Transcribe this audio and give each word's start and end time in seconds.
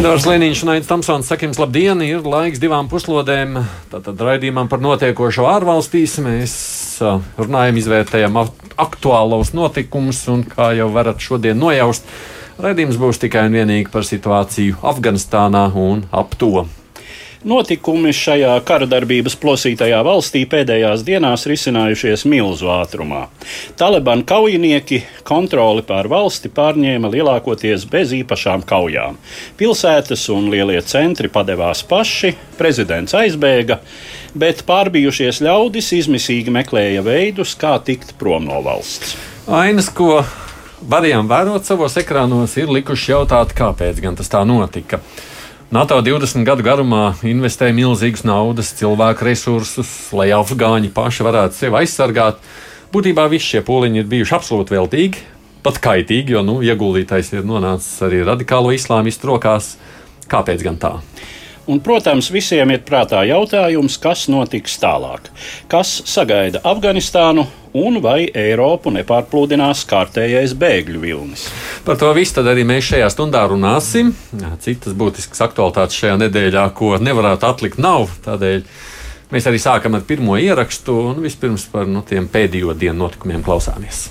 Edvards 0.00 0.24
Liniņš 0.24 0.60
un 0.64 0.70
Aits 0.72 0.88
Tamsons 0.88 1.26
saka 1.28 1.44
jums 1.44 1.58
labdien, 1.60 2.00
ir 2.00 2.24
laiks 2.24 2.56
divām 2.56 2.86
puslodēm. 2.88 3.58
Tātad 3.92 4.22
raidījumam 4.24 4.70
par 4.72 4.80
notiekošo 4.80 5.44
ārvalstīs 5.44 6.14
mēs 6.24 6.54
runājam, 7.36 7.76
izvērtējam 7.82 8.40
aktuālos 8.80 9.52
notikumus 9.52 10.22
un, 10.32 10.46
kā 10.48 10.70
jau 10.78 10.88
varat 10.96 11.20
šodien 11.20 11.60
nojaust, 11.60 12.08
raidījums 12.64 12.96
būs 12.96 13.20
tikai 13.26 13.50
un 13.50 13.60
vienīgi 13.60 13.92
par 13.92 14.08
situāciju 14.08 14.80
Afganistānā 14.88 15.66
un 15.76 16.06
ap 16.16 16.32
to. 16.40 16.64
Notikumi 17.40 18.10
šajā 18.12 18.52
kara 18.68 18.84
darbības 18.84 19.32
plosītajā 19.40 20.02
valstī 20.04 20.42
pēdējās 20.44 21.00
dienās 21.06 21.46
risinājušies 21.48 22.26
milzu 22.28 22.68
ātrumā. 22.68 23.22
Taliban 23.80 24.26
kaujinieki 24.28 24.98
kontroli 25.24 25.80
pār 25.88 26.10
valsti 26.12 26.50
pārņēma 26.52 27.08
lielākoties 27.14 27.86
bez 27.88 28.12
īpašām 28.18 28.66
kaujām. 28.68 29.16
Pilsētas 29.56 30.26
un 30.34 30.50
lielie 30.52 30.82
centri 30.84 31.32
padevās 31.32 31.80
paši, 31.88 32.34
prezidents 32.60 33.16
aizbēga, 33.16 33.80
bet 34.36 34.60
pārbijušies 34.68 35.40
ļaudis 35.40 35.90
izmisīgi 35.96 36.52
meklēja 36.52 37.00
veidus, 37.08 37.56
kā 37.56 37.78
tikt 37.80 38.18
prom 38.20 38.52
no 38.52 38.60
valsts. 38.68 39.16
Ainas, 39.48 39.88
ko 39.88 40.20
varējām 40.92 41.32
vērot 41.32 41.64
savos 41.64 41.96
ekrānos, 42.04 42.60
ir 42.60 42.68
likuši 42.68 43.14
jautāt, 43.14 43.56
kāpēc 43.56 44.04
gan 44.04 44.20
tas 44.20 44.28
tā 44.28 44.44
notika. 44.44 45.00
NATO 45.70 46.00
20 46.02 46.42
gadu 46.42 46.64
garumā 46.66 47.12
investēja 47.22 47.70
milzīgas 47.70 48.24
naudas, 48.26 48.72
cilvēku 48.74 49.22
resursus, 49.22 49.90
lai 50.10 50.32
afgāņi 50.34 50.88
paši 50.90 51.22
varētu 51.22 51.54
sevi 51.54 51.78
aizsargāt. 51.78 52.40
Būtībā 52.90 53.28
visi 53.30 53.52
šie 53.52 53.60
pūliņi 53.68 54.02
ir 54.02 54.08
bijuši 54.10 54.34
absolūti 54.34 54.74
veltīgi, 54.74 55.22
pat 55.62 55.78
kaitīgi, 55.78 56.34
jo 56.34 56.42
nu, 56.42 56.56
ieguldītais 56.66 57.30
ir 57.36 57.46
nonācis 57.46 58.02
arī 58.02 58.24
radikālo 58.26 58.74
islāmistu 58.74 59.30
rokās. 59.30 59.76
Kāpēc 60.26 60.66
gan 60.66 60.80
tā? 60.82 60.96
Un, 61.70 61.78
protams, 61.78 62.32
visiem 62.34 62.72
ir 62.74 62.80
prātā 62.82 63.20
jautājums, 63.28 63.94
kas 64.02 64.24
notiks 64.32 64.74
tālāk. 64.82 65.28
Kas 65.70 66.00
sagaida 66.08 66.58
Afganistānu 66.66 67.44
un 67.78 68.00
vai 68.02 68.24
Eiropu 68.26 68.90
nepārplūdinās 68.96 69.84
kārtējais 69.90 70.56
bēgļu 70.58 71.02
vilnis? 71.04 71.46
Par 71.86 72.00
to 72.00 72.10
visu 72.16 72.42
arī 72.42 72.66
mēs 72.66 72.90
šajā 72.90 73.12
stundā 73.14 73.44
runāsim. 73.52 74.10
Citas 74.64 74.96
būtiskas 74.98 75.46
aktualitātes 75.46 76.00
šajā 76.02 76.18
nedēļā, 76.24 76.66
ko 76.74 76.96
nevarētu 76.98 77.46
atlikt, 77.52 77.78
nav. 77.78 78.10
Tādēļ 78.26 78.64
mēs 79.30 79.46
arī 79.46 79.62
sākam 79.62 79.94
ar 79.94 80.02
pirmo 80.08 80.40
ierakstu 80.42 80.96
un 81.12 81.22
vispirms 81.22 81.70
par 81.70 81.86
nu, 81.86 82.02
tiem 82.02 82.26
pēdējo 82.32 82.74
dienu 82.74 83.04
notikumiem 83.04 83.46
klausāmies. 83.46 84.08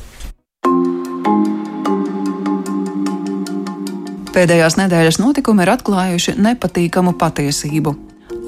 Pēdējās 4.29 4.75
nedēļas 4.77 5.17
notikumi 5.17 5.63
ir 5.65 5.71
atklājuši 5.73 6.35
nepatīkamu 6.37 7.15
patiesību. 7.17 7.95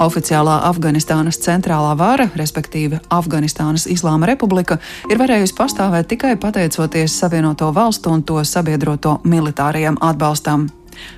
Oficiālā 0.02 0.60
Afganistānas 0.68 1.40
centrālā 1.42 1.96
vara, 1.98 2.28
respektīvi 2.38 3.00
Afganistānas 3.10 3.88
Islāma 3.90 4.30
Republika, 4.30 4.78
ir 5.10 5.18
varējusi 5.18 5.58
pastāvēt 5.58 6.12
tikai 6.14 6.36
pateicoties 6.42 7.18
Savienoto 7.23 7.72
Valstu 7.73 8.14
un 8.14 8.22
to 8.22 8.38
sabiedroto 8.46 9.18
militārajam 9.26 9.98
atbalstam. 10.06 10.70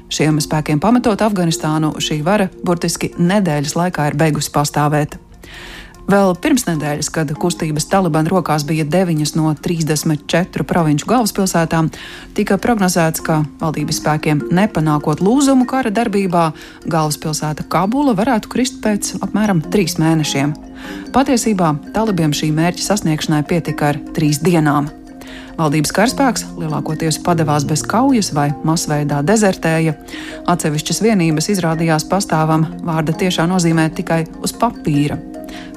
Šiem 0.07 0.39
spēkiem 0.39 0.79
pametot 0.79 1.21
Afganistānu, 1.27 1.91
šī 1.99 2.21
vara 2.23 2.47
burtiski 2.63 3.11
nedēļas 3.19 3.75
laikā 3.79 4.07
ir 4.11 4.19
beigusi 4.19 4.51
pastāvēt. 4.55 5.19
Vēl 6.03 6.33
pirms 6.43 6.65
nedēļas, 6.67 7.07
kad 7.15 7.29
kustības 7.39 7.85
Taliban 7.87 8.27
rokās 8.27 8.65
bija 8.67 8.83
9 8.83 9.37
no 9.39 9.53
34 9.55 10.65
provinču 10.67 11.07
galvaspilsētām, 11.07 11.89
tika 12.35 12.57
prognozēts, 12.59 13.23
ka 13.23 13.39
valdības 13.61 14.01
spēkiem 14.01 14.41
nepanākot 14.51 15.23
lūzumu 15.23 15.67
kara 15.69 15.93
darbībā, 15.95 16.49
galvaspilsēta 16.91 17.67
Kabula 17.71 18.15
varētu 18.19 18.51
krist 18.51 18.81
pēc 18.83 19.15
apmēram 19.23 19.63
trīs 19.71 19.95
mēnešiem. 20.01 20.51
Patiesībā 21.15 21.71
talibiem 21.95 22.35
šī 22.35 22.51
mērķa 22.51 22.83
sasniegšanai 22.89 23.45
pietika 23.47 23.93
ar 23.93 24.01
trīs 24.17 24.43
dienām. 24.43 24.91
Valdības 25.57 25.93
karaspēks 25.93 26.45
lielākoties 26.57 27.19
padevās 27.23 27.65
bez 27.69 27.83
kaujas 27.85 28.31
vai 28.33 28.49
masveidā 28.65 29.21
dezertēja. 29.25 29.93
Atsevišķas 30.49 31.03
vienības 31.05 31.51
izrādījās 31.53 32.07
pastāvam 32.09 32.65
vārda 32.87 33.13
tiešā 33.13 33.45
nozīmē 33.49 33.89
tikai 33.93 34.23
uz 34.41 34.55
papīra. 34.57 35.19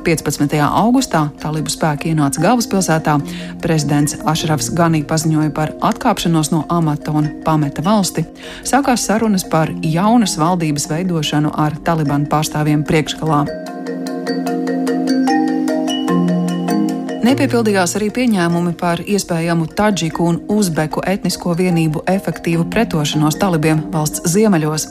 15. 0.06 0.54
augustā 0.62 1.24
talibu 1.42 1.72
spēki 1.72 2.12
ienāca 2.14 2.40
galvaspilsētā. 2.44 3.16
Prezidents 3.62 4.14
Ašrafs 4.24 4.70
Ganī 4.78 5.02
paziņoja 5.04 5.52
par 5.56 5.74
atkāpšanos 5.90 6.52
no 6.54 6.62
amata 6.70 7.12
un 7.18 7.28
pameta 7.44 7.82
valsti. 7.84 8.24
Sākās 8.64 9.08
sarunas 9.10 9.44
par 9.50 9.74
jaunas 9.82 10.38
valdības 10.40 10.88
veidošanu 10.92 11.52
ar 11.66 11.76
Talibanu 11.84 12.30
pārstāvjiem 12.30 12.86
priekšgalā. 12.86 13.42
Nepiepildījās 17.26 17.96
arī 17.98 18.06
pieņēmumi 18.14 18.76
par 18.78 19.00
iespējamu 19.02 19.64
taģiku 19.74 20.26
un 20.30 20.36
uzbeku 20.52 21.02
etnisko 21.10 21.56
vienību 21.58 22.04
efektīvu 22.12 22.68
pretošanos 22.70 23.38
talibiem 23.40 23.80
valsts 23.90 24.22
ziemeļos. 24.30 24.84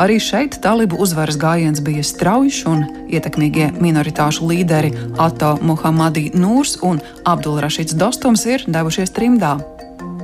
Arī 0.00 0.16
šeit 0.16 0.56
talibu 0.64 0.96
uzvaras 1.04 1.36
gājiens 1.36 1.84
bija 1.84 2.06
strauji, 2.06 2.62
un 2.72 2.86
ietekmīgie 3.12 3.68
minoritāšu 3.84 4.48
līderi 4.48 4.94
Ato 5.20 5.58
Muhamadī 5.60 6.30
Nūrs 6.32 6.78
un 6.88 7.04
Abdulrašīts 7.28 8.00
Dostums 8.00 8.48
ir 8.48 8.64
devušies 8.64 9.12
trimdā. 9.12 9.58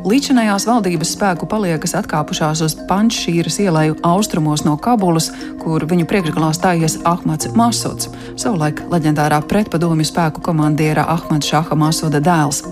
Līdzinājās 0.00 0.64
valdības 0.64 1.10
spēku 1.12 1.44
paliekas 1.44 1.92
atkāpušās 1.98 2.62
uz 2.64 2.74
Pančšīras 2.88 3.58
ielai 3.60 3.90
austrumos 4.06 4.62
no 4.64 4.72
Kabulas, 4.80 5.26
kur 5.60 5.84
viņu 5.84 6.06
priekšgalā 6.08 6.48
stājies 6.56 6.96
Ahmads 7.04 7.50
Masuds, 7.52 8.08
savulaik 8.40 8.80
leģendārā 8.88 9.42
pretpadomju 9.50 10.06
spēku 10.08 10.40
komandiera 10.46 11.04
Ahmad 11.12 11.44
Šaha 11.44 11.76
Masuda 11.76 12.22
dēls. 12.24 12.62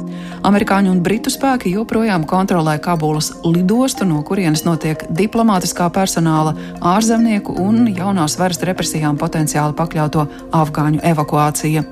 Amerikāņu 0.49 0.95
un 0.95 1.05
britu 1.05 1.29
spēki 1.35 1.75
joprojām 1.77 2.25
kontrolē 2.25 2.79
Kabulas 2.81 3.35
lidostu, 3.45 4.09
no 4.09 4.25
kurienes 4.25 4.65
notiek 4.65 5.05
diplomātiskā 5.13 5.93
personāla, 5.93 6.57
ārzemnieku 6.81 7.61
un 7.61 7.91
jaunās 7.93 8.41
varas 8.41 8.65
represijām 8.65 9.21
potenciāli 9.21 9.77
pakļauto 9.77 10.29
afgāņu 10.65 11.05
evakuācija. 11.13 11.85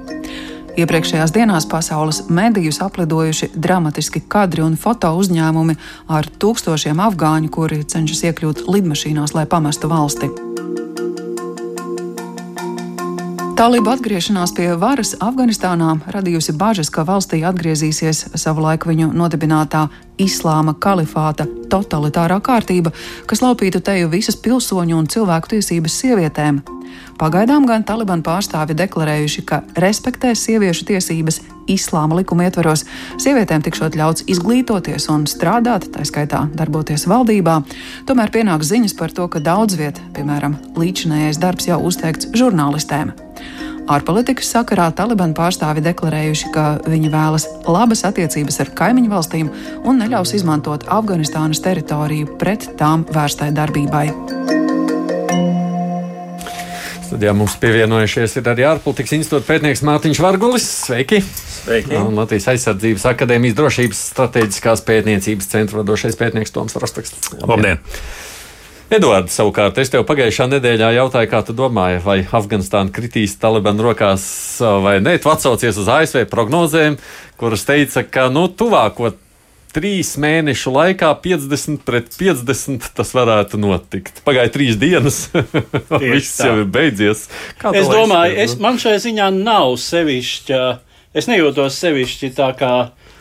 Iepriekšējās 0.76 1.32
dienās 1.32 1.64
pasaules 1.64 2.18
medijus 2.28 2.82
aplidojuši 2.84 3.48
dramatiski 3.56 4.20
kadri 4.28 4.60
un 4.60 4.74
foto 4.76 5.08
uzņēmumi 5.16 5.76
ar 6.12 6.28
tūkstošiem 6.28 7.00
afgāņu, 7.00 7.48
kuri 7.48 7.80
cenšas 7.88 8.26
iekļūt 8.28 8.66
lidmašīnās, 8.68 9.32
lai 9.32 9.46
pamestu 9.48 9.88
valsti. 9.88 10.28
Talība 13.56 13.94
atgriešanās 13.96 14.52
pie 14.52 14.66
varas 14.76 15.14
Afganistānā 15.16 15.94
radījusi 16.12 16.52
bažas, 16.60 16.92
ka 16.92 17.06
valstī 17.08 17.40
atgriezīsies 17.48 18.26
savulaik 18.36 18.84
viņu 18.84 19.14
nodibinātā 19.16 19.86
islāma 20.20 20.76
kalifāta 20.76 21.48
totalitārā 21.72 22.36
kārtība, 22.44 22.92
kas 23.24 23.40
laupītu 23.40 23.80
teju 23.80 24.12
visas 24.12 24.36
pilsoņu 24.44 25.00
un 25.00 25.08
cilvēku 25.08 25.56
tiesības 25.56 25.96
sievietēm. 26.02 26.60
Pagaidām 27.20 27.66
gan 27.68 27.84
Taliban 27.86 28.22
pārstāvi 28.26 28.76
deklarējuši, 28.76 29.44
ka 29.48 29.62
respektēs 29.80 30.42
sieviešu 30.46 30.84
tiesības 30.90 31.40
islāma 31.70 32.18
likuma 32.20 32.46
ietvaros. 32.46 32.84
Sievietēm 33.22 33.64
tikšot 33.66 33.96
ļauts 33.98 34.26
izglītoties 34.30 35.08
un 35.12 35.26
strādāt, 35.30 35.88
tā 35.94 36.06
skaitā 36.06 36.46
darboties 36.56 37.06
valdībā. 37.10 37.60
Tomēr 38.08 38.32
pienāk 38.34 38.64
ziņas 38.66 38.96
par 38.98 39.14
to, 39.16 39.28
ka 39.32 39.42
daudz 39.42 39.78
viet, 39.80 40.00
piemēram, 40.16 40.58
līdzinējais 40.78 41.40
darbs 41.42 41.70
jau 41.70 41.80
uzteikts 41.88 42.30
žurnālistēm. 42.36 43.14
Ārpolitikas 43.86 44.48
sakarā 44.50 44.88
Taliban 44.98 45.30
pārstāvi 45.36 45.84
deklarējuši, 45.84 46.50
ka 46.54 46.64
viņi 46.90 47.10
vēlas 47.12 47.46
labas 47.70 48.02
attiecības 48.08 48.58
ar 48.64 48.72
kaimiņu 48.80 49.12
valstīm 49.12 49.52
un 49.86 50.02
neļaus 50.02 50.34
izmantot 50.40 50.88
Afganistānas 50.90 51.62
teritoriju 51.62 52.34
pret 52.40 52.72
tām 52.80 53.06
vērstai 53.14 53.52
darbībai. 53.54 54.08
Studijā 57.16 57.32
mums 57.32 57.54
pievienojušies 57.56 58.34
ir 58.36 58.48
arī 58.52 58.64
ārpolitikas 58.68 59.14
institūta 59.16 59.46
pētnieks 59.48 59.80
Mārtiņš 59.88 60.18
Vargulis. 60.20 60.66
Sveiki! 60.84 61.22
Sveiki! 61.24 61.96
Un 61.96 62.18
Latvijas 62.18 62.50
aizsardzības 62.52 63.06
akadēmijas 63.08 63.56
drošības 63.56 64.02
strateģiskās 64.10 64.82
pētniecības 64.84 65.48
centra 65.48 65.80
vadošais 65.80 66.18
pētnieks 66.20 66.52
Toms 66.52 66.76
Rostaksts. 66.76 67.30
Labdien! 67.40 67.80
Edvards, 68.92 69.32
savukārt, 69.32 69.80
es 69.80 69.88
tev 69.94 70.04
pagājušā 70.10 70.50
nedēļā 70.58 70.92
jautāju, 70.98 71.30
kā 71.32 71.40
tu 71.48 71.56
domāji, 71.56 72.02
vai 72.04 72.18
Afganistāna 72.36 72.92
kritīs 72.92 73.38
Taliban 73.40 73.80
rokās 73.80 74.28
vai 74.84 74.98
nē. 75.00 75.16
Tu 75.16 75.32
atsaucies 75.32 75.80
uz 75.80 75.88
ASV 75.88 76.26
prognozēm, 76.28 77.00
kuras 77.40 77.64
teica, 77.64 78.04
ka 78.04 78.28
nu, 78.28 78.44
tuvāko 78.52 79.14
trīs 79.76 80.14
mēnešu 80.20 80.72
laikā 80.72 81.10
50 81.24 81.82
pret 81.86 82.14
50 82.16 82.90
tas 82.96 83.12
varētu 83.16 83.60
notikt. 83.60 84.22
Pagāja 84.26 84.52
trīs 84.54 84.78
dienas, 84.80 85.26
viss 86.02 86.40
jau 86.40 86.54
ir 86.62 86.70
beidzies. 86.72 87.26
Kā 87.60 87.74
es 87.76 87.90
domāju, 87.92 88.38
es, 88.46 88.56
man 88.62 88.80
šajā 88.80 89.02
ziņā 89.08 89.28
nav 89.36 89.76
sevišķi, 89.82 90.62
es 91.16 91.28
nejūtos 91.30 91.76
sevišķi 91.84 92.32
tā 92.38 92.50
kā. 92.56 92.72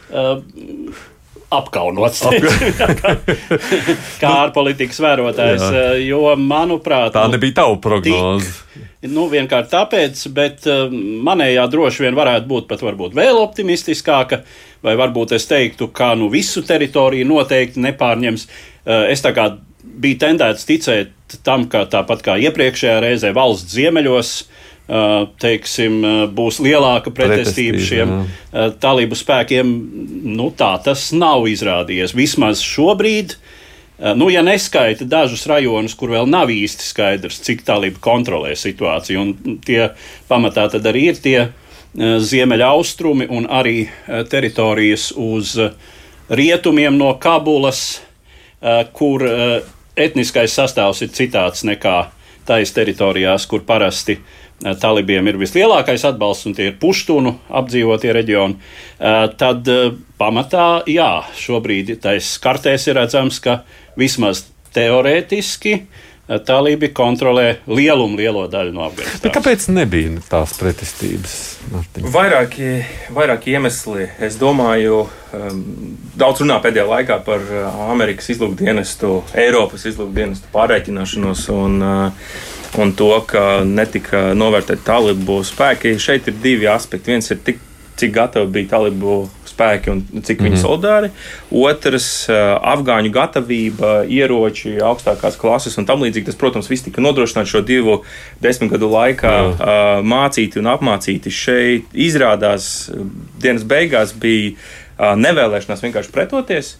Uh, 0.05 0.39
apkaunots. 1.55 2.23
kā, 4.21 4.31
ārpolitikas 4.31 5.01
vērotājs. 5.03 5.65
Jā. 5.65 5.85
Jo, 6.03 6.21
manuprāt, 6.39 7.13
tā 7.15 7.25
nu, 7.27 7.35
nebija 7.35 7.61
tava 7.61 7.77
prognoze. 7.81 8.53
Nu, 9.05 9.27
vienkārši 9.29 9.69
tāpēc, 9.69 10.23
bet 10.33 10.65
uh, 10.71 10.87
manējā 11.25 11.67
droši 11.69 12.07
vien 12.07 12.17
varētu 12.17 12.49
būt 12.49 12.67
pat 12.71 12.81
varbūt 12.85 13.13
vēl 13.17 13.37
optimistiskāka, 13.37 14.41
vai 14.85 14.95
varbūt 14.97 15.35
es 15.37 15.45
teiktu, 15.49 15.91
ka 15.93 16.13
nu, 16.17 16.31
visu 16.33 16.65
teritoriju 16.65 17.27
noteikti 17.29 17.83
nepārņems. 17.85 18.47
Uh, 18.47 19.05
es 19.13 19.21
tā 19.25 19.35
kā 19.37 19.51
biju 19.85 20.19
tendēts 20.25 20.65
ticēt 20.67 21.39
tam, 21.45 21.69
ka 21.69 21.85
tāpat 21.91 22.25
kā 22.25 22.39
iepriekšējā 22.47 22.97
reizē 23.03 23.33
valsts 23.37 23.77
ziemeļos, 23.77 24.35
uh, 24.41 24.61
teiksim, 25.41 25.97
būs 26.37 26.59
lielāka 26.61 27.13
pretestība 27.13 27.81
šiem 27.81 28.11
jā. 28.13 28.67
talību 28.81 29.17
spēkiem. 29.17 29.71
Nu, 30.35 30.51
tā 30.53 30.75
tas 30.85 31.09
nav 31.15 31.47
izrādījies. 31.49 32.13
Vismaz 32.17 32.61
šobrīd 32.61 33.37
nu, 34.15 34.29
ja 34.29 34.43
neskaita 34.45 35.07
dažus 35.07 35.45
rajonus, 35.47 35.95
kur 35.95 36.11
vēl 36.11 36.29
nav 36.29 36.51
īsti 36.51 36.83
skaidrs, 36.83 37.39
cik 37.45 37.63
tālība 37.67 38.01
kontrolē 38.03 38.53
situāciju, 38.59 39.21
un 39.21 39.59
tie 39.65 39.89
pamatā 40.29 40.67
tad 40.73 40.85
arī 40.91 41.07
ir 41.13 41.21
tie 41.23 41.37
ziemeļaustrumi 41.95 43.29
un 43.31 43.47
arī 43.47 43.85
teritorijas 44.29 45.13
uz 45.15 45.55
rietumiem 46.27 46.97
no 46.99 47.13
Kabulas, 47.21 48.01
kur 48.93 49.23
etniskais 49.95 50.57
sastāvs 50.57 51.05
ir 51.05 51.13
citāds 51.15 51.63
nekā 51.63 51.97
tais 52.45 52.71
teritorijās, 52.75 53.47
kur 53.49 53.63
parasti 53.65 54.19
talībiem 54.63 55.27
ir 55.29 55.37
vislielākais 55.39 56.05
atbalsts, 56.07 56.47
un 56.49 56.55
tie 56.57 56.69
ir 56.71 56.79
puštunu 56.81 57.35
apdzīvotie 57.59 58.13
reģioni, 58.15 58.57
tad 59.39 59.69
pamatā, 60.19 60.69
jā, 60.89 61.11
šobrīd 61.39 61.97
tais 62.03 62.35
kartēs 62.41 62.87
ir 62.89 62.99
redzams, 63.01 63.41
ka 63.43 63.61
vismaz 63.99 64.45
teorētiski. 64.75 65.79
Talībi 66.25 66.87
kontrolē 66.89 67.59
lielumu 67.69 68.17
lielo 68.17 68.47
daļu 68.49 68.71
no 68.73 68.87
Afganistānas. 68.87 69.33
Kāpēc 69.35 69.67
nebija 69.69 70.23
tās 70.25 70.55
pretestības? 70.57 71.35
Vairāki, 72.15 72.79
vairāki 73.13 73.53
iemesli. 73.53 74.07
Es 74.25 74.39
domāju, 74.41 75.03
um, 75.37 75.61
daudz 76.17 76.41
runā 76.41 76.57
pēdējā 76.63 76.87
laikā 76.89 77.19
par 77.27 77.45
Amerikas 77.91 78.31
izlūkdienestu, 78.33 79.19
Eiropas 79.37 79.85
izlūkdienestu 79.85 80.49
pārreikināšanos 80.55 81.45
un, 81.53 81.77
uh, 81.85 82.33
un 82.81 82.91
to, 82.97 83.11
ka 83.27 83.63
netika 83.67 84.33
novērtēti 84.37 84.85
talibu 84.87 85.39
spēki. 85.45 85.95
Šeit 86.01 86.29
ir 86.31 86.37
divi 86.43 86.67
aspekti. 86.71 87.13
Viens 87.13 87.31
ir 87.31 87.41
tik, 87.45 87.59
cik 87.99 88.13
gatavi 88.15 88.51
bija 88.51 88.75
talibu 88.75 89.25
spēki 89.55 89.91
un 89.91 90.01
cik 90.19 90.41
viņi 90.41 90.49
mm 90.49 90.57
-hmm. 90.57 90.61
solidāri. 90.61 91.09
Otrs, 91.51 92.27
afgāņu 92.73 93.11
gatavība, 93.15 93.91
ieroči, 94.07 94.77
augstākās 94.83 95.39
klases 95.39 95.77
un 95.77 95.85
tam 95.85 96.03
līdzīgi. 96.03 96.25
Tas, 96.29 96.39
protams, 96.39 96.69
viss 96.69 96.83
tika 96.83 97.01
nodrošināts 97.01 97.51
šo 97.51 97.61
divu 97.61 98.01
desmitgadu 98.41 98.89
laikā, 98.91 99.35
Jā. 99.35 100.01
mācīti 100.03 100.59
un 100.59 100.71
apmācīti. 100.75 101.31
Šeit 101.31 101.93
izrādās 101.93 102.89
dienas 103.41 103.63
beigās 103.63 104.13
bija 104.13 104.51
nevēlēšanās 104.99 105.83
vienkārši 105.83 106.11
pretoties. 106.11 106.77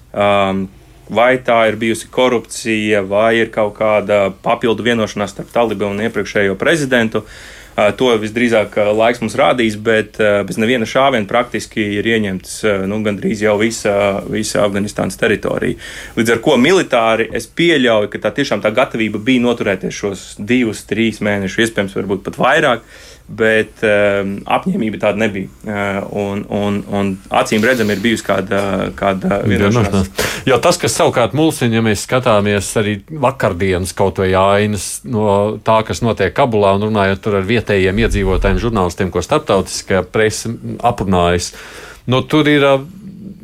Vai 1.10 1.36
tā 1.46 1.60
ir 1.70 1.76
bijusi 1.78 2.10
korupcija, 2.12 3.04
vai 3.06 3.36
ir 3.44 3.52
kaut 3.54 3.76
kāda 3.78 4.32
papildu 4.46 4.86
vienošanās 4.88 5.36
starp 5.36 5.52
Talibanu 5.54 5.94
un 5.94 6.08
iepriekšējo 6.08 6.58
prezidentu. 6.58 7.22
Uh, 7.22 7.56
To 7.76 8.14
visdrīzāk 8.16 8.78
laiks 8.96 9.20
mums 9.20 9.34
rādīs, 9.36 9.74
bet 9.76 10.16
bez 10.48 10.56
neviena 10.56 10.88
šāviena 10.88 11.28
praktiski 11.28 11.84
ir 11.98 12.08
ieņemts 12.08 12.54
nu, 12.88 13.02
gandrīz 13.04 13.42
jau 13.44 13.58
visa, 13.60 13.96
visa 14.32 14.62
Afganistānas 14.64 15.20
teritorija. 15.20 15.76
Līdz 16.16 16.38
ar 16.38 16.40
to 16.46 16.56
militāri 16.62 17.28
es 17.36 17.50
pieļauju, 17.52 18.14
ka 18.14 18.22
tā 18.24 18.32
tiešām 18.38 18.64
tā 18.64 18.72
gatavība 18.76 19.20
bija 19.20 19.44
noturēties 19.44 20.00
šos 20.00 20.24
divus, 20.40 20.86
trīs 20.88 21.20
mēnešus, 21.20 21.66
iespējams, 21.66 21.98
varbūt 22.00 22.24
pat 22.30 22.40
vairāk 22.40 22.88
bet 23.28 23.82
um, 23.82 24.36
apņēmība 24.46 25.00
tāda 25.02 25.20
nebija. 25.24 25.50
Uh, 25.66 26.02
un, 26.22 26.44
un, 26.54 26.78
un 26.94 27.12
acīm 27.34 27.64
redzami 27.66 27.96
ir 27.96 28.04
bijusi 28.04 28.26
kāda, 28.26 28.60
kāda 28.98 29.42
vienošanās. 29.50 30.12
Jo 30.46 30.60
tas, 30.62 30.78
kas 30.82 30.94
savukārt 30.94 31.34
mulsina, 31.38 31.80
ja 31.80 31.86
mēs 31.86 32.04
skatāmies 32.06 32.70
arī 32.78 33.00
vakardienas 33.10 33.96
kaut 33.98 34.22
vai 34.22 34.30
ainas 34.38 35.00
no 35.10 35.56
tā, 35.66 35.80
kas 35.88 36.04
notiek 36.06 36.36
Kabulā 36.36 36.76
un 36.78 36.86
runājot 36.90 37.32
ar 37.32 37.48
vietējiem 37.50 38.04
iedzīvotājiem, 38.06 38.62
žurnālistiem, 38.62 39.10
ko 39.14 39.26
starptautiskā 39.26 40.04
presa 40.06 40.54
aprunājas, 40.86 41.54
no 42.06 42.22
nu, 42.22 42.28
tur 42.30 42.52
ir. 42.52 42.70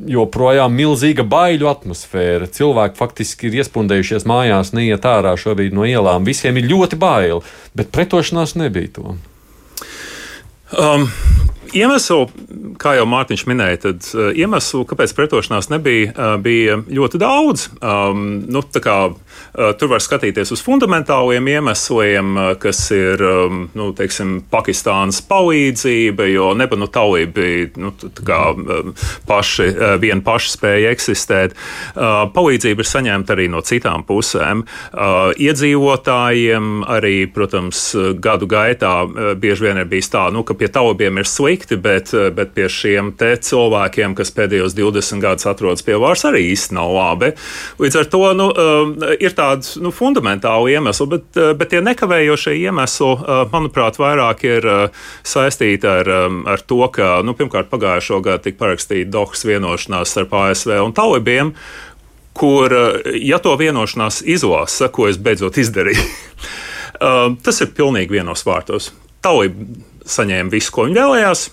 Joprojām 0.01 0.73
milzīga 0.73 1.21
baiļu 1.29 1.67
atmosfēra. 1.69 2.47
Cilvēki 2.49 2.97
faktiski 2.97 3.51
ir 3.51 3.59
iespundējušies 3.61 4.25
mājās, 4.25 4.71
neiet 4.73 5.05
ārā 5.05 5.35
šobrīd 5.37 5.75
no 5.77 5.85
ielām. 5.85 6.25
Visiem 6.25 6.57
ir 6.57 6.71
ļoti 6.71 6.97
bail, 6.97 7.43
bet 7.77 7.93
pretošanās 7.93 8.55
nebija 8.57 8.95
to. 8.95 9.13
Um, 10.77 11.12
Iemeslu, 11.71 12.25
kā 12.81 12.97
jau 12.97 13.06
Mārtiņš 13.07 13.44
minēja, 13.47 13.77
tad 13.85 14.07
uh, 14.12 14.31
iemeslu, 14.35 14.83
kāpēc 14.89 15.13
pretošanās 15.15 15.69
nebija, 15.71 16.09
uh, 16.12 16.33
bija 16.44 16.75
ļoti 16.83 17.19
daudz. 17.21 17.69
Um, 17.79 18.41
nu, 18.51 18.59
kā, 18.83 18.95
uh, 19.13 19.69
tur 19.79 19.94
var 19.94 20.03
skatīties 20.03 20.51
uz 20.51 20.63
fundamentāliem 20.65 21.47
iemesliem, 21.47 22.33
kas 22.59 22.81
ir 22.91 23.23
um, 23.23 23.62
nu, 23.77 23.88
teiksim, 23.95 24.41
Pakistānas 24.51 25.21
palīdzība, 25.29 26.27
jo 26.33 26.50
nebanu 26.59 26.89
talība 26.91 27.38
bija 27.39 27.69
nu, 27.79 27.94
kā, 28.19 28.41
uh, 28.51 29.07
paši, 29.29 29.69
viena 30.03 30.19
paša 30.27 30.53
spēja 30.57 30.91
eksistēt. 30.91 31.56
Uh, 31.95 32.25
palīdzība 32.35 32.83
ir 32.83 32.91
saņemta 32.91 33.38
arī 33.38 33.47
no 33.53 33.63
citām 33.63 34.03
pusēm. 34.07 34.65
Uh, 34.91 35.31
iedzīvotājiem 35.39 36.83
arī, 37.00 37.15
protams, 37.31 37.88
gadu 38.19 38.51
gaitā 38.51 38.94
bieži 39.39 39.69
vien 39.69 39.79
ir 39.79 39.88
bijis 39.88 40.12
tā, 40.12 40.27
nu, 40.35 40.44
ka 40.44 40.57
pie 40.59 40.67
talībiem 40.67 41.21
ir 41.21 41.31
slikti 41.31 41.60
slikti, 41.61 41.77
bet, 41.81 42.13
eh, 42.13 42.29
bet 42.31 42.53
pie 42.53 42.67
šiem 42.67 43.13
cilvēkiem, 43.17 44.15
kas 44.15 44.31
pēdējos 44.31 44.74
20 44.74 45.21
gadus 45.21 45.45
atrodas 45.45 45.81
pie 45.81 45.93
varas, 45.93 46.24
arī 46.24 46.51
īsti 46.51 46.74
nav 46.74 46.89
labi. 46.89 47.33
Līdz 47.79 48.00
ar 48.00 48.05
to 48.05 48.33
nu, 48.33 48.50
eh, 48.50 49.17
ir 49.19 49.31
tādi 49.31 49.81
nu, 49.81 49.91
fundamentāli 49.91 50.75
iemesli, 50.75 51.07
bet, 51.09 51.24
eh, 51.36 51.53
bet 51.53 51.69
tie 51.69 51.81
nekavējošie 51.81 52.57
iemesli, 52.62 53.51
manuprāt, 53.51 53.97
vairāk 53.97 54.43
ir 54.43 54.62
saistīti 55.24 55.86
ar, 55.86 56.07
ar 56.47 56.57
to, 56.57 56.88
ka 56.88 57.21
nu, 57.24 57.33
pirmkārt 57.33 57.69
pagājušo 57.69 58.21
gadu 58.21 58.43
tika 58.43 58.57
parakstīta 58.57 59.12
Dohas 59.12 59.43
vienošanās 59.43 60.07
starp 60.07 60.31
ASV 60.31 60.83
un 60.83 60.93
Talibiem 60.93 61.53
kur, 62.33 62.71
ja 63.13 63.39
to 63.39 63.55
vienošanās 63.55 64.24
izlasa, 64.25 64.88
ko 64.88 65.07
es 65.07 65.17
beidzot 65.17 65.57
izdarīju, 65.57 66.01
tas 67.43 67.62
ir 67.62 67.67
pilnīgi 67.67 68.09
vienos 68.12 68.45
vārtos. 68.45 68.91
Talibi 69.21 69.90
saņēma 70.08 70.53
visu, 70.53 70.74
ko 70.74 70.88
viņi 70.88 71.00
vēlējās, 71.00 71.46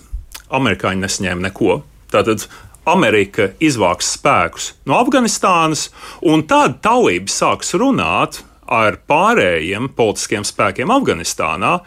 amerikāņi 0.55 1.03
nesaņēma 1.05 1.47
neko. 1.49 1.79
Tātad 2.09 2.47
Amerika 2.89 3.51
izvāks 3.61 4.13
spēkus 4.15 4.71
no 4.89 4.97
Afganistānas, 4.99 5.89
un 6.25 6.45
tad 6.49 6.79
talība 6.85 7.29
sāks 7.31 7.75
runāt 7.77 8.41
ar 8.69 8.99
pārējiem 9.09 9.91
politiskiem 9.97 10.45
spēkiem 10.45 10.93
Afganistānā 10.93 11.79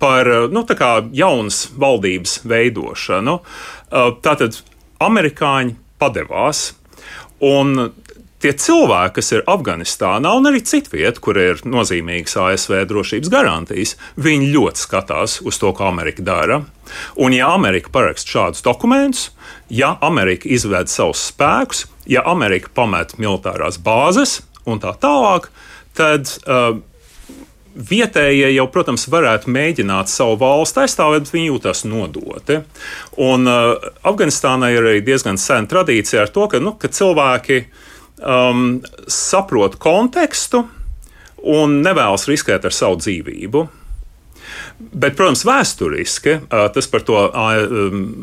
par 0.00 0.28
nu, 0.52 0.64
jaunas 1.12 1.62
valdības 1.76 2.40
veidošanu. 2.48 3.38
Tātad 4.24 4.60
amerikāņi 5.00 5.76
padevās. 6.00 6.70
Un 7.40 7.90
tie 8.40 8.52
cilvēki, 8.56 9.14
kas 9.18 9.32
ir 9.34 9.44
Afganistānā 9.50 10.32
un 10.36 10.48
arī 10.50 10.62
citvietā, 10.66 11.20
kur 11.22 11.38
ir 11.40 11.60
nozīmīgas 11.68 12.36
ASV 12.40 12.82
drošības 12.90 13.32
garantijas, 13.32 13.96
viņi 14.20 14.50
ļoti 14.54 14.84
skatās 14.84 15.38
uz 15.46 15.60
to, 15.60 15.72
ko 15.76 15.88
Amerika 15.90 16.24
dara. 16.24 16.62
Un, 17.20 17.36
ja 17.36 17.52
Amerika 17.54 17.92
paraksta 17.92 18.34
šādus 18.36 18.64
dokumentus, 18.66 19.28
ja 19.70 19.94
Amerika 20.02 20.48
izved 20.50 20.90
savus 20.90 21.28
spēkus, 21.30 21.84
ja 22.10 22.24
Amerika 22.26 22.72
pamet 22.74 23.18
militārās 23.20 23.78
bāzes 23.78 24.40
un 24.66 24.80
tā 24.82 24.94
tālāk, 25.00 25.50
tad 25.98 26.32
uh, 26.46 26.78
Vietējie 27.70 28.48
jau, 28.50 28.64
protams, 28.74 29.04
varētu 29.08 29.52
mēģināt 29.54 30.10
savu 30.10 30.34
valsti 30.40 30.80
aizstāvēt, 30.82 31.22
bet 31.22 31.30
viņi 31.36 31.46
jūtas 31.52 31.84
nodoti. 31.86 32.56
Un 33.22 33.46
uh, 33.46 33.86
Afganistānai 34.10 34.72
ir 34.74 34.82
arī 34.82 35.04
diezgan 35.06 35.38
sena 35.38 35.70
tradīcija 35.70 36.24
ar 36.24 36.32
to, 36.34 36.48
ka, 36.50 36.58
nu, 36.60 36.74
ka 36.82 36.90
cilvēki 36.90 37.60
uh, 37.62 37.86
um, 38.20 38.80
saprot 39.08 39.78
kontekstu. 39.80 40.66
un 41.40 41.80
nevēlas 41.80 42.26
riskēt 42.28 42.66
ar 42.68 42.74
savu 42.76 42.98
dzīvību. 43.00 43.68
Bet, 44.80 45.12
protams, 45.16 45.42
vēsturiski 45.44 46.36
tas 46.48 46.86
par 46.90 47.02
to 47.04 47.18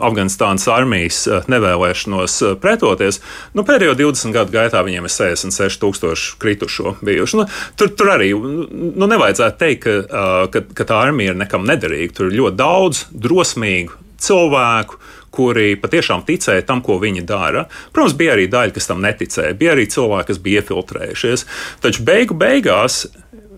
Afganistānas 0.03 0.65
armijas 0.73 1.19
nevēlēšanos 1.49 2.37
pretoties. 2.61 3.21
Nu, 3.57 3.65
pēdējo 3.67 3.93
20 3.99 4.33
gadu 4.35 4.55
gaitā 4.55 4.81
viņiem 4.85 5.05
ir 5.05 5.13
66,000 5.13 6.39
kritušo 6.41 6.95
bijuši. 7.05 7.39
Nu, 7.39 7.45
tur, 7.77 7.93
tur 7.93 8.11
arī 8.15 8.31
nu, 8.33 9.05
nevajadzētu 9.05 9.61
teikt, 9.61 9.85
ka, 9.85 10.25
ka, 10.53 10.65
ka 10.81 10.89
tā 10.89 10.99
armija 11.07 11.35
ir 11.35 11.39
nekam 11.45 11.65
nederīga. 11.69 12.17
Tur 12.17 12.31
ir 12.31 12.41
ļoti 12.41 12.59
daudz 12.59 13.05
drosmīgu 13.13 14.06
cilvēku, 14.21 14.99
kuri 15.37 15.75
patiešām 15.77 16.23
ticēja 16.25 16.65
tam, 16.65 16.81
ko 16.81 16.97
viņi 17.01 17.21
dara. 17.27 17.67
Protams, 17.93 18.15
bija 18.17 18.33
arī 18.33 18.47
daļa, 18.49 18.73
kas 18.73 18.89
tam 18.89 19.03
neticēja, 19.05 19.57
bija 19.59 19.75
arī 19.75 19.85
cilvēki, 19.93 20.31
kas 20.31 20.41
bija 20.41 20.63
iefiltrējušies. 20.63 21.45
Taču 21.83 22.05
beigu 22.07 22.37
beigās 22.37 23.05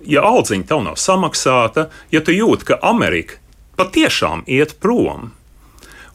ja 0.09 0.23
audziņa 0.25 0.67
tev 0.69 0.83
nav 0.85 0.97
samaksāta, 0.99 1.89
ja 2.11 2.21
tu 2.25 2.33
jūti, 2.35 2.71
ka 2.71 2.79
Amerika 2.85 3.39
patiešām 3.79 4.43
iet 4.47 4.75
prom, 4.83 5.31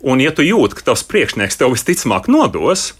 un 0.04 0.20
ja 0.20 0.34
tu 0.34 0.44
jūti, 0.44 0.78
ka 0.78 0.90
tavs 0.90 1.04
priekšnieks 1.08 1.60
tev 1.60 1.74
visticamāk 1.74 2.28
nodos, 2.32 2.92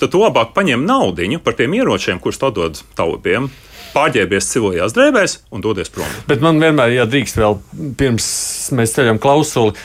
tad 0.00 0.14
tu 0.14 0.22
labāk 0.22 0.54
paņem 0.56 0.86
naudu 0.86 1.38
par 1.44 1.54
tiem 1.58 1.74
ieročiem, 1.78 2.18
kurus 2.18 2.40
tu 2.40 2.50
dod 2.50 2.82
tautiem. 2.98 3.50
Pārģērbies 3.92 4.46
civilajās 4.48 4.94
drēbēs 4.96 5.32
un 5.52 5.60
dodies 5.60 5.90
prom. 5.92 6.08
Bet 6.24 6.40
man 6.40 6.56
vienmēr, 6.56 6.94
ja 6.94 7.04
drīkst, 7.04 7.36
vēl 7.36 7.58
pirms 8.00 8.26
mēs 8.72 8.94
ceļam 8.96 9.20
klausuli, 9.20 9.76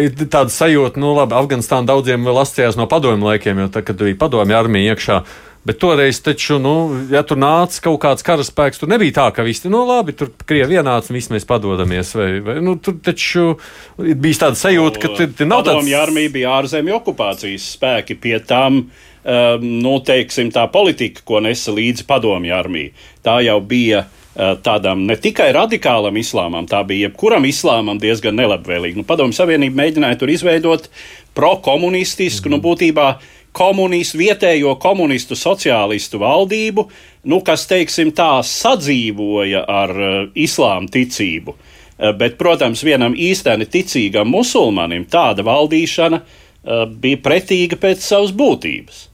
ir 0.00 0.16
tāda 0.26 0.52
sajūta, 0.52 1.00
nu, 1.00 1.14
Afganistāna 1.24 1.88
daudziem 1.88 2.26
vēl 2.26 2.42
asociējās 2.42 2.80
no 2.80 2.88
padomju 2.90 3.30
laikiem, 3.30 3.64
jo 3.64 3.70
tad, 3.72 3.86
kad 3.88 4.02
bija 4.02 4.18
padomju 4.20 4.58
armija 4.58 4.94
iekšā, 4.94 5.22
Bet 5.60 5.76
toreiz, 5.76 6.16
taču, 6.24 6.56
nu, 6.56 6.72
ja 7.12 7.20
tur 7.20 7.36
nāca 7.36 7.82
kaut 7.84 7.98
kāds 8.00 8.24
karaspēks, 8.24 8.78
tur 8.80 8.88
nebija 8.88 9.12
tā, 9.18 9.26
ka 9.36 9.44
visi, 9.44 9.68
nu, 9.68 9.82
labi, 9.84 10.14
tur 10.16 10.30
krievi 10.48 10.78
ienāca 10.80 11.12
un 11.12 11.18
visi 11.18 11.34
mēs 11.34 11.44
padodamies. 11.44 12.14
Vai, 12.16 12.28
vai, 12.46 12.54
nu, 12.64 12.78
tur 12.80 12.96
taču 13.04 13.58
bija 13.98 14.46
tāda 14.46 14.56
sajūta, 14.56 15.02
ka 15.02 15.10
tur 15.18 15.28
nav 15.44 15.66
tāds. 15.66 15.74
Padomju 15.74 15.98
armija 16.00 16.32
bija 16.32 16.54
ārzemju 16.62 16.96
okupācijas 17.02 17.66
spēki 17.74 18.16
pie 18.22 18.38
tam. 18.40 18.86
Um, 19.20 19.66
nu, 19.84 19.98
teiksim, 20.00 20.48
tā 20.48 20.64
politika, 20.72 21.20
ko 21.28 21.42
nesa 21.44 21.74
līdzi 21.76 22.06
padomju 22.08 22.56
armija, 22.56 22.94
tā 23.20 23.34
jau 23.44 23.58
bija 23.60 24.06
uh, 24.06 24.19
tādam 24.36 25.02
ne 25.08 25.16
tikai 25.18 25.48
radikālam 25.56 26.16
islāmam, 26.20 26.68
tā 26.70 26.84
bija 26.86 27.08
jebkuram 27.08 27.48
islāmam 27.48 27.98
diezgan 28.00 28.36
nelabvēlīga. 28.38 29.00
Nu, 29.00 29.06
padomju 29.08 29.34
Savienība 29.36 29.82
mēģināja 29.82 30.20
tur 30.20 30.30
izveidot 30.30 30.86
pro-komunistisku, 31.34 32.46
mm. 32.46 32.54
nu, 32.54 32.62
būtībā 32.62 33.08
uh, 33.16 33.28
komunistu, 33.52 34.18
vietējo 34.20 34.74
komunistu 34.80 35.36
sociālistu 35.38 36.20
valdību, 36.22 36.86
nu, 37.30 37.40
kas, 37.46 37.66
teiksim, 37.70 38.12
tā 38.16 38.40
sadzīvoja 38.46 39.64
ar 39.68 39.94
uh, 39.94 40.18
islāma 40.38 40.90
ticību. 40.92 41.54
Uh, 41.54 42.12
bet, 42.16 42.38
protams, 42.40 42.84
vienam 42.86 43.16
īstenam 43.16 43.66
ticīgam 43.68 44.30
musulmanim 44.30 45.06
tāda 45.10 45.44
valdīšana 45.46 46.20
uh, 46.22 46.84
bija 46.90 47.22
pretīga 47.24 47.78
pēc 47.80 48.06
savas 48.06 48.34
būtības. 48.36 49.06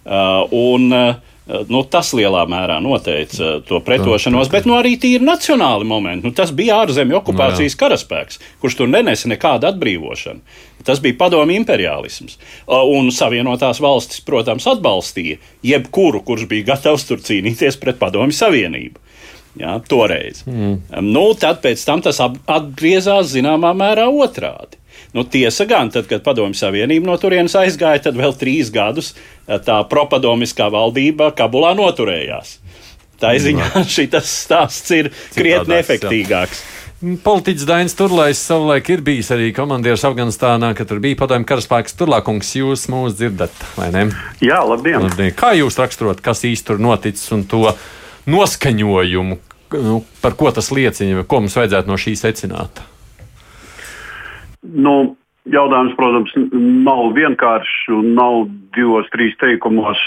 Uh, 0.00 0.46
un, 0.56 0.86
uh, 0.94 1.18
Nu, 1.70 1.82
tas 1.88 2.12
lielā 2.14 2.44
mērā 2.50 2.76
noteica 2.82 3.56
to 3.66 3.80
pretošanos, 3.82 4.50
bet 4.52 4.68
nu, 4.68 4.76
arī 4.78 4.94
tīri 5.00 5.26
nacionāli 5.26 5.86
momenti. 5.88 6.28
Nu, 6.28 6.34
tas 6.36 6.52
bija 6.54 6.80
ārzemju 6.84 7.18
okupācijas 7.18 7.74
no, 7.74 7.80
karaspēks, 7.80 8.40
kurš 8.62 8.76
tur 8.78 8.90
nenesa 8.92 9.30
nekādu 9.32 9.66
atbrīvošanu. 9.70 10.58
Tas 10.86 11.02
bija 11.02 11.18
padomju 11.20 11.58
imperialisms. 11.60 12.38
Un 12.70 13.10
Savienotās 13.12 13.82
valstis, 13.82 14.22
protams, 14.24 14.68
atbalstīja 14.70 15.40
jebkuru, 15.66 16.22
kurš 16.24 16.46
bija 16.50 16.70
gatavs 16.72 17.08
tur 17.08 17.20
cīnīties 17.24 17.80
pret 17.82 17.98
padomju 18.00 18.36
savienību. 18.36 19.02
Jā, 19.60 19.74
toreiz. 19.90 20.44
Mm. 20.46 20.78
Nu, 21.10 21.24
tad 21.34 21.58
pēc 21.64 21.82
tam 21.84 22.04
tas 22.04 22.20
atgriezās 22.22 23.32
zināmā 23.34 23.74
mērā 23.76 24.06
otrādi. 24.06 24.79
Nu, 25.16 25.24
tiesa 25.26 25.66
gan, 25.70 25.90
tad, 25.90 26.06
kad 26.10 26.24
Padomju 26.26 26.58
Savienība 26.58 27.10
no 27.10 27.16
turienes 27.20 27.56
aizgāja, 27.58 28.04
tad 28.08 28.18
vēl 28.18 28.36
trīs 28.38 28.70
gadus 28.74 29.14
eh, 29.14 29.58
tā 29.58 29.80
propadomiskā 29.90 30.70
valdība 30.72 31.32
Kabulā 31.36 31.72
noturējās. 31.78 32.58
Tā 33.20 33.34
ziņā 33.36 33.72
šis 33.94 34.36
stāsts 34.46 34.94
ir 34.96 35.10
krietni 35.34 35.80
efektīgāks. 35.82 36.62
Jā. 36.62 36.76
Politiķis 37.00 37.64
Dainis 37.64 37.94
Turlais 37.96 38.36
savulaik 38.44 38.90
ir 38.92 39.00
bijis 39.00 39.30
arī 39.32 39.46
komandieris 39.56 40.02
Afganistānā, 40.04 40.74
kad 40.76 40.90
tur 40.90 40.98
bija 41.00 41.16
padomju 41.22 41.48
karaspēks. 41.48 41.94
Turlākungs, 41.96 42.50
jūs 42.58 42.82
mūs 42.92 43.14
dzirdat, 43.16 43.54
vai 43.78 43.88
ne? 43.94 44.02
Jā, 44.44 44.58
labdien! 44.68 45.06
labdien. 45.06 45.32
Kā 45.32 45.54
jūs 45.56 45.80
raksturot, 45.80 46.20
kas 46.20 46.44
īsti 46.44 46.68
tur 46.68 46.82
noticis 46.84 47.32
un 47.32 47.46
to 47.48 47.72
noskaņojumu, 48.28 49.38
nu, 49.80 50.02
par 50.20 50.36
ko 50.36 50.52
tas 50.52 50.68
liecina, 50.76 51.24
ko 51.24 51.40
mums 51.40 51.56
vajadzētu 51.56 51.88
no 51.88 51.96
šī 52.04 52.12
secināt? 52.20 52.84
Nu, 54.60 55.16
jautājums, 55.48 55.94
protams, 55.96 56.34
nav 56.84 57.14
vienkāršs 57.16 57.88
un 57.96 58.12
nav 58.18 58.42
divos, 58.76 59.08
trīs 59.14 59.36
teikumos 59.40 60.00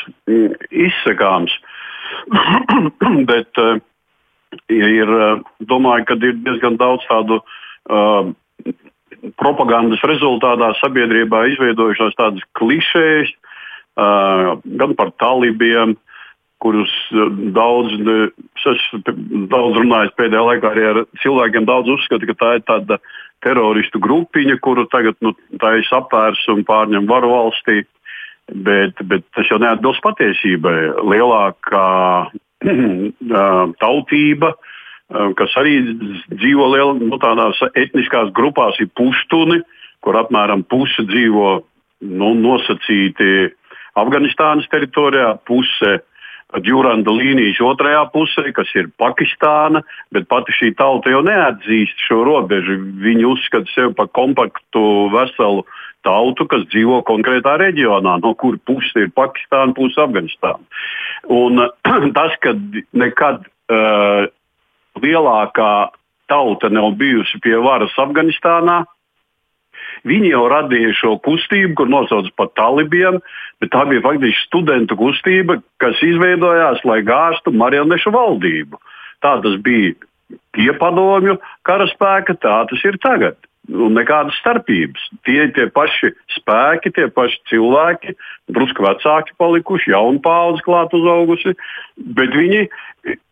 izsakāms. 0.70 1.56
Bet 3.30 3.62
uh, 3.62 3.80
ir, 4.70 5.10
uh, 5.10 5.42
domāju, 5.70 6.08
ka 6.10 6.20
ir 6.22 6.38
diezgan 6.46 6.78
daudz 6.78 7.06
tādu 7.10 7.40
uh, 7.42 8.30
propagandas 9.40 10.04
rezultātā 10.06 10.74
sabiedrībā 10.82 11.48
izveidojušās 11.54 12.18
tādas 12.20 12.46
klišejas, 12.60 13.34
uh, 13.98 14.56
gan 14.64 14.98
par 15.00 15.14
talībiem, 15.22 15.98
kurus 16.64 16.94
daudz, 17.56 17.98
es 18.72 18.84
daudz 19.52 19.80
runāju 19.82 20.14
pēdējā 20.16 20.44
laikā 20.48 20.70
arī 20.70 20.86
ar 20.94 21.00
cilvēkiem, 21.20 21.66
daudz 21.68 21.92
uzskata, 21.98 22.30
ka 22.30 22.36
tā 22.40 22.52
ir 22.56 22.64
tāda 22.70 23.00
teroristu 23.44 24.02
grupiņa, 24.04 24.58
kuru 24.64 24.86
tagad 24.92 25.18
nu, 25.24 25.34
ir 25.54 25.90
apvērs 25.98 26.46
un 26.54 26.64
pārņem 26.68 27.10
varu 27.10 27.34
valstī. 27.34 27.84
Bet, 28.44 28.98
bet 29.08 29.24
tas 29.32 29.48
jau 29.48 29.56
neatbilst 29.62 30.04
patiesībai. 30.04 30.78
Lielākā 31.08 31.88
tautība, 33.84 34.50
kas 35.40 35.56
arī 35.62 35.78
dzīvo 36.34 36.68
liel, 36.74 36.92
nu, 37.00 37.20
tādās 37.24 37.62
etniskās 37.72 38.34
grupās, 38.36 38.80
ir 38.84 38.92
puštuni, 39.00 39.62
kur 40.04 40.20
apmēram 40.20 40.66
puse 40.68 41.06
dzīvo 41.08 41.54
nu, 42.04 42.34
nosacīti 42.36 43.54
Afganistānas 44.00 44.68
teritorijā, 44.74 45.38
puse 45.48 46.02
Džuranda 46.62 47.14
līnijas 47.14 47.62
otrajā 47.64 48.04
pusē, 48.14 48.46
kas 48.54 48.70
ir 48.78 48.92
Pakistāna, 49.02 49.82
bet 50.14 50.28
pati 50.30 50.54
šī 50.54 50.74
tauta 50.78 51.10
jau 51.10 51.24
neatzīst 51.26 52.04
šo 52.08 52.22
robežu. 52.28 52.78
Viņi 53.02 53.26
uzskata 53.30 53.70
sevi 53.74 53.94
par 53.98 54.12
kompaktu, 54.14 54.84
veselu 55.14 55.64
tautu, 56.06 56.46
kas 56.52 56.68
dzīvo 56.70 57.02
konkrētā 57.08 57.56
reģionā, 57.62 58.20
no 58.22 58.34
kuras 58.38 58.62
puses 58.68 58.94
ir 59.00 59.12
Pakistāna, 59.16 59.74
puses 59.78 59.98
Afganistāna. 60.04 60.62
Un 61.32 61.64
tas, 62.18 62.38
ka 62.44 62.56
nekad 62.94 63.46
uh, 63.72 64.30
lielākā 65.02 65.74
tauta 66.30 66.70
nav 66.70 66.94
bijusi 67.00 67.40
pie 67.44 67.56
varas 67.64 67.96
Afganistānā, 68.00 68.84
Viņi 70.08 70.34
jau 70.34 70.44
radīja 70.52 70.92
šo 70.98 71.14
kustību, 71.24 71.78
kur 71.80 71.92
nosauc 71.92 72.28
par 72.36 72.50
talibiem, 72.60 73.22
bet 73.64 73.72
tā 73.72 73.86
bija 73.88 74.04
faktiski 74.04 74.48
studentu 74.50 74.98
kustība, 75.00 75.62
kas 75.80 76.02
izveidojās, 76.04 76.84
lai 76.88 77.00
gāztu 77.08 77.54
marionešu 77.56 78.12
valdību. 78.12 78.82
Tā 79.24 79.38
tas 79.46 79.56
bija 79.64 79.94
iepadomju 80.60 81.38
karaspēka, 81.68 82.36
tā 82.44 82.58
tas 82.68 82.84
ir 82.84 83.00
tagad. 83.04 83.40
Un 83.72 83.94
nekādas 83.96 84.36
starpības. 84.42 85.06
Tie 85.24 85.38
ir 85.46 85.54
tie 85.56 85.70
paši 85.72 86.10
spēki, 86.36 86.92
tie 86.92 87.06
paši 87.08 87.38
cilvēki, 87.48 88.12
drusku 88.52 88.84
vecāki 88.84 89.32
palikuši, 89.40 89.94
jaunu 89.94 90.20
paudzi 90.24 90.66
klāt 90.66 90.92
uzaugusi, 90.98 91.56
bet 91.96 92.36
viņi, 92.36 92.66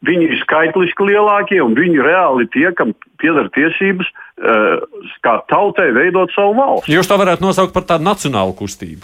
viņi 0.08 0.30
ir 0.30 0.40
skaitliski 0.46 1.10
lielākie 1.12 1.60
un 1.60 1.76
viņi 1.76 2.00
reāli 2.08 2.48
tie, 2.56 2.70
kam 2.80 2.96
pieder 3.20 3.52
tiesības 3.52 4.08
uh, 4.08 4.80
kā 5.20 5.36
tautai 5.52 5.92
veidot 6.00 6.32
savu 6.32 6.56
valsti. 6.62 6.96
Jūs 6.96 7.12
to 7.12 7.20
varētu 7.20 7.50
nosaukt 7.50 7.76
par 7.76 7.90
tādu 7.92 8.08
nacionālu 8.08 8.56
kustību. 8.56 9.04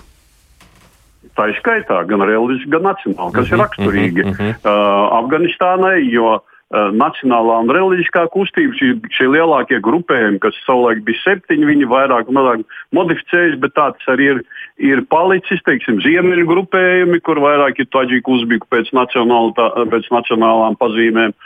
Tā 1.36 1.51
ir 1.51 1.60
skaitā 1.60 2.05
gan 2.07 2.24
reliģiski, 2.24 2.72
gan 2.72 2.88
nacionāli, 2.88 3.36
kas 3.36 3.43
mm 3.43 3.51
-hmm, 3.51 3.57
ir 3.57 3.65
raksturīgi 3.65 4.24
mm 4.24 4.31
-hmm. 4.31 4.55
uh, 4.63 5.17
Afganistānai, 5.19 5.98
jo 6.07 6.38
uh, 6.39 6.46
Eh, 6.56 6.56
nacionālā 6.75 7.62
un 7.63 7.69
reliģiskā 7.71 8.25
kustība, 8.33 8.75
šie, 8.75 8.89
šie 9.15 9.29
lielākie 9.31 9.77
grupējumi, 9.79 10.41
kas 10.43 10.55
savulaik 10.65 11.05
bija 11.07 11.21
septiņi, 11.21 11.63
viņi 11.69 11.88
vairāk 11.88 12.27
un 12.27 12.39
vairāk 12.41 12.65
modificējas, 12.91 13.55
bet 13.63 13.71
tāds 13.77 14.09
arī 14.12 14.33
ir, 14.33 14.41
ir 14.83 15.03
palicis, 15.07 15.63
teiksim, 15.63 16.01
ziemeļu 16.03 16.43
grupējumi, 16.50 17.21
kur 17.24 17.39
vairāk 17.39 17.79
ir 17.79 17.88
taģiku 17.95 18.36
uzbīku 18.36 18.67
pēc, 18.74 18.91
pēc 18.91 20.12
nacionālām 20.17 20.75
pazīmēm. 20.81 21.38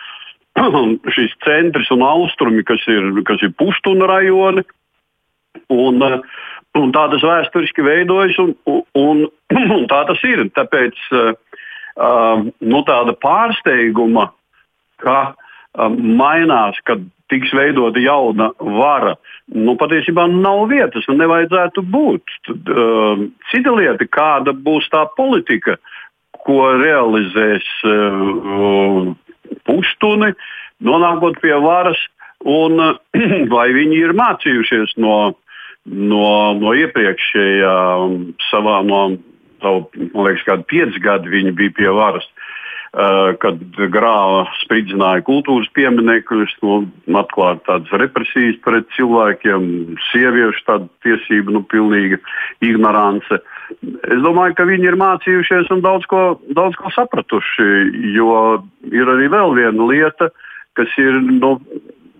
Šis 1.15 1.37
centrs 1.45 1.93
un 1.93 2.01
austrumi, 2.01 2.65
kas 2.65 2.81
ir, 2.89 3.13
kas 3.29 3.45
ir 3.45 3.53
puštuna 3.61 4.09
rajoni, 4.09 4.65
un, 5.69 6.01
eh, 6.01 6.19
un 6.81 6.91
tā 6.97 7.05
tas 7.13 7.29
vēsturiski 7.29 7.85
veidojas, 7.85 8.41
un, 8.41 8.57
un, 8.97 9.25
un 9.77 9.87
tā 9.91 10.01
tas 10.09 10.25
ir. 10.25 10.47
Tāpēc 10.57 10.97
uh, 11.13 11.33
nu, 12.57 12.85
tāda 12.89 13.13
pārsteiguma 13.21 14.31
ka 15.01 15.21
mainās, 15.77 16.79
kad 16.87 17.03
tiks 17.31 17.53
veidota 17.55 18.01
jauna 18.03 18.51
vara, 18.59 19.15
nu, 19.55 19.75
patiesībā 19.79 20.27
nav 20.31 20.65
vietas 20.71 21.07
un 21.11 21.21
nevajadzētu 21.21 21.83
būt. 21.93 22.33
Tad, 22.47 22.71
uh, 22.71 23.23
cita 23.51 23.75
lieta, 23.77 24.07
kāda 24.11 24.53
būs 24.67 24.89
tā 24.91 25.05
politika, 25.15 25.77
ko 26.43 26.73
realizēs 26.81 27.67
uh, 27.87 29.13
puštuni, 29.67 30.33
nonākot 30.83 31.39
pie 31.43 31.55
varas, 31.63 31.99
un 32.43 32.79
uh, 32.83 32.99
vai 33.55 33.69
viņi 33.77 34.03
ir 34.03 34.15
mācījušies 34.19 34.97
no, 34.99 35.17
no, 35.87 36.29
no 36.59 36.75
iepriekšējā 36.83 37.75
savā, 38.49 38.81
no, 38.87 39.03
savu, 39.63 39.87
man 40.11 40.27
liekas, 40.27 40.47
kādi 40.49 40.67
pieci 40.73 41.03
gadi 41.03 41.31
viņi 41.31 41.55
bija 41.55 41.79
pie 41.79 41.95
varas. 41.95 42.27
Uh, 42.27 42.50
kad 42.91 43.59
grāva 43.93 44.41
spridzināja 44.59 45.23
kultūras 45.23 45.69
pieminekļus, 45.77 46.57
nu, 46.59 46.81
atklāja 47.21 47.61
tādas 47.63 47.93
represijas 48.01 48.57
pret 48.65 48.89
cilvēkiem, 48.97 49.95
sieviešu 50.09 50.65
tādu 50.67 50.89
tiesību, 51.05 51.55
nu, 51.55 51.61
pilnīga 51.71 52.19
ignorance. 52.67 53.39
Es 53.71 54.19
domāju, 54.25 54.57
ka 54.59 54.67
viņi 54.67 54.91
ir 54.91 54.99
mācījušies 54.99 55.71
un 55.71 55.85
daudz 55.85 56.07
ko, 56.11 56.41
daudz 56.51 56.75
ko 56.75 56.91
sapratuši, 56.91 57.69
jo 58.17 58.59
ir 58.91 59.13
arī 59.15 59.31
vēl 59.31 59.55
viena 59.55 59.87
lieta, 59.87 60.27
kas 60.75 60.91
ir 60.99 61.21
nu, 61.31 61.55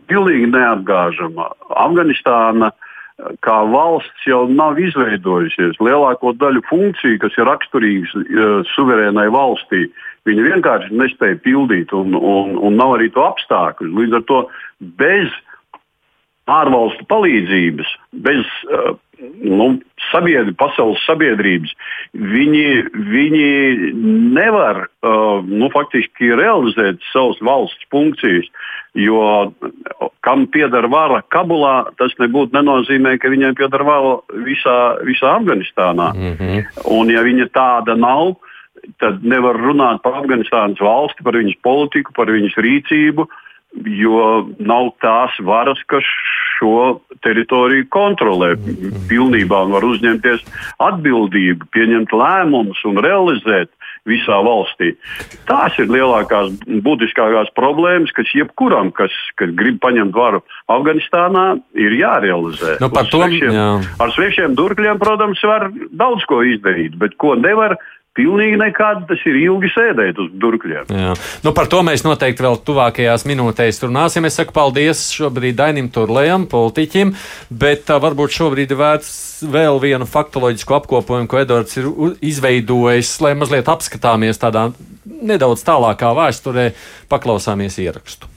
pilnīgi 0.08 0.48
neapgāžama. 0.54 1.50
Afganistāna 1.84 2.72
kā 3.46 3.58
valsts 3.70 4.24
jau 4.25 4.46
nav 4.50 4.80
izveidojusies. 4.82 5.75
Lielāko 5.84 6.32
daļu 6.40 6.63
funkciju, 6.70 7.20
kas 7.22 7.36
ir 7.38 7.48
raksturīgas 7.50 8.16
uh, 8.16 8.63
suverēnai 8.72 9.28
valstī, 9.34 9.90
viņi 10.30 10.48
vienkārši 10.50 10.98
nespēja 10.98 11.40
pildīt, 11.46 11.94
un, 11.98 12.16
un, 12.16 12.58
un 12.58 12.75
nav 12.80 12.98
arī 12.98 13.10
to 13.13 13.24
apstākļu. 13.25 13.94
Līdz 14.01 14.20
ar 14.20 14.28
to 14.30 14.42
bez 15.00 15.32
ārvalstu 16.51 17.06
palīdzības, 17.10 17.90
bez 18.25 18.46
uh, 18.68 18.94
nu, 19.46 19.68
sabiedri, 20.10 20.54
pasaules 20.58 21.01
sabiedrības, 21.06 21.74
viņi, 22.18 22.66
viņi 23.12 23.48
nevar 24.36 24.86
uh, 24.86 25.42
nu, 25.46 25.70
faktiski 25.74 26.34
realizēt 26.38 27.01
savas 27.12 27.42
valsts 27.46 27.90
funkcijas. 27.94 28.50
Jo 28.98 29.54
kam 30.20 30.50
pieder 30.51 30.84
vara 30.92 31.22
Kabulā, 31.32 31.94
tas 31.96 32.12
nebūtu 32.20 32.51
nenozīmē, 32.58 33.16
ka 33.22 33.32
viņiem 33.32 33.56
pieder 33.56 33.86
vara 33.88 34.18
visā, 34.44 34.78
visā 35.08 35.38
Afganistānā. 35.38 36.10
Mm 36.12 36.34
-hmm. 36.36 36.66
Un 36.92 37.10
ja 37.10 37.24
viņa 37.24 37.48
tāda 37.56 37.96
nav, 37.96 38.36
tad 39.01 39.23
nevar 39.23 39.59
runāt 39.59 40.01
par 40.03 40.19
Afganistānas 40.21 40.81
valsti, 40.81 41.25
par 41.25 41.38
viņas 41.39 41.61
politiku, 41.65 42.13
par 42.17 42.31
viņas 42.33 42.57
rīcību. 42.57 43.27
Jo 43.88 44.23
nav 44.59 44.89
tās 45.00 45.38
varas, 45.47 45.79
kas 45.88 46.03
šo 46.59 47.00
teritoriju 47.23 47.88
kontrolē 47.93 48.53
pilnībā 49.09 49.61
un 49.65 49.75
var 49.77 49.85
uzņemties 49.88 50.43
atbildību, 50.83 51.69
pieņemt 51.71 52.11
lēmumus 52.11 52.81
un 52.89 53.00
realizēt 53.00 53.71
visā 54.09 54.38
valstī. 54.41 54.95
Tās 55.50 55.77
ir 55.81 55.91
lielākās, 55.93 56.53
būtiskākās 56.85 57.51
problēmas, 57.57 58.13
kas 58.17 58.31
jebkuram, 58.33 58.89
kas, 58.97 59.13
kas 59.38 59.53
grib 59.57 59.77
paņemt 59.83 60.15
varu 60.17 60.41
Afganistānā, 60.73 61.45
ir 61.77 61.95
jārealizē. 62.00 62.79
Nu, 62.81 62.89
to, 62.89 63.05
svešiem, 63.13 63.53
jā. 63.55 63.69
Ar 64.01 64.13
svešiem 64.15 64.57
durkļiem, 64.57 65.01
protams, 65.01 65.41
var 65.45 65.69
daudz 65.93 66.25
ko 66.29 66.41
izdarīt, 66.50 66.97
bet 67.01 67.17
ko 67.21 67.35
nevar 67.38 67.77
Pilnīgi 68.12 68.58
nekāda 68.60 69.06
tas 69.08 69.22
ir 69.24 69.38
ilgi 69.39 69.70
sēdēt 69.72 70.18
uz 70.20 70.34
durkļiem. 70.36 70.89
Jā. 70.91 71.13
Nu, 71.46 71.53
par 71.56 71.70
to 71.72 71.80
mēs 71.88 72.03
noteikti 72.03 72.44
vēl 72.44 72.58
tuvākajās 72.68 73.24
minūtēs 73.30 73.80
runāsim. 73.86 74.27
Es 74.27 74.36
saku 74.36 74.51
paldies 74.58 75.06
šobrīd 75.15 75.56
Dainim 75.56 75.88
Turlējam, 75.96 76.44
politiķim, 76.51 77.13
bet 77.63 77.88
uh, 77.88 78.01
varbūt 78.03 78.36
šobrīd 78.36 78.74
ir 78.75 78.82
vērts 78.82 79.13
vēl 79.53 79.80
vienu 79.80 80.10
faktoloģisku 80.12 80.75
apkopojumu, 80.82 81.32
ko 81.32 81.39
Edvards 81.39 81.80
ir 81.80 81.88
izveidojis, 82.34 83.13
lai 83.24 83.32
mazliet 83.39 83.72
apskatāmies 83.72 84.44
tādā 84.44 84.68
nedaudz 85.07 85.64
tālākā 85.68 86.12
vēsturē, 86.18 86.72
paklausāmies 87.12 87.79
ierakstu. 87.79 88.30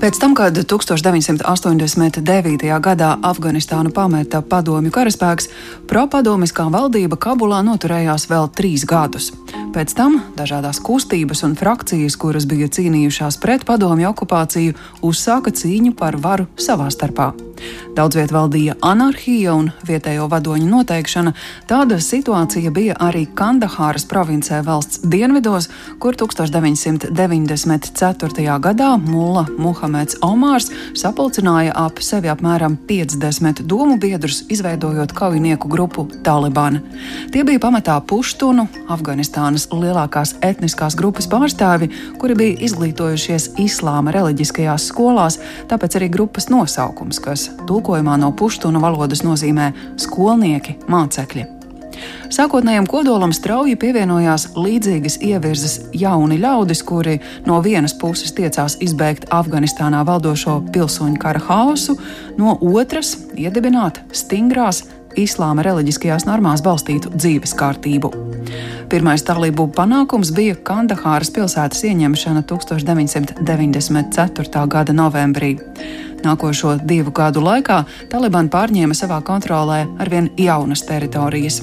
Pēc 0.00 0.16
tam, 0.16 0.32
kad 0.32 0.56
1989. 0.56 2.64
gadā 2.80 3.10
Afganistānu 3.20 3.92
pameta 3.92 4.40
padomju 4.40 4.88
karaspēks, 4.94 5.50
propadomiskā 5.90 6.64
valdība 6.72 7.18
Kabulā 7.20 7.60
noturējās 7.66 8.24
vēl 8.30 8.48
trīs 8.56 8.86
gadus. 8.88 9.28
Pēc 9.76 9.92
tam 9.94 10.16
dažādas 10.38 10.80
kustības 10.80 11.44
un 11.44 11.52
frakcijas, 11.52 12.16
kuras 12.16 12.48
bija 12.48 12.72
cīnījušās 12.72 13.36
pret 13.44 13.68
padomju 13.68 14.08
okupāciju, 14.08 14.72
uzsāka 15.04 15.52
cīņu 15.52 15.92
par 16.00 16.16
varu 16.16 16.48
savā 16.56 16.88
starpā. 16.88 17.36
Daudz 17.92 18.16
vietā 18.16 18.32
valdīja 18.32 18.80
anarhija 18.80 19.52
un 19.52 19.68
vietējo 19.84 20.32
vadoņu 20.32 20.64
noteikšana. 20.70 21.34
Tāda 21.68 22.00
situācija 22.00 22.72
bija 22.72 22.96
arī 23.04 23.28
Kandahāras 23.36 24.08
provincē 24.08 24.64
valsts 24.64 25.04
dienvidos, 25.04 25.68
kur 26.00 26.16
1994. 26.16 28.56
gadā 28.64 28.96
Mulla 28.96 29.44
Muhameds 29.58 29.89
Omārs 30.24 30.70
sapulcināja 30.98 31.74
ap 31.76 32.00
sevi 32.04 32.30
apmēram 32.32 32.76
50 32.88 33.62
domu 33.68 33.98
biedrus, 34.00 34.42
izveidojot 34.48 35.12
kaujinieku 35.16 35.68
grupu 35.68 36.06
Taliban. 36.24 36.80
Tie 37.32 37.44
bija 37.44 37.60
pamatā 37.62 37.98
puštunu, 38.00 38.66
Afganistānas 38.88 39.68
lielākās 39.72 40.36
etniskās 40.46 40.96
grupas 40.98 41.28
pārstāvi, 41.30 41.90
kuri 42.18 42.38
bija 42.38 42.58
izglītojušies 42.70 43.52
islāma 43.60 44.14
reliģiskajās 44.16 44.90
skolās, 44.90 45.40
tāpēc 45.70 46.00
arī 46.00 46.10
grupas 46.10 46.50
nosaukums, 46.50 47.20
kas 47.22 47.48
tulkojumā 47.68 48.18
no 48.20 48.32
puštuna 48.32 48.82
valodas 48.82 49.24
nozīmē 49.26 49.72
skolnieki, 50.00 50.78
mācekļi. 50.90 51.59
Sākotnējam 52.30 52.86
kodolam 52.90 53.32
strauji 53.34 53.74
pievienojās 53.80 54.50
līdzīgas 54.54 55.18
ievirzes 55.26 55.76
jauni 55.96 56.38
ļaudis, 56.40 56.84
kuri 56.86 57.18
no 57.46 57.58
vienas 57.64 57.96
puses 57.98 58.32
tiecās 58.36 58.78
izbeigt 58.80 59.26
Afganistānā 59.34 60.04
valdošo 60.06 60.60
pilsoņu 60.72 61.18
kara 61.20 61.42
haosu, 61.48 61.98
no 62.38 62.56
otras 62.60 63.16
iedibināt 63.34 64.02
stingrās 64.14 64.84
islāma 65.18 65.64
reliģiskajās 65.66 66.24
normās 66.28 66.62
balstītu 66.62 67.10
dzīves 67.14 67.54
kārtību. 67.58 68.10
Pirmais 68.90 69.22
talību 69.26 69.68
panākums 69.74 70.30
bija 70.34 70.54
Kandahāras 70.66 71.30
pilsētas 71.34 71.84
ieņemšana 71.86 72.42
1994. 72.50 74.66
gada 74.70 74.92
novembrī. 74.94 75.58
Nākošo 76.24 76.76
divu 76.84 77.12
gadu 77.16 77.42
laikā 77.44 77.80
Taliban 78.12 78.50
pārņēma 78.52 78.96
savā 78.96 79.20
kontrolē 79.26 79.82
arvien 80.02 80.30
jaunas 80.40 80.84
teritorijas. 80.88 81.60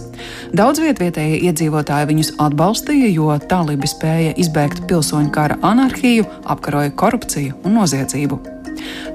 Daudz 0.58 0.82
vietējie 0.84 1.40
iedzīvotāji 1.50 2.12
viņus 2.12 2.34
atbalstīja, 2.48 3.14
jo 3.14 3.32
talibi 3.50 3.90
spēja 3.90 4.36
izbēgt 4.42 4.86
pilsoņu 4.90 5.34
kara 5.34 5.60
anarhiju, 5.62 6.28
apkaroja 6.46 6.94
korupciju 6.98 7.58
un 7.64 7.82
noziedzību. 7.82 8.57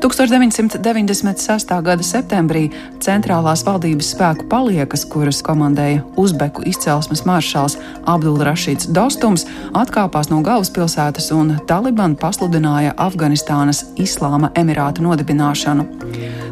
1996. 0.02 1.74
gada 1.82 2.04
septembrī 2.06 2.68
centrālās 3.02 3.64
valdības 3.66 4.12
spēku 4.14 4.46
paliekas, 4.50 5.04
kuras 5.08 5.42
komandēja 5.46 6.02
Uzbeku 6.20 6.64
izcelsmes 6.68 7.24
maršals 7.28 7.78
Abdulrašīds 8.10 8.90
Dostums, 8.94 9.46
atkāpās 9.78 10.30
no 10.32 10.42
galvaspilsētas 10.44 11.30
un 11.36 11.56
Taliban 11.68 12.16
pasludināja 12.18 12.94
Afganistānas 12.96 13.84
Islāma 14.00 14.52
Emirātu 14.58 15.02
nodibināšanu. 15.06 15.86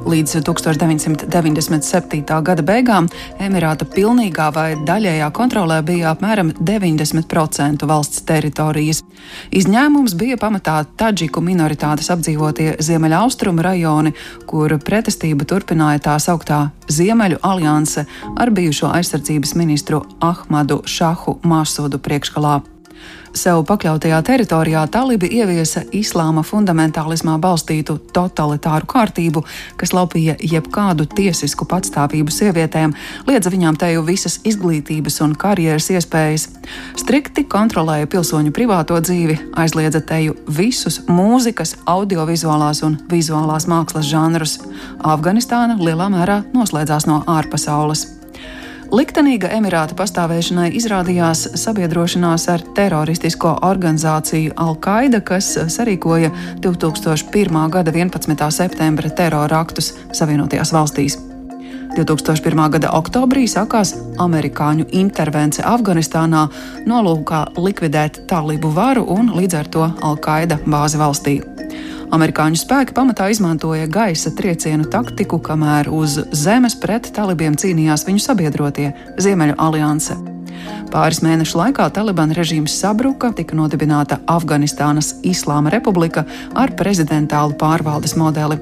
Līdz 0.09 0.41
1997. 0.47 2.43
gada 2.43 2.63
beigām 2.65 3.09
Emirāta 3.43 3.85
pilnīgā 3.85 4.49
vai 4.55 4.69
daļējā 4.89 5.29
kontrolē 5.37 5.83
bija 5.85 6.15
apmēram 6.15 6.53
90% 6.57 7.87
valsts 7.89 8.23
teritorijas. 8.29 9.03
Izņēmums 9.53 10.15
bija 10.19 10.37
pamatā 10.41 10.81
taģiku 10.99 11.43
minoritātes 11.45 12.11
apdzīvotie 12.15 12.77
ziemeļaustrumu 13.01 13.63
rajoni, 13.65 14.13
kur 14.47 14.77
pretestību 14.85 15.47
turpināja 15.49 16.03
tā 16.05 16.19
sauktā 16.21 16.71
Ziemeļu 16.91 17.39
alianse 17.43 18.05
ar 18.37 18.51
bijušo 18.51 18.91
aizsardzības 18.93 19.55
ministru 19.57 20.03
Ahmadu 20.21 20.83
Šahu 20.85 21.39
Māsudu 21.43 21.99
priekšgalā. 22.03 22.61
Sev 23.31 23.61
pakļautajā 23.63 24.17
teritorijā 24.27 24.81
talibi 24.91 25.29
ieviesa 25.39 25.85
islāma 25.95 26.43
fundamentālismā 26.43 27.37
balstītu 27.39 27.95
totalitāru 28.11 28.89
kārtību, 28.91 29.45
kas 29.79 29.95
laupīja 29.95 30.35
jebkādu 30.43 31.07
tiesisku 31.15 31.69
patstāvību 31.71 32.35
sievietēm, 32.35 32.95
liedza 33.31 33.55
viņām 33.55 33.79
teju 33.79 34.03
visas 34.09 34.41
izglītības 34.43 35.21
un 35.23 35.39
karjeras 35.39 35.93
iespējas, 35.95 36.49
strikti 36.99 37.47
kontrolēja 37.47 38.11
pilsoņu 38.11 38.51
privāto 38.57 38.99
dzīvi, 38.99 39.39
aizliedza 39.63 40.03
teju 40.03 40.35
visus 40.51 41.05
mūzikas, 41.07 41.77
audiovizuālās 41.87 42.83
un 42.83 42.99
vizuālās 43.13 43.71
mākslas 43.71 44.11
žanrus. 44.11 44.59
Afganistāna 45.07 45.79
lielā 45.79 46.11
mērā 46.11 46.43
noslēdzās 46.51 47.07
no 47.07 47.23
ārpasaules. 47.31 48.20
Liktenīga 48.91 49.53
Emirāta 49.55 49.95
pastāvēšanai 49.95 50.73
izrādījās 50.75 51.45
sabiedrošanās 51.63 52.49
ar 52.51 52.65
teroristisko 52.75 53.53
organizāciju 53.63 54.57
Al-Qaida, 54.59 55.21
kas 55.23 55.53
sarīkoja 55.71 56.33
2001. 56.65 57.61
gada 57.71 57.95
11. 57.95 58.49
septembra 58.51 59.13
terora 59.15 59.61
aktus 59.63 59.93
Savienotajās 60.11 60.75
valstīs. 60.75 61.21
2001. 61.95 62.65
gada 62.75 62.91
oktobrī 62.99 63.47
sākās 63.51 63.95
amerikāņu 64.27 64.89
intervence 64.91 65.63
Afganistānā, 65.63 66.49
nolūkā 66.91 67.45
likvidēt 67.63 68.25
talibu 68.31 68.75
varu 68.75 69.07
un 69.07 69.31
līdz 69.39 69.61
ar 69.61 69.71
to 69.71 69.87
Al-Qaida 70.03 70.59
bāzi 70.67 70.99
valstī. 70.99 71.39
Amerikāņu 72.11 72.59
spēki 72.59 72.95
pamatā 72.97 73.29
izmantoja 73.31 73.87
gaisa 73.87 74.33
triecienu 74.35 74.89
taktiku, 74.91 75.39
kamēr 75.39 75.87
uz 75.95 76.17
zemes 76.35 76.75
pret 76.83 77.07
talibiem 77.15 77.55
cīnījās 77.55 78.03
viņu 78.09 78.25
sabiedrotie 78.25 78.89
Ziemeļu 79.23 79.55
alianse. 79.63 80.19
Pāris 80.91 81.21
mēnešu 81.23 81.55
laikā 81.61 81.87
Taliban 81.95 82.35
režīms 82.35 82.75
sabruka, 82.83 83.31
tika 83.37 83.55
nodibināta 83.55 84.19
Afganistānas 84.27 85.13
Islāma 85.23 85.71
republika 85.71 86.25
ar 86.59 86.75
prezidentālu 86.75 87.55
pārvaldes 87.61 88.17
modeli. 88.19 88.59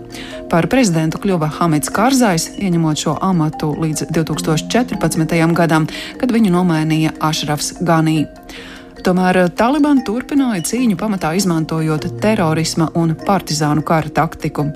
Par 0.52 0.68
prezidentu 0.68 1.20
kļuva 1.24 1.48
Hamids 1.56 1.88
Karzais, 1.88 2.50
ieņemot 2.60 3.00
šo 3.00 3.16
amatu 3.24 3.72
līdz 3.80 4.10
2014. 4.12 5.38
gadam, 5.56 5.88
kad 6.20 6.36
viņu 6.36 6.52
nomainīja 6.52 7.16
Ašrafs 7.30 7.78
Ganī. 7.80 8.26
Tomēr 9.04 9.44
Taliban 9.54 10.00
turpināja 10.04 10.64
cīņu 10.66 10.96
pamatā 10.98 11.30
izmantojot 11.38 12.08
terorisma 12.22 12.88
un 12.98 13.14
partizānu 13.26 13.84
kara 13.86 14.10
taktiku. 14.10 14.66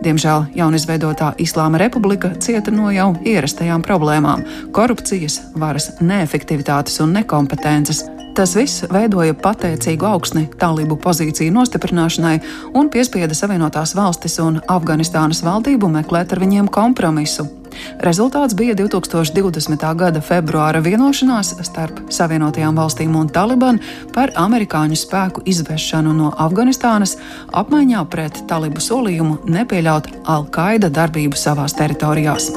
Diemžēl 0.00 0.46
jaunizveidotā 0.56 1.34
Islāma 1.44 1.78
republika 1.78 2.32
cieta 2.40 2.72
no 2.72 2.88
jau 2.90 3.12
ierastajām 3.20 3.84
problēmām- 3.84 4.42
korupcijas, 4.76 5.40
varas 5.54 5.90
neefektivitātes 6.00 7.00
un 7.04 7.12
nekompetences. 7.12 8.02
Tas 8.34 8.54
viss 8.56 8.82
veidoja 8.90 9.34
pateicīgu 9.34 10.06
augsni 10.06 10.48
talību 10.48 10.96
pozīciju 10.96 11.52
nostiprināšanai 11.52 12.40
un 12.74 12.88
piespieda 12.88 13.34
Savienotās 13.34 13.94
valstis 13.94 14.38
un 14.38 14.60
Afganistānas 14.68 15.42
valdību 15.42 15.90
meklēt 15.90 16.32
ar 16.32 16.38
viņiem 16.38 16.68
kompromisu. 16.68 17.59
Rezultāts 18.04 18.56
bija 18.56 18.74
2020. 18.78 19.84
gada 19.96 20.22
februāra 20.24 20.80
vienošanās 20.84 21.52
starp 21.66 22.00
Savienotajām 22.12 22.78
valstīm 22.78 23.16
un 23.18 23.28
Taliban 23.28 23.80
par 24.14 24.32
amerikāņu 24.40 24.98
spēku 24.98 25.44
izvešanu 25.50 26.14
no 26.16 26.32
Afganistānas 26.46 27.16
apmaiņā 27.52 28.04
pret 28.10 28.42
talibu 28.50 28.80
solījumu 28.80 29.42
nepieļaut 29.50 30.10
Al-Qaida 30.24 30.90
darbību 30.92 31.38
savās 31.38 31.76
teritorijās. 31.78 32.50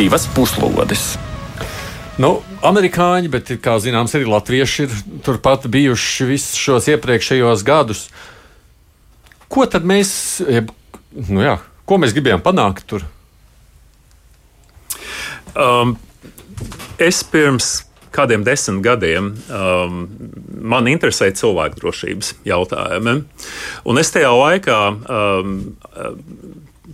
Divas 0.00 0.24
puslodes! 0.34 1.29
Nu, 2.20 2.34
amerikāņi, 2.66 3.30
bet, 3.32 3.50
kā 3.64 3.78
zināms, 3.80 4.12
arī 4.16 4.26
latvieši 4.28 4.84
ir 4.84 4.96
turpat 5.24 5.64
bijuši 5.72 6.26
visus 6.28 6.58
šos 6.60 6.90
iepriekšējos 6.92 7.64
gadus. 7.64 8.02
Ko 9.50 9.64
tad 9.70 9.86
mēs, 9.88 10.10
nu 11.30 11.40
jā, 11.46 11.56
ko 11.88 11.96
mēs 12.02 12.12
gribējām 12.16 12.42
panākt 12.44 12.84
tur? 12.90 13.06
Um, 15.56 15.96
es 17.00 17.22
pirms 17.24 17.80
kādiem 18.14 18.44
desmit 18.44 18.82
gadiem 18.84 19.32
um, 19.48 20.02
man 20.60 20.90
interesēja 20.90 21.38
cilvēku 21.40 21.80
drošības 21.80 22.34
jautājumi. 22.46 23.16
Un 23.88 24.02
es 24.02 24.12
tajā 24.12 24.30
laikā 24.34 24.80
um, 24.90 25.56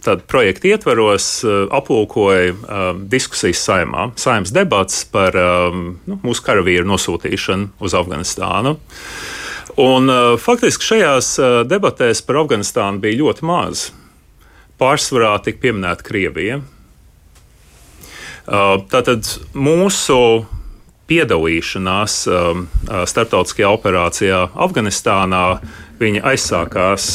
tad 0.04 0.24
projekta 0.28 0.70
ietvaros 0.72 1.28
uh, 1.44 1.64
aplūkoja 1.74 2.52
um, 2.52 3.00
diskusijas 3.10 3.62
saimā, 3.68 4.10
saimnes 4.20 4.52
debats 4.54 5.04
par 5.12 5.36
um, 5.40 5.88
nu, 6.08 6.18
mūsu 6.24 6.44
karavīru 6.46 6.88
nosūtīšanu 6.88 7.72
uz 7.80 7.96
Afganistānu. 7.96 8.76
Un, 9.76 10.08
faktiski 10.40 10.86
šajās 10.86 11.34
debatēs 11.68 12.22
par 12.24 12.38
Afganistānu 12.40 13.02
bija 13.02 13.18
ļoti 13.20 13.44
maz. 13.44 13.90
Pārsvarā 14.80 15.34
tika 15.44 15.60
pieminēta 15.66 16.06
Krievija. 16.06 16.62
Tātad 18.46 19.28
mūsu 19.52 20.18
piedalīšanās 21.10 22.18
starptautiskajā 23.10 23.72
operācijā 23.74 24.40
Afganistānā 24.66 25.44
aizsākās 26.00 27.08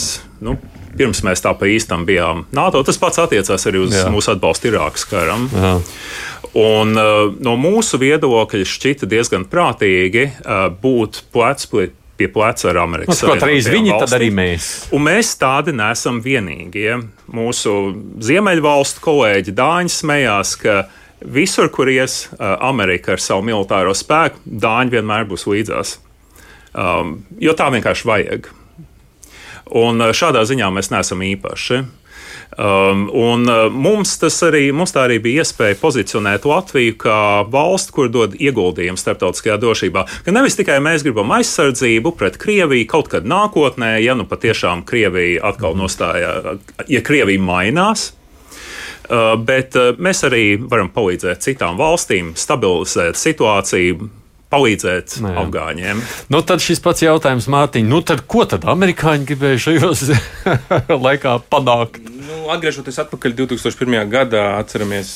nu, 0.43 0.57
pirms 0.97 1.23
mēs 1.25 1.43
tā 1.43 1.53
pa 1.57 1.69
īstam 1.69 2.05
bijām 2.07 2.45
NATO. 2.55 2.83
Tas 2.87 2.99
pats 3.01 3.21
attiecās 3.23 3.67
arī 3.69 3.85
uz 3.85 3.95
Jā. 3.95 4.09
mūsu 4.11 4.33
atbalstu 4.35 4.71
Irākas 4.71 5.07
karam. 5.09 5.47
Jā. 5.53 5.73
Un, 6.57 6.93
uh, 6.99 7.31
no 7.39 7.55
mūsu 7.59 7.99
viedokļa 8.01 8.67
šķita 8.67 9.07
diezgan 9.09 9.47
prātīgi 9.51 10.27
uh, 10.27 10.67
būt 10.81 11.23
plecs 11.31 11.69
pie 12.21 12.27
pleca 12.29 12.69
ar 12.69 12.81
Amerikas 12.83 13.21
Savienotajām 13.21 13.55
valstīm. 13.55 13.77
Viņi 13.77 13.93
tad 14.03 14.15
arī 14.17 14.29
mēs. 14.35 14.69
Un 14.93 15.05
mēs 15.07 15.31
tādi 15.41 15.73
nesam 15.73 16.19
vienīgie. 16.23 16.99
Mūsu 17.33 17.75
ziemeļvalstu 18.21 19.03
kolēģi 19.05 19.55
Dāņi 19.57 19.95
smējās, 19.95 20.53
ka 20.61 20.77
visur, 21.21 21.71
kur 21.73 21.89
ies 21.89 22.25
uh, 22.33 22.57
Amerika 22.67 23.15
ar 23.15 23.23
savu 23.23 23.45
militāro 23.47 23.95
spēku, 23.97 24.41
Dāņi 24.45 24.97
vienmēr 24.97 25.29
būs 25.29 25.47
līdzās. 25.49 25.97
Um, 26.71 27.21
jo 27.41 27.55
tā 27.57 27.67
vienkārši 27.73 28.07
vajag. 28.07 28.51
Un 29.77 30.03
eh, 30.03 30.13
šādā 30.15 30.43
ziņā 30.47 30.69
mēs 30.73 30.91
neesam 30.93 31.23
īpaši. 31.25 31.81
Um, 32.51 33.05
un 33.15 33.45
uh, 33.47 33.69
mums, 33.71 34.17
arī, 34.43 34.65
mums 34.75 34.91
tā 34.91 35.05
arī 35.05 35.21
bija 35.23 35.45
iespēja 35.45 35.77
pozicionēt 35.79 36.43
Latviju 36.47 36.97
kā 36.99 37.19
valsti, 37.47 37.93
kur 37.95 38.09
dod 38.11 38.35
ieguldījumu 38.35 38.99
starptautiskajā 38.99 39.55
drošībā. 39.61 40.03
Ka 40.25 40.33
nevis 40.35 40.59
tikai 40.59 40.81
mēs 40.83 41.05
gribam 41.07 41.31
aizsardzību 41.37 42.11
pret 42.19 42.35
Krieviju 42.41 42.89
kaut 42.91 43.07
kad 43.13 43.27
nākotnē, 43.27 43.93
ja 44.03 44.17
nu 44.19 44.27
patiešām 44.27 44.83
Krievija 44.87 45.45
atkal 45.47 45.79
nostājā, 45.79 46.57
ja 46.91 47.03
Krievija 47.07 47.39
mainās. 47.39 48.09
Uh, 49.07 49.37
bet 49.39 49.75
mēs 49.99 50.23
arī 50.27 50.45
varam 50.59 50.91
palīdzēt 50.91 51.47
citām 51.47 51.79
valstīm 51.79 52.35
stabilizēt 52.35 53.19
situāciju, 53.19 54.11
palīdzēt 54.51 55.17
Nē, 55.23 55.31
nu 55.31 55.41
afgāņiem. 55.45 56.03
Nu, 56.33 56.41
tad 56.45 56.63
šis 56.63 56.81
pats 56.83 57.03
jautājums, 57.05 57.47
Mārtiņ, 57.51 57.87
nu, 57.87 58.01
tad, 58.05 58.25
ko 58.29 58.45
tad 58.49 58.67
amerikāņi 58.69 59.27
gribēja 59.31 59.63
šajos 59.67 60.05
laikā 61.07 61.37
panākt? 61.51 62.03
Nu, 62.21 62.43
atgriežoties 62.53 63.01
atpakaļ 63.05 63.35
2001. 63.43 63.97
gadā, 64.11 64.45
atceramies, 64.59 65.13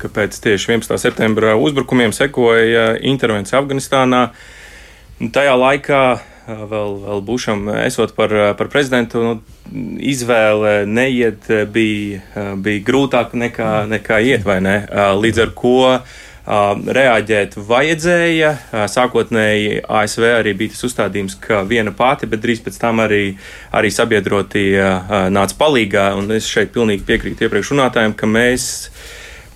ka 0.00 0.12
pēc 0.12 0.38
tieši 0.44 0.74
11. 0.76 0.96
septembra 1.00 1.56
uzbrukumiem 1.58 2.14
sekoja 2.16 2.92
intervencija 3.00 3.60
Afganistānā. 3.62 4.28
Tajā 5.34 5.54
laikā 5.58 6.02
vēl, 6.48 6.94
vēl 7.04 7.22
Bušam 7.26 7.66
esot 7.84 8.14
par, 8.16 8.32
par 8.58 8.70
prezidentu, 8.72 9.22
nu, 9.24 9.34
izvēle 10.00 10.86
neiet 10.88 11.48
bija, 11.72 12.22
bija 12.56 12.84
grūtāka 12.86 13.38
nekā, 13.38 13.72
nekā 13.90 14.20
iet, 14.24 14.46
vai 14.46 14.60
ne? 14.64 14.78
Līdz 15.18 15.44
ar 15.44 15.52
ko 15.58 15.76
reaģēt 16.48 17.56
vajadzēja. 17.68 18.52
Sākotnēji 18.88 19.82
ASV 19.84 20.24
arī 20.32 20.54
bija 20.56 20.72
tas 20.72 20.86
uzstādījums, 20.88 21.36
ka 21.42 21.62
viena 21.68 21.92
pati, 21.96 22.28
bet 22.30 22.40
drīz 22.44 22.62
pēc 22.64 22.78
tam 22.80 23.02
arī, 23.04 23.36
arī 23.76 23.92
sabiedrotie 23.92 24.80
nāca 25.34 25.58
palīgā. 25.60 26.10
Un 26.18 26.32
es 26.38 26.48
šeit 26.48 26.72
pilnīgi 26.72 27.04
piekrītu 27.08 27.46
iepriekš 27.46 27.74
runātājiem, 27.74 28.16
ka 28.16 28.30
mēs 28.30 28.88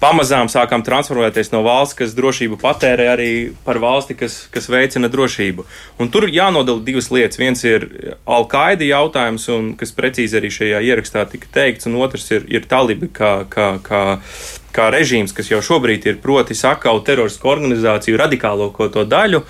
pamazām 0.02 0.50
sākām 0.50 0.82
transformēties 0.84 1.52
no 1.52 1.62
valsts, 1.62 1.96
kas 1.98 2.16
drošību 2.18 2.58
patērē, 2.60 3.06
arī 3.12 3.30
par 3.66 3.78
valsti, 3.82 4.16
kas, 4.18 4.38
kas 4.52 4.66
veicina 4.72 5.10
drošību. 5.12 5.66
Un 6.02 6.10
tur 6.12 6.26
jānodala 6.30 6.82
divas 6.84 7.10
lietas. 7.14 7.38
Viens 7.38 7.62
ir 7.66 7.86
Al-Qaida 8.26 8.88
jautājums, 8.88 9.46
un, 9.54 9.72
kas 9.78 9.94
precīzi 9.96 10.40
arī 10.40 10.50
šajā 10.52 10.82
ierakstā 10.90 11.24
tika 11.30 11.50
teikts, 11.54 11.88
un 11.90 12.00
otrs 12.02 12.28
ir, 12.34 12.48
ir 12.50 12.66
talibi 12.70 13.12
kā, 13.14 13.34
kā, 13.52 13.68
kā, 13.86 14.02
kā 14.74 14.88
režīms, 14.94 15.34
kas 15.36 15.52
jau 15.52 15.62
šobrīd 15.62 16.08
ir 16.10 16.22
proti 16.22 16.58
sakaut 16.58 17.06
teroristu 17.06 17.50
organizāciju 17.52 18.18
radikālo 18.20 18.72
ko 18.74 18.90
to 18.92 19.06
daļu. 19.06 19.44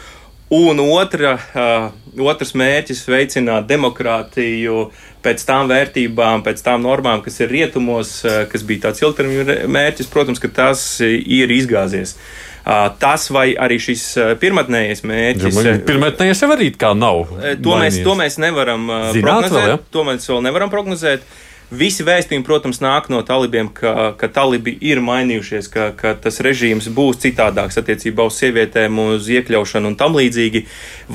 Un 0.53 0.83
otra, 0.85 1.33
uh, 1.57 2.27
otrs 2.29 2.53
mērķis- 2.53 3.07
veicināt 3.15 3.65
demokrātiju, 3.71 4.91
pēc 5.25 5.45
tām 5.49 5.71
vērtībām, 5.71 6.43
pēc 6.45 6.61
tām 6.67 6.83
normām, 6.85 7.23
kas 7.25 7.41
ir 7.41 7.49
rietumos, 7.49 8.25
eh, 8.27 8.45
kas 8.51 8.65
bija 8.67 8.88
tāds 8.88 9.01
ilgtermiņa 9.01 9.69
mērķis, 9.71 10.11
protams, 10.11 10.41
ka 10.43 10.49
tas 10.49 11.01
ir 11.01 11.49
izgāzies. 11.49 12.17
Uh, 12.62 12.91
tas 12.99 13.29
vai 13.35 13.57
arī 13.59 13.79
šis 13.83 14.03
uh, 14.21 14.35
pirmotnējais 14.38 15.01
mērķis. 15.03 15.57
Ja, 15.67 15.79
pirmotnējais 15.83 16.43
jau 16.45 16.51
arī 16.55 16.69
kā 16.79 16.93
nav. 16.95 17.33
To 17.59 17.79
mēs, 17.81 17.97
to 18.05 18.15
mēs 18.15 18.38
nevaram 18.38 18.87
Zināt 19.17 19.49
prognozēt. 19.49 19.57
Vēl, 19.57 19.73
ja? 19.73 19.79
To 19.91 20.05
mēs 20.07 20.29
vēl 20.31 20.45
nevaram 20.47 20.71
prognozēt. 20.71 21.25
Visi 21.73 22.05
vēstījumi, 22.05 22.45
protams, 22.45 22.83
nāk 22.85 23.07
no 23.09 23.23
talibiem, 23.25 23.71
ka, 23.73 24.11
ka 24.21 24.29
talibi 24.29 24.75
ir 24.85 24.99
mainījušies, 25.01 25.71
ka, 25.73 25.87
ka 25.97 26.11
tas 26.21 26.43
režīms 26.45 26.91
būs 26.93 27.23
citādāks 27.23 27.81
attiecībā 27.81 28.27
uz 28.29 28.37
sievietēm, 28.43 28.99
uz 29.15 29.31
iekļaušanu 29.33 29.89
un 29.89 29.97
tam 29.97 30.19
līdzīgi. 30.19 30.67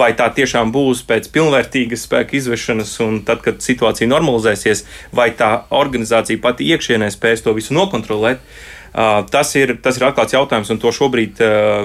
Vai 0.02 0.10
tā 0.18 0.32
tiešām 0.34 0.74
būs 0.74 1.04
pēc 1.06 1.30
pilnvērtīgas 1.36 2.08
spēka 2.10 2.40
izvešanas, 2.40 2.96
un 3.06 3.22
tad, 3.28 3.46
kad 3.46 3.62
situācija 3.62 4.10
normalizēsies, 4.10 4.86
vai 5.14 5.30
tā 5.38 5.52
organizācija 5.70 6.42
pati 6.42 6.72
iekšienē 6.74 7.14
spēs 7.14 7.46
to 7.46 7.54
visu 7.54 7.78
nokontrolēt? 7.78 8.42
Tas, 9.30 9.54
ir, 9.62 9.78
tas 9.78 10.02
ir 10.02 10.10
atklāts 10.10 10.34
jautājums, 10.34 10.74
un 10.74 10.82
to 10.82 10.90
šobrīd 10.90 11.44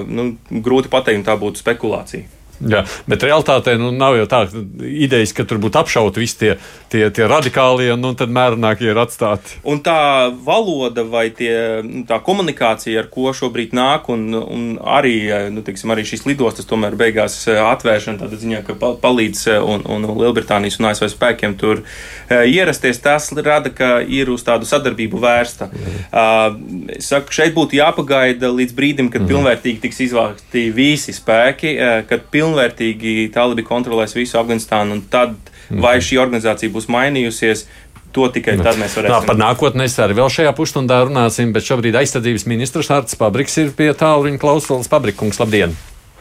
nu, 0.09 0.31
grūti 0.49 0.89
pateikt, 0.89 1.21
un 1.21 1.27
tā 1.29 1.37
būtu 1.37 1.61
spekulācija. 1.61 2.42
Jā, 2.61 2.83
bet 3.09 3.23
realitātē 3.25 3.75
nu, 3.81 3.89
nav 3.95 4.15
jau 4.17 4.27
tā 4.29 4.43
idejas, 4.85 5.33
ka 5.35 5.45
tur 5.47 5.59
būtu 5.63 5.79
apšauti 5.81 6.21
visi 6.21 6.37
tie, 6.39 6.51
tie, 6.93 7.07
tie 7.13 7.25
radikālie, 7.27 7.89
un 7.95 8.03
nu, 8.03 8.13
tad 8.17 8.31
mērnākie 8.33 8.91
ir 8.91 8.99
atstāti. 9.01 9.57
Un 9.67 9.81
tā 9.83 10.29
valoda 10.45 11.03
vai 11.07 11.25
tie, 11.35 11.81
nu, 11.85 12.03
tā 12.07 12.19
komunikācija, 12.23 13.03
ar 13.03 13.09
ko 13.11 13.33
šobrīd 13.35 13.73
nāk, 13.75 14.07
un, 14.13 14.29
un 14.37 14.65
arī, 14.79 15.15
nu, 15.53 15.63
teiksim, 15.65 15.91
arī 15.93 16.05
šīs 16.07 16.27
lidostas 16.29 16.69
tomēr 16.69 16.95
beigās 16.99 17.39
eh, 17.49 17.59
atvēršana, 17.59 18.21
tādā 18.21 18.39
ziņā, 18.39 18.63
ka 18.67 18.77
palīdz 19.03 19.43
eh, 19.51 19.59
un, 19.59 19.83
un 19.89 20.07
Lielbritānijas 20.21 20.79
un 20.79 20.89
ASV 20.91 21.09
spēkiem 21.11 21.57
tur 21.59 21.81
uh, 21.83 22.43
ierasties, 22.47 23.01
tas 23.03 23.29
rada, 23.35 23.71
ka 23.73 23.97
ir 24.01 24.31
uz 24.33 24.43
tādu 24.45 24.67
sadarbību 24.69 25.19
vērsta. 25.23 25.69
Uh, 26.13 26.55
es 26.93 27.09
saku, 27.11 27.33
šeit 27.35 27.55
būtu 27.55 27.77
jāpagaida 27.79 28.51
līdz 28.53 28.75
brīdim, 28.77 29.11
kad 29.13 29.23
mm. 29.23 29.31
pilnvērtīgi 29.31 29.81
tiks 29.83 30.03
izvākti 30.07 30.67
visi 30.75 31.15
spēki, 31.15 31.75
uh, 31.75 31.95
kad 32.09 32.27
pilnvērtīgi 32.33 32.42
pilnvērtīgi 32.43 33.31
talibi 33.33 33.65
kontrolēs 33.67 34.17
visu 34.17 34.37
Afganistānu, 34.41 34.99
un 34.99 35.07
tad 35.11 35.33
mm. 35.37 35.79
vai 35.83 35.97
šī 36.03 36.19
organizācija 36.23 36.73
būs 36.73 36.91
mainījusies. 36.91 37.67
To 38.13 38.27
tikai 38.29 38.59
tad 38.59 38.77
mēs 38.77 38.93
varēsim. 38.93 39.09
Tā 39.09 39.25
par 39.25 39.39
nākotnē 39.39 39.87
es 39.89 39.95
arī 39.97 40.13
vēl 40.19 40.29
šajā 40.29 40.51
pusstundā 40.53 40.99
runāsim, 41.07 41.49
bet 41.55 41.65
šobrīd 41.65 41.97
aizsardzības 41.97 42.45
ministrs 42.51 42.91
Arts 42.93 43.17
Pabriks 43.17 43.57
ir 43.57 43.71
pie 43.73 43.89
tālruņa 43.97 44.37
klausās. 44.37 44.91
Pabrikungs, 44.91 45.41
labdien! 45.41 45.73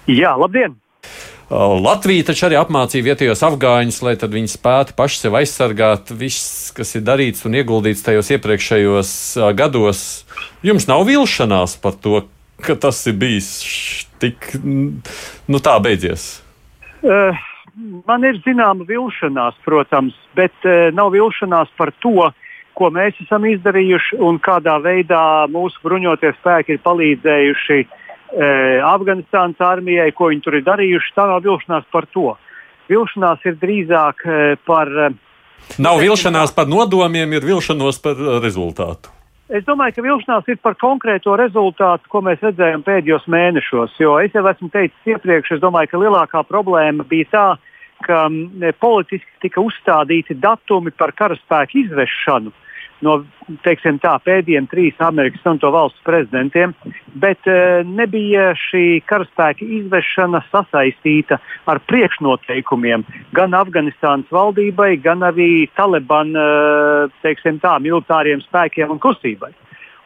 Jā, 0.08 0.32
labdien! 0.40 0.78
Latvija 1.52 2.24
taču 2.30 2.46
arī 2.46 2.56
apmācīja 2.56 3.04
vietējos 3.10 3.42
afgāņus, 3.44 3.98
lai 4.06 4.14
viņi 4.16 4.54
spētu 4.54 4.94
paši 4.96 5.18
sevi 5.20 5.42
aizsargāt. 5.42 6.14
Viss, 6.16 6.70
kas 6.72 6.94
ir 6.96 7.04
darīts 7.04 7.44
un 7.44 7.58
ieguldīts 7.60 8.04
tajos 8.06 8.32
iepriekšējos 8.32 9.12
gados, 9.58 10.24
jums 10.64 10.88
nav 10.88 11.04
vilšanās 11.10 11.76
par 11.82 11.98
to, 12.00 12.22
ka 12.64 12.76
tas 12.80 13.00
ir 13.10 13.16
bijis 13.20 13.48
tik 14.22 14.52
nu, 14.62 15.58
tā 15.62 15.74
beidzies? 15.82 16.42
Uh, 17.02 17.34
man 18.06 18.24
ir 18.26 18.38
zināma 18.44 18.86
vilšanās, 18.88 19.58
protams, 19.66 20.16
bet 20.38 20.54
uh, 20.66 20.90
nav 20.94 21.12
vilšanās 21.14 21.72
par 21.78 21.92
to, 22.04 22.30
ko 22.78 22.90
mēs 22.94 23.18
esam 23.24 23.44
izdarījuši 23.50 24.20
un 24.24 24.38
kādā 24.42 24.78
veidā 24.82 25.48
mūsu 25.52 25.82
bruņotie 25.84 26.32
spēki 26.38 26.76
ir 26.76 26.84
palīdzējuši 26.86 27.80
uh, 27.82 27.90
Afganistānas 28.92 29.60
armijai, 29.62 30.12
ko 30.16 30.30
viņi 30.32 30.46
tur 30.46 30.58
ir 30.60 30.66
darījuši. 30.68 31.16
Tā 31.18 31.28
nav 31.30 31.42
vilšanās 31.44 31.88
par 31.92 32.08
to. 32.14 32.32
Vilšanās 32.92 33.48
ir 33.48 33.58
drīzāk 33.60 34.26
uh, 34.26 34.44
par. 34.68 34.92
Uh, 35.08 35.74
nav 35.82 36.00
vilšanās 36.02 36.54
par 36.54 36.70
nodomiem, 36.70 37.34
ir 37.34 37.50
vilšanos 37.50 38.00
par 38.04 38.22
rezultātu. 38.42 39.12
Es 39.52 39.66
domāju, 39.68 39.92
ka 39.98 40.02
vilšanās 40.06 40.46
ir 40.48 40.56
par 40.64 40.78
konkrēto 40.80 41.34
rezultātu, 41.36 42.08
ko 42.08 42.22
mēs 42.24 42.40
redzējām 42.40 42.84
pēdējos 42.86 43.26
mēnešos. 43.28 43.98
Jo 44.00 44.14
es 44.24 44.32
jau 44.32 44.46
esmu 44.48 44.70
teicis 44.72 45.12
iepriekš, 45.12 45.58
es 45.58 45.60
domāju, 45.60 45.90
ka 45.90 46.00
lielākā 46.00 46.40
problēma 46.48 47.04
bija 47.10 47.28
tā, 47.34 47.44
ka 48.06 48.22
politiski 48.80 49.28
tika 49.44 49.60
uzstādīti 49.60 50.38
datumi 50.40 50.94
par 50.96 51.12
karaspēku 51.18 51.82
izvešanu 51.84 52.54
no 53.02 53.18
teiksim, 53.66 53.98
tā, 54.02 54.14
pēdējiem 54.24 54.68
trīs 54.70 54.98
Amerikas 55.02 55.44
un 55.48 55.58
to 55.62 55.70
valstu 55.74 55.98
prezidentiem, 56.06 56.74
bet 57.22 57.48
e, 57.50 57.82
nebija 57.86 58.52
šī 58.58 59.02
karaspēka 59.10 59.66
izvešana 59.80 60.42
sasaistīta 60.50 61.40
ar 61.70 61.82
priekšnoteikumiem 61.90 63.04
gan 63.36 63.56
Afganistānas 63.58 64.30
valdībai, 64.32 64.94
gan 65.02 65.26
arī 65.26 65.66
Taliban 65.78 66.32
e, 66.36 66.46
teiksim, 67.26 67.58
tā, 67.62 67.76
militāriem 67.82 68.44
spēkiem 68.46 68.94
un 68.94 69.02
kustībai. 69.02 69.52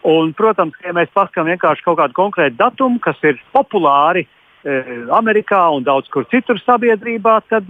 Un, 0.06 0.32
protams, 0.38 0.76
ja 0.86 0.94
mēs 0.94 1.10
paskatām 1.14 1.50
vienkārši 1.50 1.84
kaut 1.84 1.98
kādu 1.98 2.14
konkrētu 2.16 2.58
datumu, 2.60 3.00
kas 3.02 3.18
ir 3.26 3.40
populāri 3.54 4.22
e, 4.24 4.80
Amerikā 5.14 5.62
un 5.74 5.86
daudz 5.86 6.08
kur 6.14 6.28
citur 6.30 6.60
sabiedrībā, 6.62 7.40
tad 7.50 7.68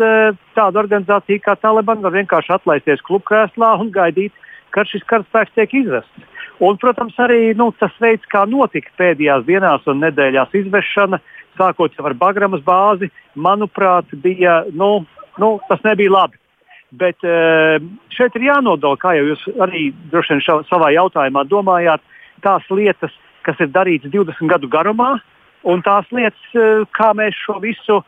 tāda 0.56 0.82
organizācija 0.82 1.42
kā 1.42 1.56
Taliban 1.60 2.04
var 2.04 2.14
vienkārši 2.18 2.58
atlaisties 2.58 3.04
klubkrēslā 3.08 3.72
un 3.80 3.94
gaidīt, 3.94 4.36
kad 4.76 4.88
šis 4.92 5.04
karaspēks 5.08 5.56
tiek 5.56 5.74
izvests. 5.80 6.32
Un, 6.64 6.78
protams, 6.80 7.16
arī 7.20 7.50
nu, 7.56 7.68
tas 7.80 7.92
veids, 8.00 8.24
kā 8.32 8.46
notika 8.48 8.92
pēdējās 9.00 9.44
dienās 9.48 9.84
un 9.90 10.00
nedēļās 10.04 10.54
izvešana, 10.56 11.20
sākot 11.56 11.96
ar 12.00 12.16
Bagramas 12.16 12.64
bāzi, 12.64 13.10
manuprāt, 13.36 14.12
bija, 14.24 14.62
nu, 14.72 15.04
nu, 15.40 15.56
tas 15.68 15.82
nebija 15.84 16.12
labi. 16.14 16.40
Bet 16.96 17.24
eh, 17.26 17.76
šeit 18.14 18.36
ir 18.38 18.46
jānodala, 18.46 18.96
kā 19.00 19.16
jau 19.18 19.26
jūs 19.32 19.44
arī 19.60 19.90
droši 20.12 20.36
vien 20.36 20.64
savā 20.70 20.92
jautājumā 20.94 21.44
domājāt, 21.50 22.04
tās 22.44 22.68
lietas, 22.70 23.12
kas 23.44 23.60
ir 23.60 23.72
darītas 23.74 24.12
20 24.14 24.52
gadu 24.52 24.70
garumā, 24.70 25.16
un 25.66 25.82
tās 25.84 26.08
lietas, 26.14 26.44
eh, 26.54 26.84
kā 26.96 27.12
mēs 27.18 27.36
šo 27.42 27.58
visu 27.64 28.00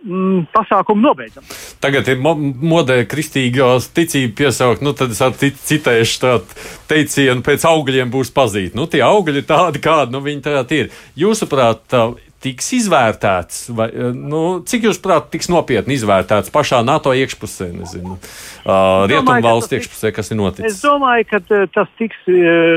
mm, 0.00 0.46
pasākumu 0.54 1.02
nobeidzam. 1.02 1.46
Tagad 1.82 2.08
ir 2.10 2.18
mo 2.22 2.34
modē 2.36 3.02
kristīgās 3.08 3.90
ticība 3.94 4.34
piesaukt, 4.42 4.82
nu 4.84 4.94
tad 4.96 5.14
es 5.14 5.22
citēšu 5.68 6.20
tādu 6.24 6.58
teicienu, 6.90 7.44
pēc 7.46 7.66
augļiem 7.68 8.12
būs 8.12 8.32
pazīt. 8.34 8.76
Nu, 8.78 8.88
tie 8.90 9.02
augļi 9.06 9.44
tādi, 9.48 9.82
kādi 9.82 10.14
nu, 10.14 10.22
viņi 10.24 10.44
tādi 10.48 10.82
ir. 10.84 10.92
Jūsuprāt, 11.18 11.96
tiks 12.42 12.72
izvērtēts, 12.74 13.64
vai 13.76 13.88
nu, 14.16 14.42
cik 14.66 14.88
jūs 14.88 14.98
prāt 15.02 15.28
tiks 15.30 15.46
nopietni 15.52 15.94
izvērtēts 15.94 16.50
pašā 16.54 16.80
NATO 16.82 17.14
iekšpusē, 17.14 17.68
nezinu, 17.76 18.16
uh, 18.18 19.04
Rietumvalstu 19.10 19.78
iekšpusē, 19.78 20.10
kas 20.16 20.32
ir 20.34 20.40
noticis? 20.40 20.74
Es 20.74 20.82
domāju, 20.82 21.28
ka 21.30 21.42
tas 21.70 21.92
tiks 22.00 22.26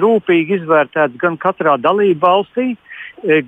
rūpīgi 0.06 0.60
izvērtēts 0.62 1.18
gan 1.22 1.40
katrā 1.42 1.80
dalību 1.82 2.22
valstī, 2.22 2.68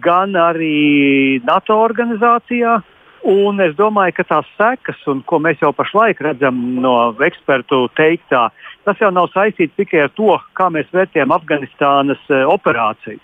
gan 0.02 0.34
arī 0.42 1.38
NATO 1.46 1.78
organizācijā. 1.86 2.80
Uh, 2.80 2.94
Un 3.28 3.60
es 3.60 3.74
domāju, 3.76 4.14
ka 4.16 4.24
tās 4.24 4.48
sekas, 4.56 5.00
un, 5.12 5.20
ko 5.28 5.42
mēs 5.44 5.60
jau 5.60 5.74
pašlaik 5.76 6.22
redzam 6.24 6.56
no 6.80 6.94
ekspertu 7.28 7.90
teiktā, 8.00 8.46
tas 8.88 9.02
jau 9.04 9.10
nav 9.12 9.28
saistīts 9.34 9.76
tikai 9.76 10.06
ar 10.06 10.14
to, 10.16 10.38
kā 10.56 10.70
mēs 10.72 10.88
vērtējam 10.96 11.34
Afganistānas 11.36 12.22
e, 12.32 12.40
operāciju. 12.48 13.20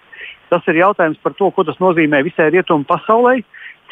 Tas 0.52 0.68
ir 0.68 0.82
jautājums 0.82 1.22
par 1.24 1.38
to, 1.40 1.48
ko 1.56 1.64
tas 1.64 1.80
nozīmē 1.80 2.20
visai 2.28 2.50
rietumu 2.52 2.84
pasaulē, 2.90 3.38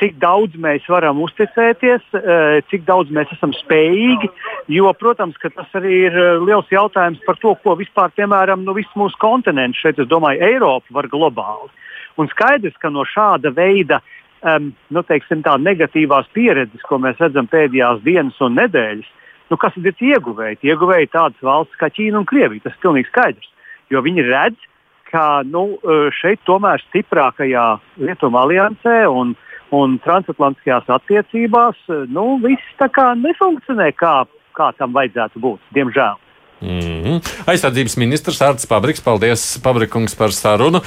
cik 0.02 0.20
daudz 0.20 0.60
mēs 0.60 0.84
varam 0.92 1.24
uzticēties, 1.24 2.04
e, 2.20 2.38
cik 2.68 2.84
daudz 2.92 3.14
mēs 3.16 3.32
esam 3.38 3.56
spējīgi. 3.56 4.28
Jo, 4.76 4.92
protams, 5.00 5.40
tas 5.40 5.80
arī 5.80 6.08
ir 6.10 6.18
e, 6.20 6.30
liels 6.44 6.68
jautājums 6.76 7.24
par 7.24 7.40
to, 7.40 7.56
ko 7.64 7.80
vispār, 7.80 8.12
piemēram, 8.20 8.68
nu, 8.68 8.76
viss 8.76 9.00
mūsu 9.00 9.16
kontinents, 9.24 9.80
šeit, 9.80 10.04
es 10.04 10.12
domāju, 10.12 10.44
Eiropa 10.44 11.00
var 11.00 11.08
globāli. 11.08 11.72
Un 12.20 12.28
skaidrs, 12.28 12.76
ka 12.84 12.92
no 12.92 13.08
šāda 13.08 13.56
veida 13.56 14.02
um, 14.46 14.72
nu, 14.90 15.04
teiksim, 15.08 15.44
tā, 15.46 15.58
negatīvās 15.62 16.30
pieredzes, 16.36 16.84
ko 16.88 17.00
mēs 17.02 17.20
redzam 17.22 17.50
pēdējās 17.52 18.04
dienas 18.06 18.40
un 18.42 18.58
nedēļas, 18.60 19.10
nu, 19.52 19.60
kas 19.62 19.78
ir 19.78 19.92
ieguvēji? 19.92 20.62
Ieguvēji 20.72 21.12
tādas 21.14 21.46
valsts 21.46 21.80
kā 21.80 21.92
Ķīna 21.92 22.22
un 22.22 22.28
Krievija. 22.30 22.66
Tas 22.66 22.78
ir 22.78 22.84
pilnīgi 22.86 23.12
skaidrs. 23.12 23.50
Jo 23.92 24.04
viņi 24.06 24.28
redz, 24.30 24.68
ka 25.12 25.44
nu, 25.48 25.76
e, 25.76 26.02
šeit 26.16 26.40
tomēr 26.48 26.82
stiprākajā 26.88 27.66
Lietuvā 28.00 28.46
aliansē 28.46 29.04
un, 29.12 29.36
un 29.76 29.98
transatlantiskajās 30.06 30.88
attiecībās 30.96 31.80
e, 31.90 32.04
nu, 32.16 32.40
viss 32.44 32.86
nefunkcionē, 33.26 33.92
kā, 34.00 34.22
kā 34.56 34.72
tam 34.80 34.96
vajadzētu 34.96 35.44
būt, 35.44 35.72
diemžēl. 35.76 36.20
Mm 36.62 36.80
-hmm. 36.80 37.48
Aizsardzības 37.50 37.98
ministrs 37.98 38.42
Arts 38.42 38.66
Pabriks, 38.66 39.02
paldies 39.02 39.60
Pabrikungs 39.64 40.16
par 40.16 40.32
sarunu. 40.32 40.82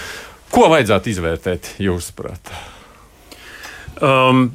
Ko 0.51 0.69
vajadzētu 0.71 1.11
izvērtēt 1.11 1.77
jūsuprāt? 1.83 2.74
Um, 4.03 4.49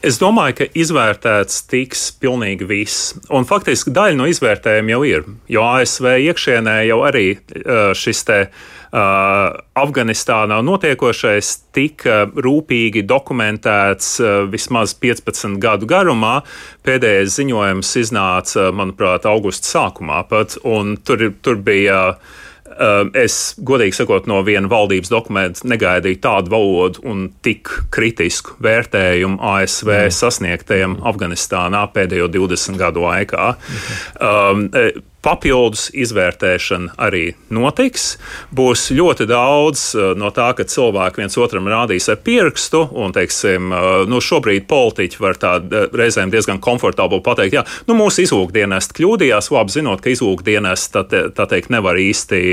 es 0.00 0.16
domāju, 0.20 0.62
ka 0.62 0.66
izvērtēts 0.78 1.60
tiks 1.68 2.06
pilnīgi 2.22 2.68
viss. 2.68 3.12
Un 3.34 3.44
faktiski 3.48 3.92
daļa 3.94 4.16
no 4.16 4.28
izvērtējuma 4.30 4.94
jau 4.94 5.02
ir. 5.08 5.28
Jo 5.52 5.66
ASV 5.74 6.14
iekšienē 6.24 6.80
jau 6.88 7.02
arī 7.08 7.30
uh, 7.36 7.92
šis 7.96 8.24
te. 8.28 8.42
Uh, 8.88 9.52
Afganistānā 9.76 10.62
notiekošais 10.64 11.50
tika 11.76 12.22
rūpīgi 12.32 13.02
dokumentēts 13.04 14.14
uh, 14.22 14.30
vismaz 14.48 14.94
15 14.96 15.58
gadu 15.60 15.84
garumā. 15.90 16.38
Pēdējais 16.88 17.36
ziņojums 17.36 17.92
iznāca, 18.00 18.70
manuprāt, 18.72 19.28
augusta 19.28 19.68
sākumā 19.74 20.22
pat, 20.30 20.56
tur, 21.04 21.26
tur 21.44 21.60
bija 21.68 22.00
uh, 22.14 22.38
es, 23.18 23.36
godīgi 23.66 23.96
sakot, 24.00 24.28
no 24.30 24.40
viena 24.46 24.70
valdības 24.70 25.10
dokumenta 25.12 25.66
negaidīju 25.68 26.20
tādu 26.22 26.52
valodu 26.54 27.02
un 27.08 27.26
tik 27.42 27.70
kritisku 27.94 28.58
vērtējumu 28.64 29.40
ASV 29.54 29.92
mm. 29.94 30.14
sasniegtajam 30.14 30.98
Afganistānā 31.08 31.84
pēdējo 31.94 32.30
20 32.38 32.78
gadu 32.80 33.06
laikā. 33.06 33.52
Mm. 33.58 33.92
Um, 34.28 34.66
Papildus 35.24 35.88
izvērtēšana 35.98 36.94
arī 37.02 37.32
notiks. 37.50 38.12
Būs 38.54 38.88
ļoti 38.94 39.26
daudz 39.26 39.82
uh, 39.96 40.12
no 40.18 40.30
tā, 40.34 40.52
ka 40.54 40.66
cilvēki 40.68 41.24
viens 41.24 41.38
otram 41.42 41.66
rādīs 41.70 42.06
ar 42.12 42.20
pirkstu, 42.22 42.84
un, 42.94 43.14
teiksim, 43.16 43.72
uh, 43.74 43.88
nu, 44.08 44.22
šobrīd 44.22 44.68
politiķi 44.70 45.22
var 45.22 45.40
tā 45.42 45.56
uh, 45.58 45.88
reizēm 45.90 46.30
diezgan 46.30 46.62
komfortabli 46.62 47.18
pateikt, 47.26 47.58
jā, 47.58 47.64
nu, 47.90 47.98
mūsu 47.98 48.22
izlūkdienesti 48.28 49.00
kļūdījās, 49.00 49.50
labi 49.54 49.74
zinot, 49.74 50.04
ka 50.04 50.14
izlūkdienesti 50.14 50.94
tā, 50.94 51.04
te, 51.10 51.24
tā 51.34 51.48
teikt 51.50 51.74
nevar 51.74 51.98
īsti 51.98 52.44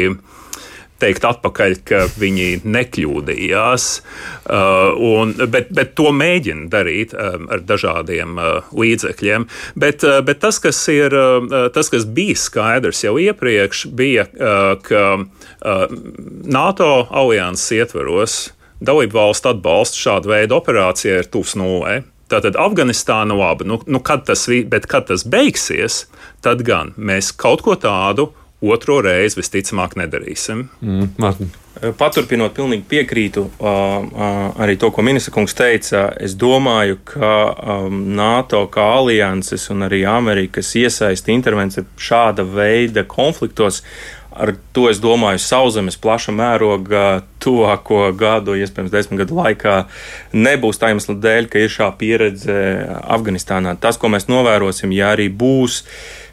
teikt 1.01 1.25
atpakaļ, 1.27 1.75
ka 1.87 2.05
viņi 2.19 2.61
nekļūdījās. 2.63 3.87
Uh, 4.45 4.95
un, 4.95 5.33
bet, 5.51 5.71
bet 5.75 5.93
to 5.97 6.11
mēģina 6.15 6.69
darīt 6.71 7.15
um, 7.17 7.47
ar 7.51 7.63
dažādiem 7.67 8.39
uh, 8.39 8.71
līdzekļiem. 8.75 9.47
Bet, 9.79 10.05
uh, 10.07 10.21
bet 10.25 10.41
tas, 10.45 10.59
kas 10.63 10.79
ir, 10.93 11.15
uh, 11.15 11.69
tas, 11.75 11.91
kas 11.93 12.07
bija 12.07 12.37
skaidrs 12.39 13.03
jau 13.05 13.15
iepriekš, 13.21 13.85
bija, 13.95 14.25
ka 14.85 15.01
NATO 16.45 16.89
alianses 17.09 17.71
ietveros 17.75 18.35
dalību 18.85 19.17
valstu 19.17 19.51
atbalsts 19.51 19.99
šāda 20.01 20.31
veida 20.31 20.57
operācijai 20.57 21.21
ir 21.23 21.31
tuvs 21.31 21.55
nulē. 21.59 22.01
Tātad 22.31 22.57
Afganistāna 22.57 23.35
labi, 23.37 23.67
nu, 23.69 23.77
nu 23.85 24.01
kad 24.01 24.23
tas, 24.25 24.47
bet 24.49 24.87
kad 24.89 25.05
tas 25.11 25.25
beigsies, 25.29 26.05
tad 26.45 26.63
gan 26.65 26.95
mēs 26.97 27.29
kaut 27.37 27.61
ko 27.65 27.75
tādu 27.77 28.31
otro 28.71 29.01
reizi 29.05 29.39
visticamāk 29.41 29.95
nedarīsim. 29.99 30.65
Mm, 30.81 31.13
Martin. 31.21 31.53
Paturpinot, 31.75 32.53
pilnīgi 32.55 32.85
piekrītu 32.87 33.41
uh, 33.43 33.65
uh, 33.67 34.43
arī 34.63 34.77
to, 34.79 34.89
ko 34.95 35.03
ministra 35.03 35.33
kungs 35.35 35.55
teica. 35.57 36.05
Es 36.23 36.37
domāju, 36.39 37.01
ka 37.03 37.31
um, 37.51 37.97
NATO 38.15 38.63
kā 38.71 38.85
alianses 39.01 39.67
un 39.73 39.83
arī 39.89 40.05
Amerikas 40.07 40.71
iesaisti 40.79 41.35
intervence 41.35 41.83
šāda 41.99 42.47
veida 42.47 43.03
konfliktos. 43.03 43.83
Ar 44.35 44.53
to 44.75 44.89
es 44.91 44.99
domāju, 45.03 45.39
sauszemes 45.39 45.95
plaša 45.99 46.33
mēroga 46.35 47.05
tuvāko 47.43 48.09
gadu, 48.19 48.55
iespējams, 48.59 48.91
desmit 48.91 49.21
gadu 49.23 49.37
laikā 49.37 49.75
nebūs 50.35 50.79
tā 50.79 50.91
iemesla 50.91 51.15
dēļ, 51.23 51.47
ka 51.51 51.61
ir 51.63 51.71
šā 51.71 51.87
pieredze 51.99 52.57
Afganistānā. 53.03 53.77
Tas, 53.79 53.99
ko 53.99 54.11
mēs 54.11 54.27
novērosim, 54.31 54.95
ja 54.95 55.13
arī 55.15 55.29
būs 55.31 55.85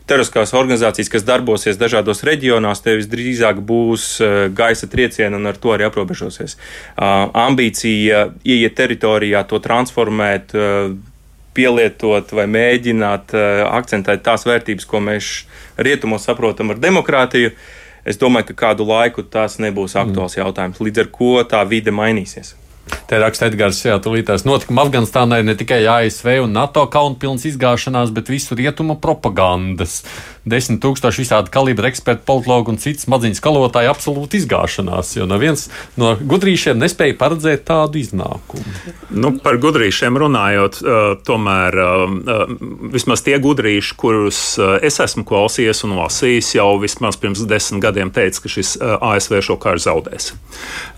teroriskās 0.08 0.54
organizācijas, 0.56 1.10
kas 1.12 1.26
darbosies 1.26 1.78
dažādos 1.80 2.24
reģionos, 2.26 2.82
tev 2.84 2.98
visdrīzāk 3.00 3.62
būs 3.66 4.08
eh, 4.20 4.34
gaisa 4.54 4.88
trieciena 4.90 5.38
un 5.38 5.50
ar 5.50 5.60
to 5.60 5.74
arī 5.74 5.86
aprobežosies. 5.88 6.58
Ambīcija 6.98 8.26
ieiet 8.44 8.76
teritorijā, 8.78 9.44
to 9.48 9.62
transformēt 9.62 10.54
eh, 10.56 10.92
pielietot 11.52 12.32
vai 12.32 12.46
mēģināt 12.48 13.34
uh, 13.36 13.62
akcentēt 13.76 14.22
tās 14.24 14.46
vērtības, 14.48 14.86
ko 14.88 15.02
mēs 15.04 15.26
rietumos 15.76 16.24
saprotam 16.24 16.72
ar 16.72 16.80
demokrātiju. 16.80 17.52
Es 18.08 18.18
domāju, 18.18 18.48
ka 18.50 18.58
kādu 18.64 18.86
laiku 18.88 19.22
tas 19.22 19.58
nebūs 19.62 19.94
aktuāls 20.00 20.34
mm. 20.34 20.40
jautājums, 20.40 20.80
līdz 20.82 21.04
ar 21.04 21.10
ko 21.12 21.34
tā 21.46 21.60
vide 21.68 21.92
mainīsies. 21.94 22.54
Te 23.06 23.18
raksta 23.20 23.50
Edgars, 23.50 23.78
jā, 23.84 23.98
tūlītās 24.02 24.46
notikuma 24.48 24.86
Afganistānā 24.86 25.42
ir 25.42 25.46
ne 25.46 25.54
tikai 25.58 25.82
ASV 25.90 26.38
un 26.46 26.54
NATO 26.56 26.84
kaunpilns 26.90 27.44
izgāšanās, 27.50 28.12
bet 28.14 28.30
visu 28.32 28.56
rietumu 28.58 28.96
propagandas. 29.02 30.00
Desmit 30.42 30.80
tūkstoši 30.82 31.22
visādi 31.22 31.52
kalibra 31.54 31.86
eksperti, 31.92 32.24
politologi 32.26 32.72
un 32.72 32.80
citas 32.82 33.06
smadziņu 33.06 33.38
skalotāji 33.38 33.90
absolūti 33.90 34.40
izgāšanās, 34.42 35.12
jo 35.14 35.26
neviens 35.30 35.68
no 36.00 36.16
gudrīšiem 36.18 36.80
nespēja 36.82 37.14
paredzēt 37.20 37.62
tādu 37.68 38.00
iznākumu. 38.00 38.74
Nu, 39.14 39.30
par 39.44 39.60
gudrīšiem 39.62 40.18
runājot, 40.18 40.80
tomēr 41.28 41.78
vismaz 42.92 43.22
tie 43.22 43.38
gudrīši, 43.42 43.96
kurus 44.02 44.42
es 44.82 44.98
esmu 45.06 45.22
klausījies 45.28 45.84
un 45.86 45.94
lasījis, 46.00 46.56
jau 46.58 46.68
vismaz 46.82 47.20
pirms 47.22 47.46
desmit 47.46 47.84
gadiem 47.86 48.10
teica, 48.14 48.42
ka 48.42 48.50
šis 48.50 48.76
ASV 48.82 49.38
šo 49.46 49.60
karu 49.62 49.82
zaudēs. 49.82 50.32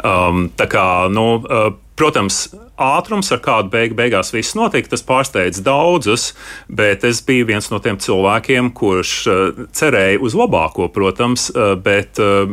Tā 0.00 0.70
kā, 0.72 0.87
nu, 1.12 1.28
Protams, 1.94 2.48
ātrums, 2.80 3.28
ar 3.30 3.38
kādu 3.38 3.70
beigu, 3.70 3.94
beigās 3.94 4.33
viss 4.35 4.57
notika, 4.59 4.90
tas 4.90 5.04
pārsteidz 5.07 5.61
daudzus, 5.62 6.33
bet 6.66 7.04
es 7.07 7.20
biju 7.22 7.46
viens 7.52 7.70
no 7.70 7.78
tiem 7.83 8.00
cilvēkiem, 8.02 8.72
kurš 8.74 9.12
uh, 9.30 9.62
cerēja 9.70 10.18
uz 10.18 10.35
labāko, 10.35 10.88
protams, 10.90 11.46
uh, 11.54 11.76
bet, 11.78 12.18
uh, 12.18 12.50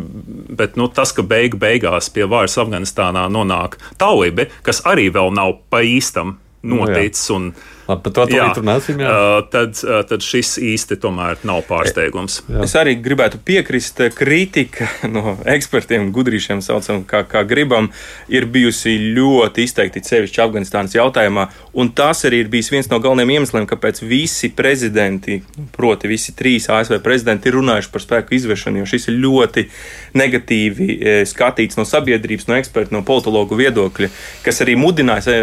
bet 0.62 0.78
nu, 0.78 0.86
tas, 0.94 1.16
ka 1.18 1.26
beigu 1.26 1.58
beigās 1.62 2.12
pie 2.14 2.30
varas 2.30 2.60
Afganistānā 2.62 3.26
nonāk 3.34 3.80
taulibi, 4.02 4.46
kas 4.62 4.84
arī 4.86 5.10
vēl 5.10 5.34
nav 5.34 5.58
pa 5.74 5.82
īstam 5.82 6.38
nu 6.62 6.84
noticis. 6.84 7.30
Nu, 7.34 7.52
Labi, 7.92 8.04
par 8.06 8.14
to 8.16 8.26
jā, 8.32 8.48
runāsim, 8.56 9.02
jā. 9.04 9.12
Uh, 9.12 9.42
tad, 9.52 9.76
uh, 9.84 10.02
tad 10.08 10.24
šis 10.24 10.56
īsti 10.64 10.98
tomēr 11.02 11.42
nav 11.48 11.64
pārsteigums. 11.68 12.40
Jā. 12.48 12.64
Es 12.66 12.76
arī 12.80 12.96
gribētu 13.04 13.42
piekrist, 13.44 14.00
kritika 14.16 14.88
no 15.16 15.36
ekspertiem, 15.50 16.10
gudrīšiem, 16.16 16.62
saucam, 16.64 17.04
kā, 17.08 17.24
kā 17.28 17.44
gribam, 17.48 17.90
ir 18.32 18.48
bijusi 18.52 18.96
ļoti 19.18 19.66
izteikti 19.68 20.04
sevišķi 20.08 20.44
Afganistānas 20.46 20.96
jautājumā. 20.96 21.50
Un 21.78 21.92
tas 21.96 22.24
arī 22.28 22.44
ir 22.46 22.52
bijis 22.52 22.72
viens 22.74 22.90
no 22.92 23.00
galvenajiem 23.04 23.36
iemesliem, 23.38 23.68
kāpēc 23.70 24.04
visi 24.06 24.52
prezidenti, 24.56 25.42
proti 25.76 26.12
visi 26.12 26.36
trīs 26.38 26.70
ASV 26.72 27.00
prezidenti, 27.04 27.50
ir 27.50 27.60
runājuši 27.60 27.92
par 27.92 28.06
spēku 28.06 28.38
izvešanu, 28.38 28.82
jo 28.82 28.90
šis 28.94 29.10
ir 29.12 29.20
ļoti 29.24 29.66
negatīvi 30.18 30.88
e, 30.92 31.16
skatīts 31.30 31.80
no 31.80 31.86
sabiedrības, 31.88 32.48
no 32.50 32.58
ekspertu, 32.60 32.96
no 32.96 33.04
politologu 33.08 33.58
viedokļa, 33.60 34.12
kas 34.46 34.64
arī 34.64 34.78
mudinājis 34.80 35.32
e, 35.32 35.40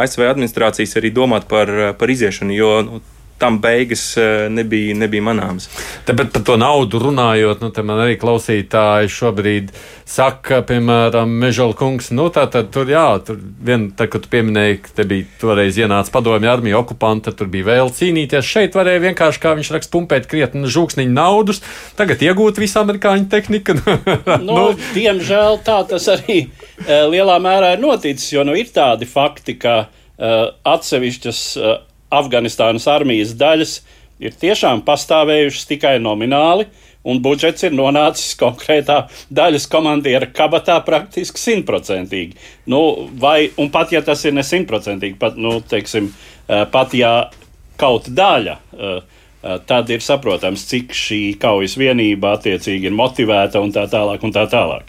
ASV 0.00 0.26
administrācijas 0.28 0.98
arī 1.00 1.12
domāt 1.14 1.48
par 1.50 1.63
par, 1.64 1.94
par 1.98 2.14
iziešanu, 2.14 2.54
jo 2.54 2.70
nu, 2.86 3.02
tam 3.38 3.60
beigas 3.60 4.16
eh, 4.16 4.46
nebija, 4.50 4.94
nebija 4.96 5.22
manāmas. 5.26 5.66
Tāpēc 6.06 6.30
par 6.32 6.44
to 6.46 6.54
naudu 6.60 7.00
runājot, 7.02 7.64
nu, 7.64 7.70
man 7.86 8.02
arī 8.04 8.14
klausītāji 8.20 9.10
šobrīd 9.10 9.72
saka, 10.08 10.60
piemēram, 10.68 11.32
Mežola 11.42 11.74
kungs, 11.76 12.12
nu 12.14 12.28
tā 12.32 12.44
tad 12.52 12.70
tur, 12.74 12.86
jā, 12.88 13.06
tur 13.26 13.40
vien, 13.40 13.88
tā, 13.96 14.06
kad 14.12 14.22
tu 14.24 14.30
pieminēji, 14.30 14.78
ka 14.84 14.94
te 15.00 15.06
bija 15.10 15.26
toreiz 15.40 15.80
ienāca 15.80 16.14
padomju 16.14 16.52
armija 16.52 16.78
okupanta, 16.78 17.34
tur 17.34 17.50
bija 17.50 17.68
vēl 17.72 17.90
cīnīties. 17.96 18.46
Šeit 18.46 18.78
varēja 18.78 19.02
vienkārši, 19.08 19.42
kā 19.42 19.56
viņš 19.58 19.72
raksta, 19.74 19.92
pumpēt 19.96 20.30
krietni 20.30 20.70
žūksniņu 20.70 21.16
naudus, 21.16 21.60
tagad 21.98 22.22
iegūt 22.22 22.62
visu 22.62 22.80
amerikāņu 22.84 23.28
tehniku. 23.34 23.76
nu, 24.46 24.54
nu, 24.54 24.64
diemžēl 24.94 25.60
tā 25.66 25.82
tas 25.90 26.08
arī 26.14 26.44
eh, 26.44 27.04
lielā 27.10 27.40
mērā 27.42 27.74
ir 27.74 27.82
noticis, 27.82 28.30
jo 28.36 28.46
nu 28.46 28.54
ir 28.56 28.70
tādi 28.72 29.10
fakti, 29.10 29.58
ka 29.58 29.82
atsevišķas 30.18 31.42
uh, 31.58 31.76
Afganistānas 32.14 32.86
armijas 32.90 33.34
daļas 33.38 33.78
ir 34.22 34.34
tiešām 34.38 34.84
pastāvējušas 34.86 35.66
tikai 35.66 35.96
nomināli, 36.02 36.68
un 37.04 37.18
budžets 37.24 37.66
ir 37.66 37.74
nonācis 37.74 38.36
konkrētā 38.40 39.04
daļas 39.34 39.66
komandiera 39.72 40.28
kabatā 40.30 40.78
praktiski 40.86 41.42
simtprocentīgi. 41.42 42.38
Nu, 42.70 43.10
vai, 43.20 43.50
un 43.58 43.72
pat 43.74 43.92
ja 43.92 44.04
tas 44.06 44.22
ir 44.24 44.36
ne 44.36 44.46
simtprocentīgi, 44.46 45.18
pat, 45.20 45.36
nu, 45.40 45.58
teiksim, 45.68 46.12
uh, 46.12 46.62
pat 46.70 46.94
ja 46.94 47.16
kaut 47.80 48.06
daļa, 48.14 48.54
tad 49.66 49.90
ir 49.92 50.02
saprotams, 50.04 50.64
cik 50.70 50.94
šī 50.96 51.20
kaujas 51.40 51.76
vienība 51.80 52.36
attiecīgi 52.38 52.88
ir 52.88 52.96
motivēta 52.96 53.60
un 53.60 53.72
tā 53.74 53.84
tālāk. 53.90 54.22
Un 54.24 54.32
tā 54.34 54.46
tālāk. 54.50 54.86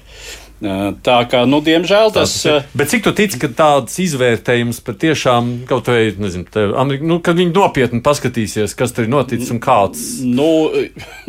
Tā 0.55 1.17
kā, 1.27 1.41
nu, 1.49 1.59
diemžēl 1.59 2.13
tas. 2.15 2.31
tas 2.45 2.69
bet 2.77 2.91
cik 2.91 3.03
tu 3.03 3.11
tici, 3.15 3.39
ka 3.41 3.49
tāds 3.51 3.97
izvērtējums 3.99 4.79
patiešām 4.87 5.51
kaut 5.67 5.89
vai, 5.91 6.07
nezinu, 6.15 6.47
te, 6.47 6.63
nu, 7.03 7.19
kad 7.23 7.35
viņi 7.35 7.51
nopietni 7.51 7.99
paskatīsies, 8.05 8.75
kas 8.79 8.95
tur 8.95 9.03
ir 9.03 9.11
noticis 9.11 9.51
un 9.51 9.59
kāds? 9.63 10.05
Nu, 10.23 10.71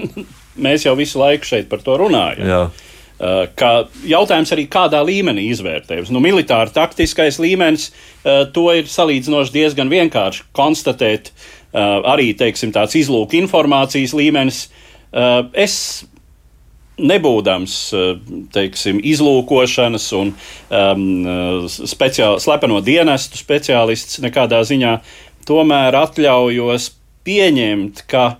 mēs 0.68 0.86
jau 0.86 0.94
visu 0.98 1.18
laiku 1.18 1.48
šeit 1.48 1.66
par 1.72 1.82
to 1.82 1.98
runājam. 2.04 2.46
Jā. 2.46 2.62
Kā 3.56 3.70
jautājums 4.04 4.50
arī, 4.52 4.66
kādā 4.70 5.00
līmenī 5.00 5.48
izvērtējums. 5.54 6.10
Nu, 6.12 6.20
militāri 6.22 6.74
taktiskais 6.76 7.40
līmenis, 7.40 7.88
to 8.52 8.66
ir 8.76 8.90
salīdzinoši 8.92 9.54
diezgan 9.54 9.90
vienkārši 9.90 10.50
konstatēt. 10.56 11.32
Arī, 11.72 12.30
teiksim, 12.36 12.74
tāds 12.76 12.94
izlūka 13.00 13.38
informācijas 13.40 14.12
līmenis. 14.16 14.66
Es 15.56 15.78
nebūdams 16.96 17.76
eh, 17.92 18.08
teiksim, 18.54 19.00
izlūkošanas 19.04 20.08
un 20.16 20.32
um, 20.32 21.68
speciāl, 21.68 22.40
slepeno 22.42 22.80
dienestu 22.84 23.40
speciālists 23.40 24.20
nekādā 24.24 24.62
ziņā, 24.66 24.96
tomēr 25.48 25.96
atļaujos 26.00 26.90
pieņemt, 27.26 28.06
ka 28.10 28.36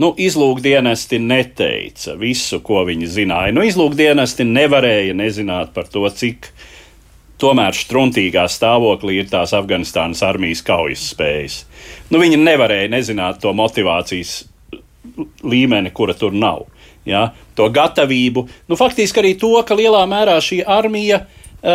nu, 0.00 0.12
izlūkdienesti 0.20 1.18
neteica 1.24 2.14
visu, 2.20 2.60
ko 2.64 2.84
viņi 2.88 3.10
zināja. 3.10 3.54
Nu, 3.56 3.64
izlūkdienesti 3.66 4.46
nevarēja 4.48 5.16
nezināt 5.16 5.72
par 5.74 5.90
to, 5.90 6.04
cik 6.06 6.52
tomēr 7.42 7.76
struntīgā 7.76 8.46
stāvoklī 8.48 9.18
ir 9.20 9.32
tās 9.32 9.52
Afganistānas 9.56 10.22
armijas 10.24 10.62
kaujas 10.64 11.10
spējas. 11.12 11.58
Nu, 12.12 12.20
viņi 12.22 12.38
nevarēja 12.40 12.92
nezināt 12.92 13.42
to 13.42 13.52
motivācijas 13.56 14.44
līmeni, 15.46 15.92
kura 15.96 16.14
tur 16.16 16.34
nav 16.36 16.66
ja, 17.06 17.30
to 17.56 17.68
gatavību. 17.72 18.46
Nu, 18.68 18.78
faktiski 18.78 19.22
arī 19.22 19.34
to, 19.40 19.54
ka 19.66 19.78
lielā 19.78 20.04
mērā 20.10 20.36
šī 20.42 20.62
armija 20.66 21.24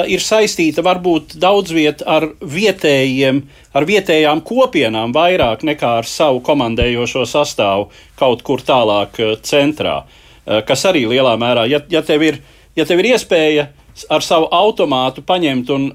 ir 0.07 0.23
saistīta 0.23 0.83
varbūt 0.85 1.35
daudz 1.41 1.73
viet 1.75 2.03
ar 2.07 2.29
vietējiem, 2.39 3.41
ar 3.75 3.87
vietējām 3.87 4.43
kopienām 4.45 5.11
vairāk 5.15 5.65
nekā 5.67 5.97
ar 6.01 6.07
savu 6.07 6.39
komandējošo 6.45 7.25
sastāvu 7.27 7.89
kaut 8.19 8.43
kur 8.47 8.63
tālāk 8.63 9.19
centrā. 9.47 10.01
Kas 10.45 10.85
arī 10.89 11.03
lielā 11.09 11.33
mērā, 11.39 11.67
ja, 11.69 11.81
ja, 11.91 12.01
tev 12.05 12.23
ir, 12.25 12.39
ja 12.75 12.85
tev 12.87 13.01
ir 13.01 13.11
iespēja 13.13 13.67
ar 14.09 14.23
savu 14.23 14.47
automātu 14.55 15.25
paņemt 15.27 15.73
un 15.75 15.91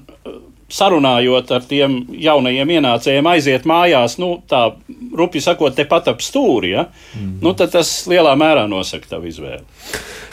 sarunājot 0.71 1.51
ar 1.55 1.63
tiem 1.67 1.99
jaunajiem 2.19 2.73
ienācējiem, 2.77 3.29
aiziet 3.31 3.67
mājās, 3.69 4.17
nu, 4.19 4.33
tā 4.49 4.65
rupi 5.15 5.41
sakot, 5.43 5.75
tepat 5.77 6.09
ap 6.11 6.23
stūri, 6.23 6.73
ja? 6.75 6.87
mm. 7.15 7.37
nu, 7.43 7.53
tad 7.57 7.71
tas 7.77 7.91
lielā 8.11 8.33
mērā 8.39 8.67
nosaka 8.69 9.15
tavu 9.15 9.29
izvēli. 9.31 9.63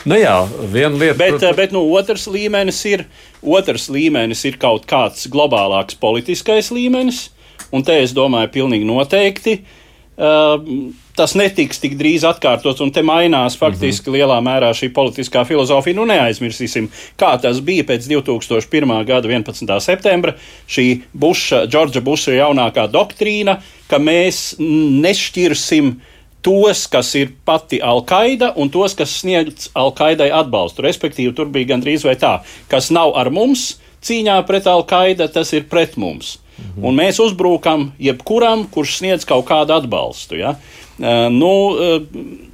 Nu 0.05 0.19
jā, 0.19 0.35
viena 0.73 0.99
lieta. 0.99 1.17
Bet, 1.17 1.37
protams... 1.37 1.57
bet 1.57 1.71
nu, 1.73 1.85
otrs, 1.95 2.27
līmenis 2.29 2.81
ir, 2.91 3.05
otrs 3.41 3.87
līmenis 3.93 4.43
ir 4.49 4.59
kaut 4.61 4.85
kāds 4.89 5.25
globālāks 5.31 5.97
politiskais 6.01 6.69
līmenis, 6.75 7.29
un 7.73 7.87
te 7.87 7.97
es 8.03 8.13
domāju, 8.15 8.51
pilnīgi 8.59 8.87
noteikti. 8.91 9.59
Uh, 9.61 9.81
tas 10.15 11.35
netiks 11.35 11.81
tik 11.83 11.97
drīz 11.99 12.23
atkārtots, 12.27 12.81
un 12.83 12.91
te 12.95 13.03
mainās 13.03 13.57
faktiski 13.59 14.09
mm 14.09 14.13
-hmm. 14.13 14.17
lielā 14.17 14.39
mērā 14.43 14.71
šī 14.71 14.91
politiskā 14.93 15.45
filozofija. 15.45 15.95
Nu, 15.95 16.05
neaizmirsīsim, 16.05 16.87
kā 17.19 17.35
tas 17.41 17.59
bija 17.59 17.83
pēc 17.83 18.07
2001. 18.07 19.05
gada 19.05 19.27
11. 19.27 19.79
septembra. 19.79 20.33
Šī 20.67 21.01
Buša, 21.13 21.65
Džordža 21.67 22.01
Buša 22.01 22.31
jaunākā 22.31 22.87
doktrīna, 22.91 23.61
ka 23.87 23.97
mēs 23.99 24.55
nešķirsim 24.59 25.95
tos, 26.41 26.87
kas 26.87 27.15
ir 27.15 27.31
pati 27.45 27.79
Al-Qaida, 27.81 28.53
un 28.55 28.69
tos, 28.69 28.93
kas 28.93 29.19
sniedz 29.19 29.69
Al-Qaidai 29.73 30.31
atbalstu. 30.31 30.81
Respektīvi, 30.81 31.33
tur 31.33 31.45
bija 31.45 31.65
gandrīz 31.73 32.05
vai 32.05 32.15
tā, 32.15 32.39
kas 32.67 32.91
nav 32.91 33.17
ar 33.17 33.29
mums 33.29 33.79
cīņā 34.05 34.39
pret 34.47 34.67
Al-Qaida, 34.69 35.27
tas 35.31 35.53
ir 35.57 35.67
pret 35.71 35.97
mums. 36.01 36.37
Mhm. 36.55 36.85
Un 36.87 36.95
mēs 36.95 37.19
uzbrukam 37.23 37.89
jebkuram, 37.99 38.65
kurš 38.71 38.99
sniedz 39.01 39.27
kaut 39.27 39.47
kādu 39.49 39.75
atbalstu. 39.75 40.39
Ja? 40.39 40.55
Uh, 40.95 41.27
nu, 41.33 41.51
uh, 41.75 41.99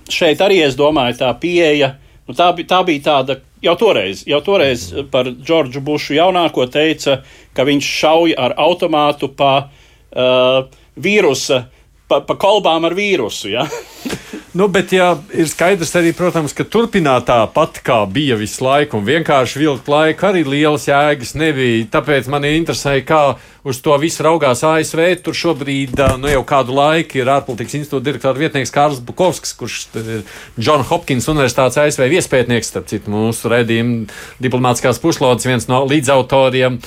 šeit 0.09 0.41
arī 0.41 0.61
es 0.65 0.77
domāju, 0.79 1.19
tā 1.19 1.29
pieeja, 1.37 1.95
nu, 2.27 2.35
tā, 2.37 2.51
tā 2.67 2.81
bija 2.87 3.07
tāda. 3.11 3.41
Jau 3.61 3.75
toreiz, 3.77 4.23
jau 4.25 4.39
toreiz 4.41 4.87
par 5.13 5.27
Džordžu 5.29 5.83
Bušu 5.85 6.15
jaunāko 6.15 6.65
teica, 6.73 7.19
ka 7.53 7.65
viņš 7.67 7.89
šauj 7.99 8.33
ar 8.33 8.55
automātu 8.57 9.29
pa 9.37 9.51
uh, 9.67 10.63
vīrusa, 10.97 11.67
pa, 12.09 12.23
pa 12.25 12.37
kolbām 12.41 12.89
ar 12.89 12.97
vīrusu. 12.97 13.51
Ja? 13.53 13.67
Nu, 14.51 14.65
bet 14.67 14.91
jā, 14.91 15.13
ir 15.31 15.47
skaidrs 15.47 15.93
arī, 15.95 16.09
protams, 16.11 16.51
ka 16.51 16.65
turpināt 16.67 17.29
tāpat 17.29 17.77
kā 17.87 18.01
bija 18.11 18.35
visu 18.35 18.65
laiku, 18.65 18.99
un 18.99 19.05
vienkārši 19.07 19.61
vilkt 19.61 19.87
laiku 19.87 20.27
arī 20.27 20.41
lielas 20.43 20.89
jēgas 20.89 21.31
nebija. 21.39 21.85
Tāpēc 21.93 22.27
man 22.33 22.43
ir 22.43 22.57
interesanti, 22.57 23.05
kā 23.07 23.21
uz 23.63 23.79
to 23.79 23.95
visu 24.01 24.25
raugās 24.27 24.65
ASV. 24.67 25.05
Tur 25.23 25.39
šobrīd 25.39 25.95
nu, 26.19 26.27
jau 26.33 26.43
kādu 26.51 26.75
laiku 26.75 27.21
ir 27.21 27.31
ārpolitikas 27.31 27.79
institūta 27.79 28.09
direktora 28.09 28.43
vietnieks 28.43 28.75
Kārls 28.75 28.99
Bukovskis, 29.07 29.55
kurš 29.55 29.79
ir 30.03 30.11
John 30.59 30.83
Hopkins 30.91 31.31
Universitātes 31.31 31.79
ASV 31.85 32.11
viespētnieks, 32.11 32.75
starp 32.75 32.91
citu, 32.91 33.15
mūsu 33.15 33.55
redzījuma 33.55 34.03
diplomātiskās 34.43 34.99
puslodes 34.99 35.47
viens 35.47 35.71
no 35.71 35.85
līdzautoriem. 35.87 36.81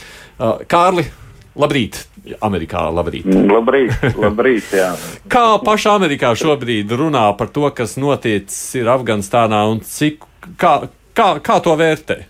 Kārli, 0.69 1.09
labrīt! 1.59 2.05
Amerikā. 2.45 2.87
Labrīt. 2.95 3.29
Labrīt, 3.29 3.93
labrīt 4.25 4.71
jā. 4.73 4.93
Kā 5.31 5.47
pašā 5.65 5.97
Amerikā 5.99 6.33
šobrīd 6.39 6.93
runā 6.97 7.27
par 7.39 7.51
to, 7.53 7.67
kas 7.77 7.99
noticis 8.01 8.87
Afganistānā 8.89 9.65
un 9.71 9.83
cik, 9.85 10.25
kā, 10.61 10.77
kā, 11.17 11.35
kā 11.45 11.59
to 11.65 11.77
vērtē? 11.81 12.23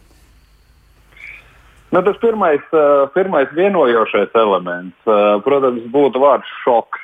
Nu, 1.95 2.03
tas 2.03 2.19
pirmais, 2.19 2.63
uh, 2.75 3.07
pirmais 3.15 3.51
vienojošais 3.55 4.35
elements, 4.35 4.97
uh, 5.07 5.39
protams, 5.47 5.85
būtu 5.95 6.19
vārds 6.19 6.51
šoks. 6.65 7.03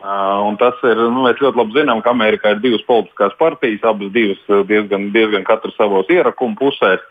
Uh, 0.00 0.48
tas 0.58 0.80
ir, 0.88 0.96
nu, 1.12 1.26
mēs 1.26 1.42
ļoti 1.44 1.60
labi 1.60 1.76
zinām, 1.76 2.00
ka 2.00 2.14
Amerikā 2.14 2.54
ir 2.54 2.62
divas 2.64 2.80
politiskās 2.88 3.36
partijas, 3.38 3.84
abas 3.84 4.08
divas 4.14 4.40
diezgan, 4.68 5.10
diezgan 5.12 5.44
katru 5.44 5.74
savos 5.76 6.08
ierakumu 6.08 6.56
pusēs. 6.56 7.04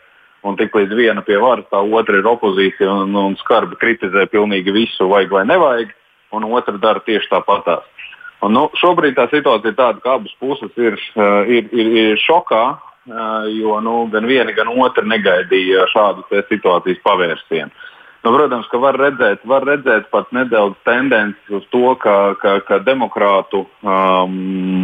Un 0.46 0.56
tiklīdz 0.56 0.94
viena 0.96 1.20
pie 1.24 1.36
varas, 1.36 1.66
tā 1.68 1.80
otra 1.84 2.16
ir 2.16 2.28
opozīcija 2.28 2.88
un, 3.02 3.16
un 3.16 3.34
skarbi 3.42 3.76
kritizē 3.80 4.24
pilnīgi 4.32 4.72
visu, 4.72 5.08
vajag 5.10 5.34
vai 5.36 5.42
nevajag, 5.50 5.90
un 6.36 6.46
otra 6.48 6.78
dara 6.80 7.02
tieši 7.04 7.28
tāpatās. 7.28 7.84
Un, 8.40 8.54
nu, 8.56 8.68
šobrīd 8.80 9.18
tā 9.18 9.26
situācija 9.28 9.74
ir 9.74 9.76
tāda, 9.76 10.00
ka 10.00 10.16
abas 10.16 10.32
puses 10.40 10.72
ir, 10.80 10.96
uh, 11.18 11.44
ir, 11.44 11.68
ir, 11.76 11.92
ir 12.02 12.22
šokā, 12.24 12.62
uh, 12.72 13.50
jo 13.52 13.76
nu, 13.84 14.06
gan 14.12 14.24
viena, 14.30 14.54
gan 14.56 14.72
otra 14.72 15.04
negaidīja 15.04 15.84
šādu 15.92 16.24
situācijas 16.48 17.04
pavērsienu. 17.04 17.88
Nu, 18.20 18.32
protams, 18.34 18.66
ka 18.68 18.76
var 18.80 18.98
redzēt, 19.00 19.44
var 19.48 19.64
redzēt 19.64 20.10
pat 20.12 20.28
nedaudz 20.36 20.76
tendenci 20.84 21.54
uz 21.56 21.64
to, 21.72 21.94
ka, 22.00 22.34
ka, 22.40 22.58
ka 22.68 22.80
demokrātu 22.84 23.62
um, 23.80 24.82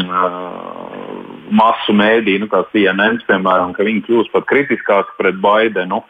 masu 1.50 1.94
mēdīju, 1.96 2.44
nu, 2.44 2.50
kā 2.52 2.64
CNN, 2.72 3.22
piemēram, 3.28 3.74
ka 3.76 3.86
viņi 3.86 4.04
kļūst 4.06 4.32
pat 4.34 4.46
kritiskāki 4.50 5.18
pret 5.20 5.40
Baidenu. 5.42 6.02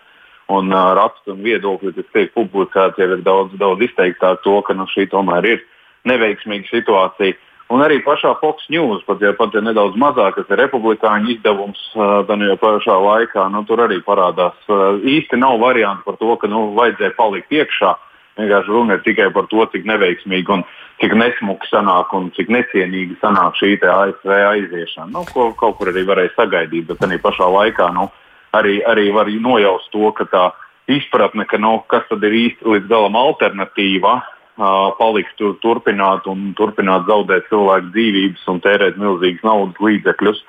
Un 0.46 0.70
uh, 0.70 0.92
rakstu 0.94 1.32
un 1.34 1.40
viedokļi, 1.42 1.90
kas 1.96 2.12
tiek 2.14 2.28
publicēti, 2.36 3.02
jau 3.02 3.16
ir 3.16 3.22
daudz, 3.26 3.56
daudz 3.58 3.82
izteiktāk 3.82 4.44
to, 4.44 4.60
ka 4.62 4.76
nu, 4.78 4.86
šī 4.92 5.08
tomēr 5.10 5.48
ir 5.56 5.64
neveiksmīga 6.06 6.70
situācija. 6.70 7.34
Un 7.74 7.82
arī 7.82 7.98
pašā 8.04 8.36
Fox 8.38 8.68
News, 8.70 9.02
pat 9.08 9.22
ja, 9.24 9.32
pat 9.34 9.54
ja 9.56 9.62
nedaudz 9.64 9.98
mazāk, 9.98 10.36
kas 10.36 10.52
ir 10.54 10.60
republikāņu 10.62 11.32
izdevums, 11.34 11.80
tad 11.96 12.44
jau 12.46 12.58
pašā 12.62 12.94
laikā 13.02 13.48
nu, 13.50 13.64
tur 13.66 13.82
arī 13.88 13.98
parādās. 14.06 14.54
Īsti 15.02 15.40
nav 15.42 15.58
variantu 15.64 16.06
par 16.06 16.20
to, 16.20 16.36
ka 16.38 16.50
nu, 16.50 16.68
vajadzēja 16.78 17.16
palikt 17.18 17.50
iekšā. 17.58 17.96
Vienkārši 18.36 18.72
runa 18.72 18.98
ir 18.98 19.04
tikai 19.04 19.30
par 19.32 19.48
to, 19.48 19.64
cik 19.72 19.86
neveiksmīgi 19.88 20.52
un 20.52 20.62
cik 21.00 21.14
nesmuki 21.16 21.70
sanāk 21.70 22.12
un 22.16 22.28
cik 22.36 22.52
necienīgi 22.52 23.16
sanāk 23.22 23.56
šī 23.56 23.76
ASV 23.80 24.32
aiziešana. 24.36 25.10
Nu, 25.14 25.24
ko 25.32 25.50
kaut 25.56 25.78
kur 25.78 25.92
arī 25.92 26.04
varēja 26.08 26.34
sagaidīt, 26.36 26.86
bet 26.90 27.02
arī 27.06 27.18
pašā 27.22 27.48
laikā 27.48 27.88
nu, 27.96 28.10
arī, 28.56 28.82
arī 28.84 29.08
var 29.16 29.30
nojaust 29.32 29.88
to, 29.92 30.12
ka 30.12 30.28
tā 30.28 30.44
izpratne, 30.92 31.46
ka 31.48 31.58
nu, 31.58 31.78
kas 31.88 32.04
tad 32.10 32.24
ir 32.28 32.36
īsti 32.44 32.68
līdz 32.74 32.90
galam 32.92 33.16
alternatīva 33.18 34.20
palikt 34.56 35.34
tur, 35.36 35.56
turpināt 35.60 36.26
un 36.30 36.52
turpināt 36.56 37.08
zaudēt 37.08 37.48
cilvēku 37.50 37.92
dzīvības 37.92 38.46
un 38.48 38.60
tērēt 38.64 38.96
milzīgas 38.96 39.44
naudas 39.44 39.80
līdzekļus. 39.80 40.44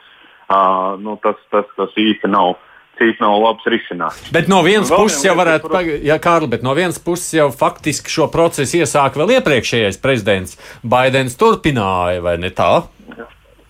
Uh, 0.47 0.95
nu, 1.03 1.17
tas, 1.19 1.35
tas, 1.51 1.65
tas 1.75 1.91
īsti 1.99 2.29
nav. 2.31 2.55
Cīt 2.97 3.19
nav 3.21 3.37
labs 3.43 3.65
risinājums. 3.69 4.29
Bet 4.33 4.47
no 4.49 4.63
vienas 4.65 4.89
vēl 4.89 5.03
puses 5.05 5.25
jau 5.25 5.35
varētu, 5.37 5.69
par... 5.69 5.85
ja 5.85 6.17
Kārli, 6.21 6.49
bet 6.55 6.63
no 6.65 6.73
vienas 6.77 6.97
puses 7.03 7.29
jau 7.37 7.47
faktiski 7.53 8.09
šo 8.09 8.25
procesu 8.33 8.81
iesāka 8.81 9.21
vēl 9.21 9.35
iepriekšējais 9.37 9.99
prezidents. 10.01 10.57
Baidens 10.81 11.37
turpināja, 11.37 12.23
vai 12.25 12.37
ne 12.41 12.49
tā? 12.57 12.71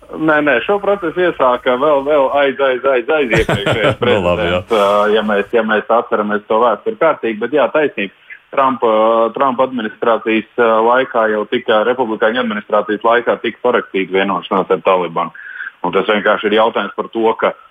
Nē, 0.07 0.37
nē, 0.47 0.53
šo 0.63 0.77
procesu 0.79 1.25
iesāka 1.25 1.75
vēl, 1.81 2.05
vēl 2.07 2.29
aiz, 2.39 2.63
aiz, 2.69 2.87
aiz, 2.93 3.11
aiz 3.17 3.35
iepriekšējais 3.41 3.99
prezidents. 4.03 4.71
no 4.71 4.79
labi, 4.79 5.17
ja, 5.17 5.25
mēs, 5.27 5.51
ja 5.51 5.65
mēs 5.67 5.91
atceramies 5.99 6.47
to 6.47 6.61
vēsturi 6.63 7.01
kārtīgi, 7.03 7.41
bet 7.43 7.59
jā, 7.59 7.67
taisnība. 7.75 8.23
Trumpa, 8.47 8.89
Trumpa 9.35 9.65
administrācijas 9.67 10.61
laikā, 10.87 11.25
jau 11.33 11.41
tika 11.51 11.81
republikāņu 11.83 12.45
administrācijas 12.45 13.03
laikā, 13.03 13.35
tika 13.43 13.59
parakstīta 13.65 14.15
vienošanās 14.15 14.71
ar 14.71 14.83
Talibanu. 14.85 15.35
Un 15.83 15.91
tas 15.93 16.07
vienkārši 16.07 16.47
ir 16.47 16.55
jautājums 16.55 16.95
par 16.95 17.09
to, 17.11 17.27
ka, 17.41 17.51
uh, 17.51 17.66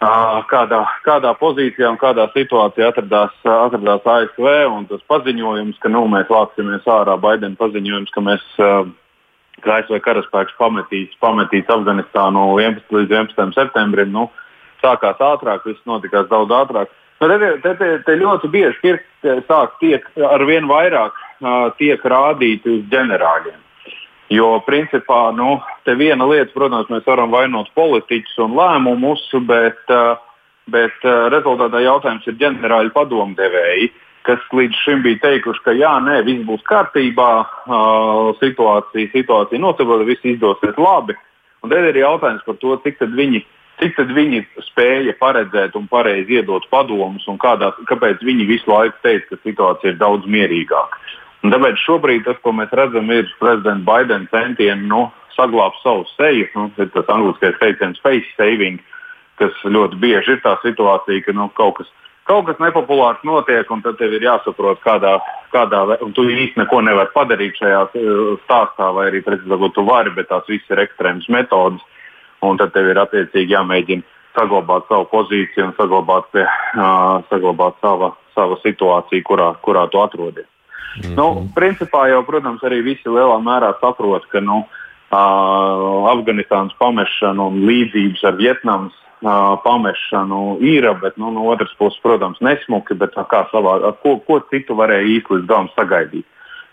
kādā, 0.00 0.80
kādā 1.04 1.34
pozīcijā 1.36 1.90
un 1.90 1.98
kādā 2.00 2.26
situācijā 2.32 2.88
atradās, 2.88 3.32
atradās 3.44 4.00
ASV. 4.04 4.48
Tas 4.88 5.02
paziņojums, 5.08 5.78
ka 5.78 5.88
nu, 5.88 6.06
mēs 6.08 6.28
vāksimies 6.28 6.86
ārā, 6.88 7.18
Baidena 7.20 7.56
paziņojums, 7.56 8.10
ka 8.10 8.20
mēs. 8.20 8.40
Ka 9.60 9.74
ASV 9.76 9.98
karaspēks 10.00 10.54
pametīs, 10.56 11.10
pametīs 11.20 11.68
Afganistānu 11.68 12.56
11 12.56 12.94
līdz 12.96 13.10
11 13.12 13.52
septembrim. 13.52 14.08
Nu, 14.08 14.30
sākās 14.80 15.20
ātrāk, 15.20 15.66
viss 15.68 15.84
notikās 15.84 16.30
daudz 16.30 16.54
ātrāk. 16.56 16.88
Nu, 17.20 17.28
te, 17.28 17.50
te, 17.60 17.74
te, 17.76 17.88
te 18.06 18.14
ļoti 18.16 18.48
bieži 18.48 18.80
pirksti 18.80 19.34
sāk 19.44 19.74
tiek 19.82 20.06
ar 20.24 20.44
vien 20.48 20.64
vairāk 20.70 21.12
uh, 21.12 21.68
tiek 21.76 22.00
rādīti 22.00 22.78
uz 22.78 22.86
ģenerāļiem. 22.88 23.60
Jo, 24.30 24.60
principā, 24.62 25.32
nu, 25.34 25.56
te 25.82 25.96
viena 25.98 26.26
lieta, 26.30 26.52
protams, 26.54 26.90
mēs 26.92 27.06
varam 27.08 27.32
vainot 27.34 27.72
politiķus 27.74 28.36
un 28.44 28.54
lēmumus, 28.54 29.24
bet, 29.48 29.80
uh, 29.90 30.20
bet 30.70 31.02
uh, 31.02 31.26
rezultātā 31.34 31.82
jautājums 31.82 32.28
ir 32.30 32.38
ģenerāļu 32.38 32.94
padomdevēji, 32.94 33.88
kas 34.28 34.44
līdz 34.54 34.82
šim 34.84 35.02
bija 35.02 35.18
teikuši, 35.24 35.64
ka 35.64 35.74
jā, 35.74 35.96
nē, 36.06 36.20
viss 36.28 36.46
būs 36.46 36.62
kārtībā, 36.68 37.30
uh, 37.42 38.30
situācija, 38.38 39.10
situācija 39.16 39.62
notiek, 39.66 39.90
viss 40.06 40.30
izdosies 40.36 40.78
labi. 40.78 41.18
Un 41.64 41.74
tad 41.74 41.90
ir 41.90 41.98
jautājums 42.04 42.46
par 42.46 42.60
to, 42.62 42.78
cik 42.86 43.02
viņi 43.10 43.42
cik 43.80 43.96
tad 43.96 44.12
viņi 44.12 44.42
spēja 44.68 45.14
paredzēt 45.20 45.76
un 45.78 45.86
pareizi 45.90 46.38
iedot 46.38 46.66
padomus, 46.72 47.24
un 47.32 47.38
kādā, 47.40 47.72
kāpēc 47.88 48.22
viņi 48.24 48.46
visu 48.48 48.68
laiku 48.70 48.98
teica, 49.04 49.26
ka 49.32 49.40
situācija 49.48 49.94
ir 49.94 50.00
daudz 50.00 50.28
mierīgāka. 50.28 51.00
Un 51.40 51.54
tāpēc 51.54 51.80
šobrīd 51.80 52.26
tas, 52.26 52.36
ko 52.44 52.52
mēs 52.52 52.72
redzam, 52.76 53.08
ir 53.14 53.30
prezidenta 53.40 53.86
Baidena 53.86 54.28
centieni 54.32 54.88
nu, 54.90 55.06
saglabāt 55.36 55.78
savu 55.80 56.04
seju. 56.16 56.50
Nu, 56.56 56.68
ir 56.76 56.90
tas 56.92 57.08
angļuiskais 57.08 57.56
teiciens 57.62 58.02
face 58.04 58.28
saving, 58.36 58.82
kas 59.40 59.56
ļoti 59.64 59.96
bieži 60.02 60.36
ir 60.36 60.44
tā 60.44 60.58
situācija, 60.64 61.24
ka 61.24 61.36
nu, 61.36 61.48
kaut 61.56 61.80
kas 61.80 61.88
kaut 62.30 62.46
kas 62.46 62.60
nepopulārs 62.62 63.22
notiek, 63.26 63.66
un 63.74 63.82
tad 63.82 63.96
tev 63.98 64.12
ir 64.14 64.22
jāsaprot, 64.22 64.78
kādā, 64.84 65.16
kādā 65.54 65.80
un 66.04 66.12
tu 66.14 66.26
īsti 66.30 66.60
neko 66.60 66.78
nevari 66.86 67.10
padarīt 67.14 67.58
šajā 67.58 67.80
stāstā, 68.44 68.90
vai 68.94 69.08
arī 69.10 69.22
precīzāk, 69.26 69.66
tu 69.74 69.84
vari, 69.88 70.12
bet 70.14 70.30
tās 70.30 70.46
visas 70.50 70.70
ir 70.70 70.84
ekstrēmas 70.84 71.26
metodas, 71.32 71.82
un 72.46 72.60
tad 72.60 72.70
tev 72.76 72.92
ir 72.92 73.02
attiecīgi 73.02 73.56
jāmēģina 73.56 74.06
saglabāt 74.38 74.86
savu 74.86 75.08
pozīciju 75.10 75.66
un 75.66 75.74
saglabāt, 75.74 76.30
pie, 76.34 76.46
uh, 76.46 77.18
saglabāt 77.32 77.82
sava, 77.82 78.14
sava 78.36 78.60
situāciju, 78.62 79.26
kurā, 79.26 79.50
kurā 79.66 79.88
tu 79.90 79.98
atrodies. 80.02 80.46
Mm 80.96 81.02
-hmm. 81.02 81.16
nu, 81.16 81.48
principā 81.54 82.08
jau, 82.08 82.22
protams, 82.26 82.62
arī 82.62 82.82
visi 82.82 83.08
lielā 83.08 83.38
mērā 83.42 83.74
saprot, 83.80 84.26
ka 84.26 84.40
nu, 84.40 84.64
uh, 85.10 86.10
Afganistānas 86.10 86.74
pamešana 86.78 87.42
un 87.42 87.62
līdzības 87.68 88.24
ar 88.24 88.34
Vietnamas 88.36 88.92
uh, 89.22 89.58
pamešanu 89.64 90.58
ir, 90.60 90.88
bet 91.02 91.16
nu, 91.16 91.30
no 91.30 91.46
otras 91.46 91.72
puses, 91.78 92.00
protams, 92.02 92.40
nesmuki, 92.40 92.94
bet 92.94 93.14
kā 93.14 93.46
savā, 93.52 93.92
ko, 94.02 94.18
ko 94.26 94.40
citu 94.50 94.74
varēja 94.74 95.08
īsti 95.16 95.34
līdz 95.34 95.46
galam 95.46 95.68
sagaidīt. 95.76 96.26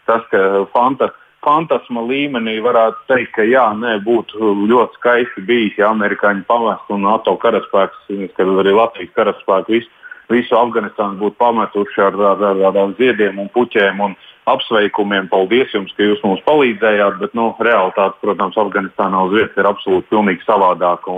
Tas, 0.05 0.23
ka 0.31 0.65
fanta, 0.73 1.11
fantasma 1.43 2.01
līmenī 2.01 2.57
varētu 2.63 2.97
teikt, 3.11 3.33
ka 3.35 3.43
jā, 3.43 3.67
nē, 3.77 3.99
būtu 4.05 4.53
ļoti 4.71 4.99
skaisti 4.99 5.43
bijis, 5.47 5.77
ja 5.77 5.91
amerikāņi 5.91 6.45
pamestu 6.47 6.97
un 6.97 7.05
NATO 7.07 7.35
karaspēks, 7.37 8.09
kad 8.37 8.47
arī 8.63 8.73
Latvijas 8.75 9.13
karaspēks 9.15 9.73
visu 9.75 9.89
visu 10.31 10.57
Afganistānu 10.57 11.19
būtu 11.21 11.37
pametuši 11.41 12.03
ar 12.03 12.17
tādām 12.41 12.95
ziediem 12.99 13.39
un 13.39 13.49
puķiem 13.53 14.01
un 14.03 14.15
apsveikumiem. 14.47 15.27
Paldies 15.31 15.73
jums, 15.75 15.93
ka 15.95 16.05
jūs 16.05 16.23
mums 16.25 16.43
palīdzējāt, 16.47 17.19
bet 17.21 17.35
nu, 17.37 17.49
realitāte, 17.63 18.19
protams, 18.23 18.59
Afganistānā 18.59 19.25
uz 19.27 19.35
vietas 19.35 19.59
ir 19.59 19.69
absolūti 19.69 20.11
pilnīgi 20.13 20.47
savādāka. 20.47 21.17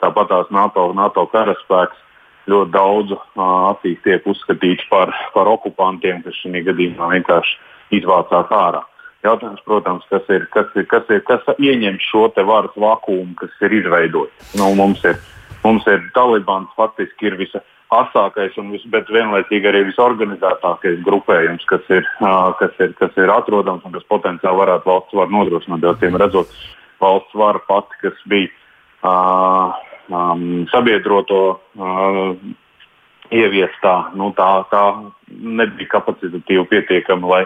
Tāpat 0.00 0.30
tās 0.30 0.52
NATO, 0.54 0.90
NATO 0.96 1.26
karaspēks 1.28 2.06
ļoti 2.50 2.72
daudz 2.74 3.16
acīs 3.36 3.98
tiek 4.04 4.24
uzskatīts 4.26 4.86
par, 4.90 5.12
par 5.34 5.50
okupantiem, 5.50 6.22
kas 6.24 6.38
šajā 6.40 6.64
gadījumā 6.70 7.10
vienkārši 7.14 7.98
izvācās 8.00 8.54
ārā. 8.54 8.84
Jautājums, 9.20 9.60
protams, 9.66 10.06
kas 10.08 10.24
ir, 10.32 10.46
kas 10.54 10.70
ir, 10.80 10.86
kas 10.88 11.10
ir, 11.12 11.20
kas 11.28 11.44
ieņem 11.60 11.98
šo 12.00 12.30
varas 12.48 12.72
vakumu, 12.72 13.34
kas 13.36 13.52
ir 13.60 13.74
izveidots. 13.82 14.54
Nu, 14.56 14.70
mums 14.74 15.04
ir, 15.04 15.20
mums 15.60 15.84
ir 15.92 16.00
Talibans 16.16 16.72
faktiski 16.78 17.28
ir 17.28 17.36
visa 17.36 17.60
asākais, 17.90 18.54
un 18.60 18.70
vis, 18.74 18.84
vienlaicīgi 18.86 19.68
arī 19.70 19.82
visorganizētākais 19.88 21.00
grupējums, 21.06 21.66
kas 21.70 21.86
ir, 21.90 22.06
kas, 22.60 22.74
ir, 22.78 22.94
kas 22.98 23.18
ir 23.18 23.32
atrodams 23.34 23.84
un 23.86 23.94
kas 23.96 24.06
potenciāli 24.10 24.62
varētu 24.62 24.90
valsts 24.90 25.18
varu 25.18 25.36
nodrošināt. 25.36 25.86
Tiem 26.02 26.18
redzot, 26.20 26.54
valsts 27.02 27.36
vara 27.38 27.62
pati, 27.66 27.98
kas 28.04 28.24
bija 28.30 28.50
uh, 29.02 29.74
um, 30.10 30.66
sabiedroto 30.70 31.42
uh, 31.58 32.34
ieviestā, 33.30 33.96
nu, 34.18 34.30
tā, 34.38 34.50
tā 34.70 34.84
nebija 35.30 35.96
kapacitatīva 35.98 36.66
pietiekama, 36.70 37.34
lai 37.34 37.42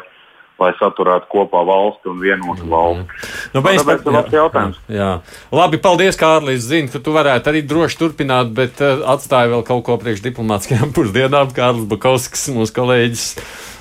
lai 0.61 0.71
saturētu 0.79 1.29
kopā 1.33 1.65
valsti 1.67 2.11
un 2.13 2.21
vienotu 2.23 2.69
valsti. 2.71 3.05
Mm. 3.05 3.33
Nu, 3.55 3.63
mēs, 3.65 3.81
tāpēc 3.83 4.05
tas 4.07 4.31
ir 4.31 4.39
jautājums. 4.39 4.81
Jā. 4.93 5.11
Labi, 5.55 5.81
paldies, 5.83 6.19
Kārlis. 6.21 6.63
Zinu, 6.69 6.91
ka 6.93 7.03
tu 7.03 7.15
varētu 7.17 7.51
arī 7.51 7.65
droši 7.67 8.01
turpināt, 8.01 8.53
bet 8.57 8.83
uh, 8.85 9.03
atstāja 9.15 9.51
vēl 9.53 9.65
kaut 9.67 9.85
ko 9.89 9.99
priekš 10.01 10.23
diplomātiskajām 10.29 10.95
pusdienām. 10.97 11.51
Kārlis 11.57 11.89
Bakovskis, 11.91 12.47
mūsu 12.55 12.77
kolēģis. 12.79 13.27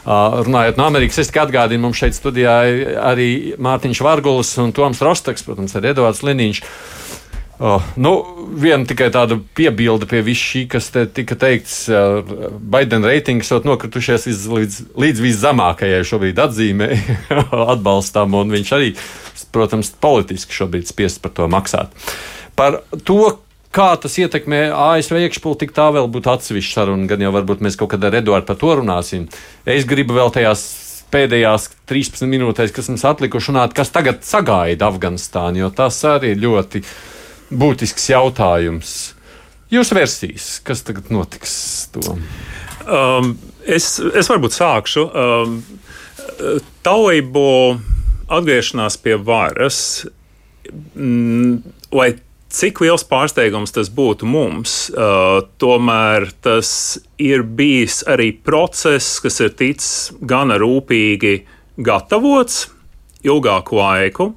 Uh, 0.04 0.42
runājot 0.44 0.80
no 0.80 0.90
Amerikas, 0.90 1.22
es 1.22 1.30
tikai 1.30 1.46
atgādinu, 1.46 1.86
mums 1.86 2.02
šeit 2.02 2.18
studijā 2.18 2.58
arī 3.08 3.30
Mārtiņš 3.56 4.02
Vargulis 4.04 4.52
un 4.60 4.74
Toms 4.76 5.00
Rostaks, 5.06 5.46
protams, 5.48 5.78
arī 5.80 5.94
Edvards 5.94 6.26
Liniņš. 6.28 6.60
Oh, 7.62 7.84
nu, 8.02 8.12
viena 8.58 8.82
tikai 8.90 9.12
tāda 9.14 9.38
piebilde 9.56 10.08
pie 10.10 10.24
viss 10.26 10.42
šī, 10.42 10.64
kas 10.72 10.88
te 10.94 11.04
tika 11.06 11.38
teikts, 11.38 11.84
uh, 11.92 12.26
Baidena 12.58 13.12
reitings 13.12 13.52
ir 13.54 13.68
nokritušies 13.68 14.26
līdz, 14.26 14.48
līdz, 14.58 14.80
līdz 15.04 15.22
viszemākajai 15.22 16.02
šobrīd 16.10 16.42
atzīmē 16.42 16.90
atbalstam, 17.76 18.34
un 18.42 18.52
viņš 18.56 18.74
arī, 18.74 18.90
protams, 19.54 19.94
politiski 20.02 20.58
šobrīd 20.58 20.90
spiests 20.90 21.22
par 21.22 21.36
to 21.38 21.48
maksāt. 21.52 21.94
Par 22.58 22.82
to, 23.06 23.38
kā 23.74 23.92
tas 24.02 24.18
ietekmē 24.18 24.66
ASV 24.74 25.22
iekšpolitiku, 25.22 25.78
tā 25.78 25.88
vēl 25.94 26.10
būtu 26.10 26.34
atsevišķa 26.34 26.80
saruna, 26.82 27.08
gan 27.10 27.22
jau 27.22 27.34
varbūt 27.38 27.62
mēs 27.66 27.78
kaut 27.78 27.94
kad 27.94 28.10
ar 28.10 28.18
Eduardu 28.18 28.50
par 28.50 28.58
to 28.62 28.76
runāsim. 28.82 29.30
Es 29.70 29.86
gribu 29.90 30.18
vēl 30.18 30.34
tajās 30.34 30.66
pēdējās 31.14 31.70
13 31.90 32.30
minūtēs, 32.30 32.74
kas 32.74 32.90
mums 32.90 33.06
atlikuši 33.06 33.54
runāt, 33.54 33.74
kas 33.78 33.94
tagad 33.94 34.24
sagaida 34.26 34.90
Afganistānu, 34.90 35.62
jo 35.62 35.74
tas 35.78 36.00
arī 36.10 36.34
ļoti 36.40 36.82
būtisks 37.60 38.10
jautājums. 38.12 39.14
Jūsu 39.74 39.98
versijas, 39.98 40.48
kas 40.66 40.84
tagad 40.86 41.10
notiks? 41.14 41.54
To? 41.96 42.18
Um, 42.86 43.34
es, 43.66 43.96
es 44.00 44.30
varbūt 44.30 44.58
sākšu. 44.58 45.08
Um, 45.10 45.56
Tauību 46.86 47.48
atgriešanās 48.34 48.98
pie 49.02 49.16
varas, 49.22 49.80
mm, 50.94 51.74
lai 51.96 52.14
cik 52.54 52.84
liels 52.84 53.06
pārsteigums 53.10 53.74
tas 53.74 53.90
būtu 53.94 54.28
mums, 54.30 54.76
uh, 54.94 55.42
tomēr 55.62 56.30
tas 56.46 56.70
ir 57.22 57.42
bijis 57.44 58.04
arī 58.10 58.30
process, 58.46 59.18
kas 59.24 59.42
ir 59.42 59.56
ticis 59.58 60.14
gana 60.22 60.60
rūpīgi 60.62 61.36
gatavots 61.82 62.68
ilgāku 63.26 63.80
laiku. 63.80 64.34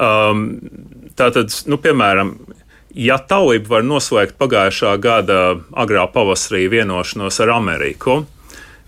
Um, 0.00 0.46
Tātad, 1.16 1.52
nu, 1.70 1.78
piemēram, 1.80 2.34
ja 2.92 3.16
Tauība 3.18 3.78
var 3.78 3.86
noslēgt 3.88 4.36
pagājušā 4.40 4.96
gada 5.00 5.42
agrā 5.72 6.06
pavasarī 6.12 6.66
vienošanos 6.72 7.40
ar 7.44 7.54
Ameriku, 7.56 8.24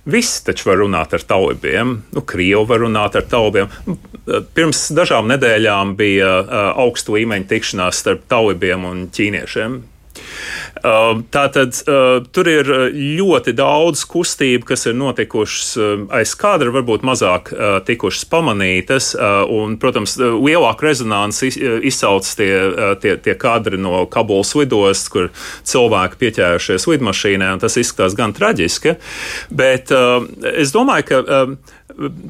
Visi 0.09 0.41
taču 0.47 0.71
var 0.71 0.79
runāt 0.81 1.13
ar 1.13 1.25
taubiem. 1.29 1.91
Nu, 2.17 2.23
Krievi 2.25 2.65
var 2.71 2.81
runāt 2.81 3.17
ar 3.19 3.27
taubiem. 3.29 3.69
Pirms 4.57 4.87
dažām 4.97 5.29
nedēļām 5.29 5.93
bija 5.99 6.31
uh, 6.41 6.55
augsta 6.81 7.13
līmeņa 7.13 7.49
tikšanās 7.51 8.01
starp 8.01 8.23
taubiem 8.31 8.87
un 8.89 9.03
ķīniešiem. 9.13 9.75
Um, 10.85 11.25
tātad 11.33 11.75
uh, 11.89 12.21
tur 12.35 12.49
ir 12.51 12.69
uh, 12.71 12.85
ļoti 12.93 13.55
daudz 13.59 14.05
kustību, 14.09 14.67
kas 14.69 14.87
ir 14.87 14.97
notikušas 14.99 15.71
uh, 15.79 16.05
aiz 16.15 16.35
kadra, 16.39 16.71
varbūt 16.75 17.07
mazāk 17.07 17.51
tikušas 17.89 18.27
pamanītas. 18.31 19.11
Un, 19.53 19.77
protams, 19.81 20.17
lielāka 20.19 20.87
rezonanci 20.87 21.51
izsauc 21.89 22.27
tie, 22.39 22.51
tie, 23.03 23.15
tie 23.23 23.35
kadri 23.39 23.79
no 23.81 24.05
Kabulas 24.11 24.55
lidostas, 24.59 25.09
kur 25.13 25.31
cilvēki 25.69 26.21
pieķērušies 26.21 26.87
lidmašīnā, 26.91 27.51
un 27.57 27.63
tas 27.63 27.79
izskatās 27.81 28.17
gan 28.19 28.35
traģiski. 28.37 28.97
Bet 29.55 29.93
es 29.93 30.75
domāju, 30.75 31.09
ka 31.09 31.45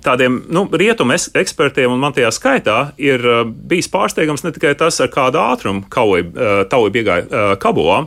tādiem 0.04 0.40
nu, 0.52 0.64
rietumu 0.72 1.16
ekspertiem, 1.16 1.92
un 1.92 2.00
man 2.00 2.14
tajā 2.16 2.30
skaitā, 2.34 2.78
ir 3.00 3.24
uh, 3.26 3.42
bijis 3.44 3.90
pārsteigums 3.92 4.44
ne 4.46 4.52
tikai 4.54 4.74
tas, 4.78 5.00
ar 5.04 5.10
kādu 5.12 5.40
ātrumu 5.42 5.84
Tauja 5.92 6.24
uh, 6.24 6.88
iegāja 6.94 7.26
uh, 7.26 7.52
Kabulā, 7.60 8.06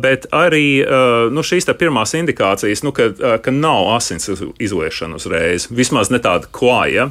bet 0.00 0.28
arī 0.34 0.84
nu, 1.34 1.44
šīs 1.44 1.68
pirmās 1.78 2.14
indikācijas, 2.16 2.84
nu, 2.86 2.92
ka, 2.94 3.10
ka 3.42 3.54
nav 3.54 3.94
asins 3.96 4.30
izliešana 4.62 5.18
uzreiz, 5.20 5.68
vismaz 5.70 6.12
ne 6.12 6.20
tāda 6.22 6.50
klāja. 6.54 7.10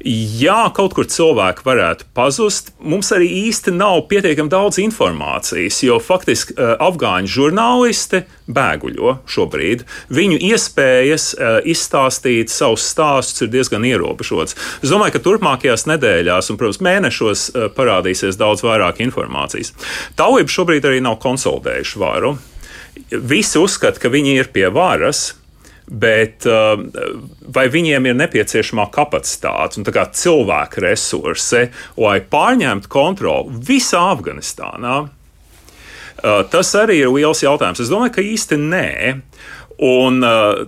Jā, 0.00 0.70
kaut 0.76 0.94
kur 0.96 1.08
cilvēki 1.10 1.64
varētu 1.66 2.08
pazust. 2.16 2.72
Mums 2.80 3.10
arī 3.12 3.28
īsti 3.48 3.74
nav 3.76 4.06
pietiekami 4.10 4.52
daudz 4.52 4.80
informācijas, 4.80 5.82
jo 5.84 5.98
faktiski 6.00 6.56
afgāņu 6.56 7.28
žurnālisti 7.30 8.22
bēguļo 8.50 9.18
šobrīd. 9.30 9.84
Viņu 10.10 10.40
iespējas 10.50 11.34
izstāstīt 11.68 12.52
savus 12.52 12.86
stāsts 12.90 13.44
ir 13.44 13.52
diezgan 13.52 13.84
ierobežots. 13.86 14.56
Es 14.80 14.90
domāju, 14.90 15.18
ka 15.18 15.24
turpmākajās 15.26 15.86
nedēļās 15.90 16.50
un, 16.50 16.58
protams, 16.60 16.80
mēnešos 16.86 17.44
parādīsies 17.76 18.40
daudz 18.40 18.64
vairāk 18.66 19.02
informācijas. 19.04 19.74
Tauība 20.18 20.50
šobrīd 20.50 20.88
arī 20.88 21.04
nav 21.04 21.20
konsolidējuši 21.70 22.00
varu. 22.00 22.38
Visi 23.10 23.58
uzskata, 23.58 24.00
ka 24.00 24.10
viņi 24.10 24.38
ir 24.40 24.50
pie 24.52 24.68
varas. 24.70 25.36
Bet 25.90 26.46
uh, 26.46 26.78
vai 27.50 27.66
viņiem 27.66 28.04
ir 28.06 28.14
nepieciešamā 28.14 28.84
kapacitāte 28.94 29.80
un 29.80 29.84
cilvēka 30.14 30.84
resursi, 30.84 31.64
lai 31.98 32.20
pārņemtu 32.22 32.86
kontroli 32.88 33.58
visā 33.58 34.04
Afganistānā? 34.12 35.08
Uh, 36.22 36.44
tas 36.46 36.70
arī 36.78 37.00
ir 37.00 37.10
liels 37.10 37.42
jautājums. 37.42 37.80
Es 37.82 37.90
domāju, 37.90 38.14
ka 38.14 38.22
īsti 38.22 38.60
nē. 38.60 39.16
Un 39.82 40.22
uh, 40.22 40.62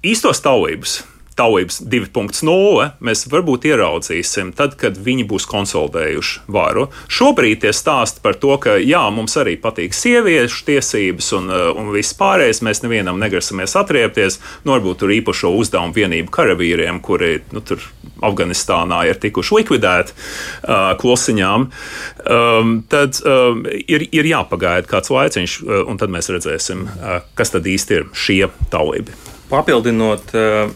īstos 0.00 0.40
taujības 0.40 1.02
taujības 1.36 1.80
2.0 1.84 2.86
mēs 3.04 3.26
varbūt 3.30 3.66
ieraudzīsim 3.68 4.52
tad, 4.56 4.76
kad 4.80 4.96
viņi 4.96 5.26
būs 5.28 5.46
konsolidējuši 5.50 6.46
varu. 6.52 6.86
Šobrīd 7.12 7.62
tie 7.64 7.72
stāsti 7.76 8.22
par 8.24 8.38
to, 8.40 8.54
ka 8.62 8.76
jā, 8.80 9.02
mums 9.12 9.36
arī 9.40 9.56
patīk 9.60 9.94
sieviešu 9.96 10.64
tiesības 10.70 11.32
un, 11.36 11.50
uh, 11.52 11.68
un 11.76 11.92
viss 11.94 12.16
pārējais, 12.16 12.62
mēs 12.64 12.82
nevienam 12.84 13.20
negrasamies 13.20 13.76
atriepties. 13.78 14.40
Nu, 14.64 14.74
varbūt 14.76 15.02
tur 15.02 15.12
īpašo 15.16 15.52
uzdevumu 15.60 15.96
vienību 15.96 16.32
karavīriem, 16.32 17.02
kuri 17.04 17.40
nu, 17.52 17.62
tur 17.64 17.84
Afganistānā 18.24 19.02
ir 19.10 19.20
tikuši 19.20 19.58
likvidēti 19.58 20.16
uh, 20.16 20.94
klusiņām, 21.00 21.68
um, 21.68 22.74
tad 22.88 23.20
um, 23.28 23.62
ir, 23.68 24.06
ir 24.08 24.30
jāpagaida 24.32 24.88
kāds 24.88 25.12
laiciņš, 25.12 25.60
uh, 25.60 25.84
un 25.90 26.00
tad 26.00 26.12
mēs 26.14 26.32
redzēsim, 26.32 26.86
uh, 26.88 27.20
kas 27.36 27.52
tad 27.52 27.68
īsti 27.68 28.00
ir 28.00 28.10
šie 28.16 28.42
taulibi. 28.72 29.12
Papildinot. 29.52 30.32
Uh, 30.32 30.72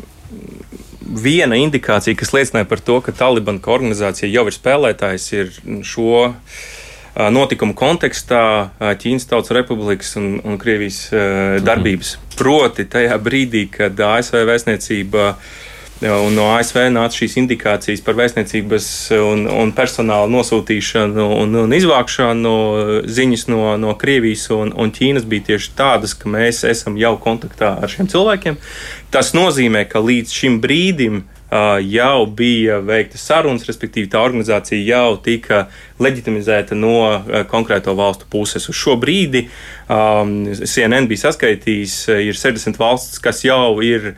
Viena 1.21 1.59
indikācija, 1.59 2.15
kas 2.19 2.31
liecināja 2.37 2.69
par 2.71 2.83
to, 2.87 3.01
ka 3.03 3.15
Taliban 3.17 3.59
kā 3.63 3.73
organizācija 3.75 4.31
jau 4.31 4.47
ir 4.47 4.55
spēlētājs, 4.55 5.25
ir 5.35 5.51
šo 5.87 6.29
notikumu 7.35 7.75
kontekstā 7.75 8.43
Ķīnas 9.03 9.27
Tautas 9.27 9.51
Republikas 9.57 10.15
un, 10.21 10.37
un 10.47 10.61
Krievijas 10.61 11.09
darbības. 11.67 12.15
Proti, 12.39 12.87
tajā 12.89 13.19
brīdī, 13.21 13.65
kad 13.75 13.99
ASV 14.07 14.45
vēstniecība 14.47 15.27
uh, 15.33 15.51
Un 16.01 16.33
no 16.33 16.47
ASV 16.55 16.87
nāca 16.89 17.19
šīs 17.21 17.35
indikācijas 17.43 18.01
par 18.01 18.17
vēstniecības 18.17 18.87
un, 19.19 19.43
un 19.53 19.73
personāla 19.77 20.31
nosūtīšanu 20.33 21.27
un, 21.43 21.59
un 21.67 21.75
izvākšanu. 21.77 22.53
Ziņas 23.05 23.45
no, 23.53 23.65
no 23.77 23.93
Krievijas 24.01 24.47
un, 24.57 24.73
un 24.73 24.95
Ķīnas 24.97 25.29
bija 25.29 25.51
tieši 25.51 25.75
tādas, 25.77 26.17
ka 26.17 26.33
mēs 26.33 26.63
esam 26.65 26.97
jau 26.97 27.19
kontaktā 27.21 27.75
ar 27.77 27.93
šiem 27.93 28.09
cilvēkiem. 28.09 28.57
Tas 29.13 29.35
nozīmē, 29.37 29.85
ka 29.93 30.01
līdz 30.01 30.33
šim 30.41 30.57
brīdim 30.65 31.21
jau 31.83 32.27
bija 32.27 32.79
veikta 32.79 33.19
sarunas, 33.19 33.67
respektīvi 33.67 34.09
tā 34.09 34.21
organizācija 34.23 34.81
jau 34.87 35.17
tika 35.21 35.65
leģitimizēta 36.01 36.79
no 36.79 37.45
konkrēto 37.51 37.93
valstu 37.99 38.29
puses. 38.31 38.69
Uz 38.71 38.79
šo 38.79 38.95
brīdi 39.01 39.49
um, 39.91 40.33
CNN 40.55 41.09
bija 41.11 41.27
saskaitījis, 41.27 41.97
ir 42.31 42.39
60 42.39 42.79
valstis, 42.81 43.19
kas 43.23 43.43
jau 43.45 43.81
ir 43.85 44.13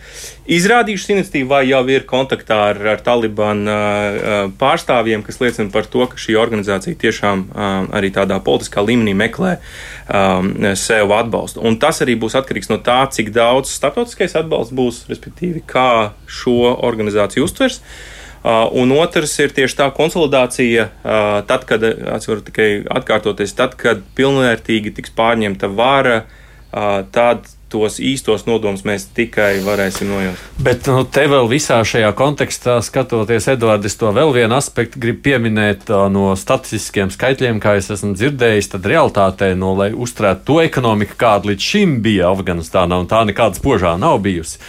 izrādījušas 0.52 1.12
iniciatīvu 1.14 1.48
vai 1.48 1.62
jau 1.70 1.80
ir 1.92 2.06
kontaktā 2.08 2.58
ar, 2.72 2.80
ar 2.94 3.02
Taliban 3.04 3.64
uh, 3.70 4.52
pārstāvjiem, 4.60 5.24
kas 5.26 5.40
liecina 5.42 5.72
par 5.72 5.88
to, 5.90 6.04
ka 6.10 6.20
šī 6.20 6.36
organizācija 6.40 7.00
tiešām 7.02 7.44
um, 7.48 7.90
arī 7.96 8.12
tādā 8.14 8.38
politiskā 8.44 8.84
līmenī 8.84 9.16
meklē 9.18 9.56
um, 9.58 10.54
sev 10.78 11.14
atbalstu. 11.16 11.64
Un 11.64 11.80
tas 11.82 12.02
arī 12.04 12.18
būs 12.20 12.36
atkarīgs 12.38 12.72
no 12.72 12.80
tā, 12.84 13.02
cik 13.10 13.32
daudz 13.34 13.72
starptautiskais 13.72 14.36
atbalsts 14.38 14.76
būs, 14.76 15.04
respektīvi, 15.12 15.64
kā 15.66 16.12
šo 16.28 16.76
organizāciju 16.78 17.48
uztvers. 17.48 17.82
Uh, 17.82 18.21
un 18.44 18.92
otrs 18.96 19.36
ir 19.38 19.54
tieši 19.54 19.78
tā 19.78 19.88
konsolidācija, 19.94 20.88
uh, 20.90 21.40
tad, 21.46 21.66
kad, 21.68 21.84
varu 22.26 22.42
tikai 22.42 22.70
atkārtoties, 22.90 23.54
tad, 23.58 23.76
kad 23.78 24.02
pilnvērtīgi 24.18 24.94
tiks 24.96 25.14
pārņemta 25.18 25.70
vara, 25.70 26.22
uh, 26.24 27.02
tad 27.14 27.46
tos 27.72 27.96
īstos 28.02 28.44
nodomus 28.44 28.84
mēs 28.84 29.06
tikai 29.16 29.62
varēsim 29.64 30.10
nojaust. 30.12 30.44
Bet 30.62 30.88
nu, 30.90 31.06
te 31.08 31.24
vēl 31.30 31.48
visā 31.48 31.78
šajā 31.86 32.10
kontekstā, 32.18 32.76
skatoties, 32.84 33.48
Edvards, 33.54 33.96
to 33.96 34.12
vēl 34.12 34.34
vienu 34.36 34.58
aspektu 34.58 35.00
grib 35.02 35.22
pieminēt 35.24 35.88
no 36.12 36.34
statistiskiem 36.38 37.12
skaitļiem, 37.14 37.62
kā 37.62 37.78
es 37.80 37.88
esmu 37.94 38.12
dzirdējis, 38.18 38.72
tad 38.74 38.88
realtātē, 38.92 39.52
no, 39.58 39.72
lai 39.78 39.92
uzturētu 39.94 40.48
to 40.50 40.60
ekonomiku, 40.66 41.16
kāda 41.24 41.52
līdz 41.52 41.68
šim 41.72 42.00
bija 42.04 42.32
Afganistānā, 42.32 43.00
un 43.00 43.08
tā 43.10 43.24
nekāda 43.28 43.60
spožā 43.60 43.96
nav 44.00 44.20
bijusi 44.26 44.60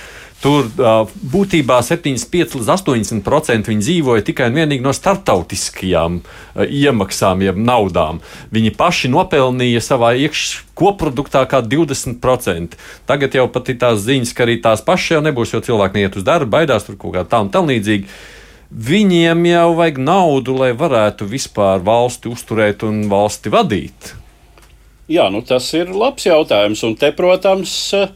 Tur 0.44 0.66
būtībā 1.32 1.78
75 1.88 2.58
līdz 2.60 2.70
80% 2.74 3.70
viņi 3.72 3.86
dzīvoja 3.86 4.26
tikai 4.28 4.50
un 4.52 4.58
vienīgi 4.60 4.84
no 4.84 4.92
starptautiskajām 4.92 6.18
iemaksām, 6.68 7.46
jeb 7.46 7.60
naudām. 7.64 8.20
Viņi 8.52 8.74
paši 8.76 9.12
nopelnīja 9.14 9.80
savā 9.86 10.12
iekškoproduktā 10.26 11.46
kā 11.48 11.62
20%. 11.64 12.76
Tagad 13.08 13.38
jau 13.40 13.46
pat 13.56 13.72
ir 13.72 13.78
tās 13.80 14.04
ziņas, 14.04 14.34
ka 14.36 14.44
arī 14.44 14.58
tās 14.66 14.84
pašas 14.84 15.16
jau 15.16 15.22
nebūs, 15.24 15.54
jo 15.56 15.62
cilvēki 15.64 16.02
neiet 16.02 16.18
uz 16.20 16.28
darbu, 16.28 16.52
baidās 16.58 16.90
tur 16.90 17.00
kaut 17.00 17.16
kā 17.16 17.24
tā 17.24 17.40
un 17.46 17.52
tam 17.54 17.72
līdzīgi. 17.72 18.12
Viņiem 18.74 19.46
jau 19.48 19.70
vajag 19.78 20.02
naudu, 20.02 20.58
lai 20.60 20.74
varētu 20.76 21.30
vispār 21.30 21.80
valsti 21.86 22.32
uzturēt 22.34 22.84
un 22.84 23.06
valsti 23.08 23.54
vadīt. 23.54 24.12
Jā, 25.08 25.30
nu 25.32 25.40
tas 25.46 25.70
ir 25.78 25.92
labs 25.94 26.26
jautājums. 26.28 26.84
Un 26.88 26.98
te, 27.00 27.12
protams, 27.16 27.76
uh, 27.96 28.10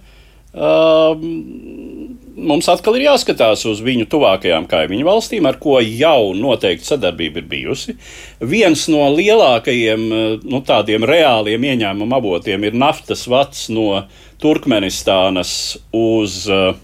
mums 2.38 2.68
atkal 2.70 2.98
ir 2.98 3.08
jāskatās 3.08 3.66
uz 3.70 3.82
viņu 3.84 4.08
tuvākajām 4.12 4.68
kaimiņu 4.70 5.08
valstīm, 5.08 5.48
ar 5.50 5.58
ko 5.62 5.80
jau 5.82 6.34
noteikti 6.38 6.88
sadarbība 6.88 7.42
ir 7.42 7.50
bijusi. 7.50 7.98
Viens 8.40 8.86
no 8.94 9.08
lielākajiem 9.16 10.06
nu, 10.44 10.62
tādiem 10.68 11.08
reāliem 11.08 11.66
ieņēmuma 11.72 12.22
avotiem 12.22 12.68
ir 12.70 12.78
naftas 12.78 13.26
vats 13.32 13.68
no 13.74 14.04
Turkmenistānas 14.42 15.52
uz 15.98 16.44
uh, 16.52 16.78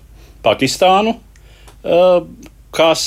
Pakistānu, 0.43 1.13
uh, 1.85 2.17
kas 2.73 3.05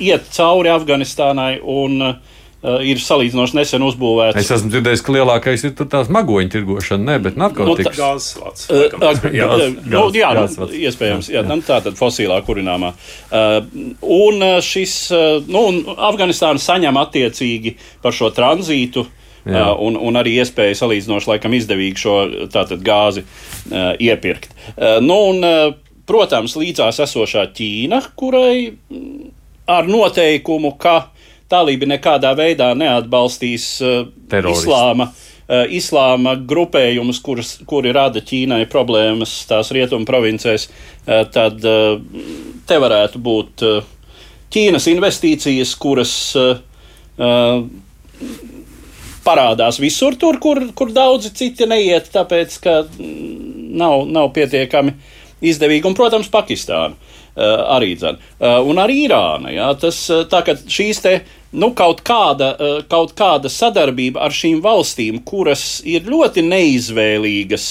iet 0.00 0.30
cauri 0.32 0.72
Afganistānai 0.72 1.54
un 1.60 2.04
Uh, 2.10 2.29
ir 2.60 3.00
salīdzinoši 3.00 3.56
nesen 3.56 3.84
uzbūvēts. 3.86 4.36
Es 4.36 4.50
esmu 4.52 4.68
dzirdējis, 4.74 5.02
ka 5.04 5.14
lielākais 5.14 5.62
ir 5.64 5.72
tā 5.80 6.02
magoņu 6.12 6.52
tirgošana, 6.52 7.04
ne, 7.06 7.18
bet 7.24 7.38
narkotikas. 7.40 7.94
Nu, 7.96 8.02
gāzes 8.02 8.34
vats. 8.36 8.66
Uh, 8.68 8.82
gāz, 9.00 9.22
nu, 9.24 10.02
jā 10.12 10.32
gāz, 10.36 10.58
nu, 10.60 10.66
iespējams, 10.88 11.30
jā, 11.32 11.40
jā. 11.46 11.56
tā 11.64 11.78
tad 11.86 11.96
fosilā 11.96 12.36
kurināmā. 12.44 12.92
Uh, 13.30 13.62
un 14.04 14.44
šis, 14.64 14.96
uh, 15.16 15.38
nu, 15.48 15.62
un 15.70 16.02
Afganistāna 16.10 16.60
saņem 16.60 17.00
attiecīgi 17.00 17.78
par 18.04 18.16
šo 18.16 18.28
tranzītu. 18.36 19.06
Jā. 19.48 19.70
Un, 19.80 19.94
un 19.96 20.18
arī 20.20 20.34
iespēja 20.42 20.76
salīdzinoši 20.82 21.30
laikam 21.30 21.54
izdevīgi 21.56 21.96
šo 21.96 22.16
tātad, 22.52 22.82
gāzi 22.84 23.22
uh, 23.24 23.94
iepirkt. 23.96 24.52
Uh, 24.74 24.98
nu, 25.00 25.16
un, 25.30 25.40
uh, 25.40 25.94
protams, 26.04 26.58
līdzās 26.60 27.00
esošā 27.06 27.46
Ķīna, 27.56 28.02
kurai 28.20 28.68
mm, 28.68 29.32
ar 29.72 29.88
noteikumu, 29.88 30.74
ka 30.82 30.94
uh, 31.06 31.19
Talība 31.50 31.88
nekādā 31.90 32.30
veidā 32.38 32.70
neatbalstīs 32.78 33.66
uh, 33.82 34.04
islāma, 34.52 35.08
uh, 35.10 35.64
islāma 35.66 36.36
grupējumus, 36.38 37.18
kuras, 37.24 37.56
kuri 37.66 37.94
rada 37.96 38.22
Ķīnai 38.22 38.62
problēmas 38.70 39.32
tās 39.50 39.72
rietumu 39.74 40.06
provincēs, 40.08 40.68
uh, 40.70 41.24
tad 41.34 41.58
te 41.60 42.80
varētu 42.86 43.22
būt 43.22 43.66
Ķīnas 44.50 44.86
investīcijas, 44.90 45.76
kuras 45.78 46.14
parādās 49.26 49.78
visur, 49.82 50.16
tur, 50.18 50.38
kur, 50.42 50.62
kur 50.74 50.90
daudzi 50.94 51.30
citi 51.36 51.68
neiet, 51.68 52.08
tāpēc 52.14 52.56
ka 52.64 52.76
mm, 52.86 53.70
nav, 53.78 54.06
nav 54.10 54.30
pietiekami 54.34 54.94
izdevīgi. 55.46 55.86
Un, 55.88 55.96
protams, 55.98 56.30
Pakistāna 56.32 56.96
arī. 57.40 57.94
Uh, 58.02 58.58
un 58.66 58.80
arī 58.82 59.04
Irāna. 59.06 59.52
Jā, 59.54 59.68
tas, 59.80 60.02
tā 60.30 60.42
kā 60.46 60.56
šīs 60.60 61.02
te 61.04 61.14
nu, 61.50 61.72
kaut, 61.74 62.02
kāda, 62.06 62.52
eh, 62.54 62.82
kaut 62.90 63.14
kāda 63.18 63.50
sadarbība 63.50 64.22
ar 64.24 64.34
šīm 64.34 64.60
valstīm, 64.64 65.22
kuras 65.24 65.80
ir 65.84 66.06
ļoti 66.06 66.44
neizvēlīgas, 66.46 67.66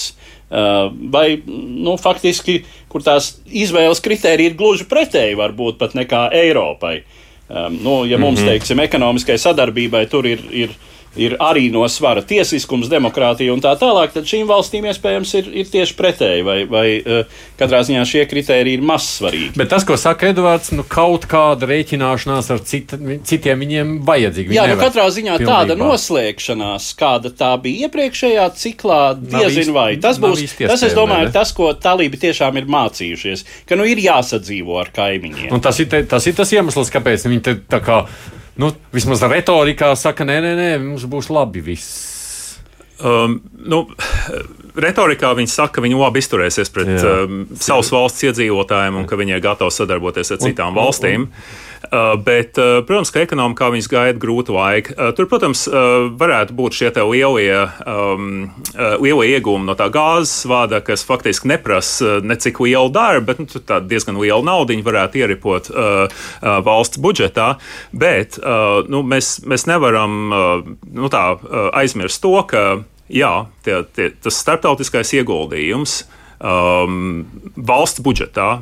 eh, 0.52 0.90
vai 1.12 1.42
nu, 1.46 1.96
faktiski, 1.98 2.64
kur 2.90 3.02
tās 3.06 3.38
izvēles 3.46 4.04
kritērija 4.04 4.52
ir 4.52 4.60
gluži 4.60 4.86
pretēji, 4.90 5.40
varbūt 5.40 5.78
pat 5.78 5.94
nekā 5.94 6.30
Eiropai. 6.34 7.04
Um, 7.50 7.80
nu, 7.82 8.06
ja 8.06 8.18
mums, 8.18 8.40
mm 8.40 8.46
-hmm. 8.46 8.50
teiksim, 8.50 8.80
ekonomiskai 8.80 9.38
sadarbībai 9.42 10.10
tur 10.10 10.26
ir, 10.26 10.40
ir 10.52 10.70
ir 11.18 11.36
arī 11.42 11.70
no 11.74 11.86
svara 11.90 12.22
tiesiskums, 12.26 12.90
demokrātija 12.92 13.54
un 13.54 13.62
tā 13.64 13.72
tālāk, 13.80 14.14
tad 14.14 14.28
šīm 14.30 14.50
valstīm 14.50 14.86
iespējams 14.90 15.34
ir, 15.40 15.50
ir 15.64 15.70
tieši 15.72 15.96
pretēji, 15.98 16.46
vai, 16.46 16.58
vai 16.70 16.86
uh, 17.00 17.40
katrā 17.60 17.82
ziņā 17.88 18.04
šie 18.10 18.26
kriteriji 18.30 18.78
ir 18.78 18.86
mazsvarīgi. 18.86 19.52
Bet 19.60 19.72
tas, 19.74 19.86
ko 19.88 19.98
saka 20.00 20.30
Edvards, 20.30 20.72
nu, 20.76 20.86
kaut 20.88 21.26
kāda 21.30 21.70
rēķināšanās 21.70 22.52
ar 22.54 22.64
cita, 22.68 23.00
citiem 23.26 23.66
viņiem 23.66 23.96
vajadzīga. 24.08 24.56
Jā, 24.56 24.68
nu, 24.70 24.80
katrā 24.82 25.08
ziņā 25.16 25.40
pilnībā. 25.42 25.60
tāda 25.66 25.78
noslēgšanās, 25.80 26.92
kāda 27.00 27.34
tā 27.34 27.52
bija 27.64 27.90
iepriekšējā 27.90 28.48
ciklā, 28.60 29.02
diezin 29.20 29.74
vai. 29.76 29.92
Tas 30.02 30.22
būs, 30.22 30.46
tas, 30.62 30.86
es 30.86 30.98
domāju, 30.98 31.30
ir 31.30 31.36
tas, 31.36 31.54
ko 31.58 31.72
talībi 31.74 32.22
tiešām 32.22 32.62
ir 32.62 32.70
mācījušies, 32.70 33.46
ka 33.70 33.80
nu 33.80 33.88
ir 33.90 34.02
jāsadzīvo 34.04 34.80
ar 34.82 34.94
kaimiņiem. 34.96 35.54
Un 35.56 35.64
tas 35.64 35.82
ir, 35.82 35.90
te, 35.92 36.04
tas 36.10 36.26
ir 36.30 36.38
tas 36.38 36.54
iemesls, 36.54 36.94
kāpēc 36.94 37.26
viņi 37.30 37.46
te 37.46 37.58
tā 37.70 37.82
kā 37.84 38.04
nu, 38.60 38.72
vismaz 38.96 39.24
retorikā 39.26 39.94
saka, 40.00 40.28
nē, 40.28 40.40
nē, 40.44 40.54
nē, 40.60 40.70
mums 40.84 41.06
būs 41.10 41.32
labi 41.34 41.64
viss. 41.64 42.18
Um, 43.00 43.38
nu, 43.56 43.86
retorikā 44.76 45.32
viņi 45.38 45.52
saka, 45.54 45.78
ka 45.78 45.84
viņi 45.86 45.96
labi 46.00 46.20
izturēsies 46.20 46.72
pret 46.76 46.92
um, 47.00 47.46
savas 47.56 47.94
valsts 47.96 48.28
iedzīvotājiem 48.28 49.00
un 49.00 49.08
ka 49.08 49.20
viņi 49.20 49.38
ir 49.38 49.44
gatavi 49.46 49.72
sadarboties 49.72 50.36
ar 50.36 50.42
citām 50.44 50.74
un, 50.74 50.80
valstīm. 50.82 51.30
Un, 51.30 51.32
un. 51.32 51.68
Bet, 52.26 52.58
protams, 52.86 53.10
ka 53.14 53.22
ekonomikā 53.24 53.70
viņas 53.72 53.88
gaida 53.90 54.20
grūta 54.20 54.54
laika. 54.54 55.10
Tur, 55.16 55.30
protams, 55.32 55.64
varētu 56.20 56.56
būt 56.58 56.76
šie 56.76 56.90
lielie, 57.08 57.62
um, 57.88 58.50
lielie 59.00 59.30
iegūmi 59.38 59.66
no 59.70 59.76
tā 59.80 59.88
gāzes 59.94 60.44
vada, 60.50 60.82
kas 60.86 61.06
faktiski 61.08 61.50
neprasa 61.50 62.20
necik 62.26 62.60
lielu 62.62 62.92
darbu, 62.94 63.26
bet 63.30 63.42
nu, 63.42 63.64
diezgan 63.88 64.20
lielu 64.20 64.44
naudu 64.46 64.76
varētu 64.84 65.24
ieripot 65.24 65.72
uh, 65.72 66.22
valsts 66.68 67.00
budžetā. 67.02 67.54
Bet 67.96 68.38
uh, 68.44 68.84
nu, 68.92 69.02
mēs, 69.08 69.40
mēs 69.48 69.66
nevaram 69.70 70.20
uh, 70.30 70.70
nu, 70.94 71.10
tā, 71.12 71.26
aizmirst 71.80 72.22
to, 72.24 72.36
ka 72.50 72.84
jā, 73.10 73.34
tie, 73.66 73.82
tie, 73.96 74.12
tas 74.22 74.38
starptautiskais 74.44 75.16
ieguldījums 75.18 76.04
um, 76.40 77.26
valsts 77.56 78.04
budžetā, 78.06 78.60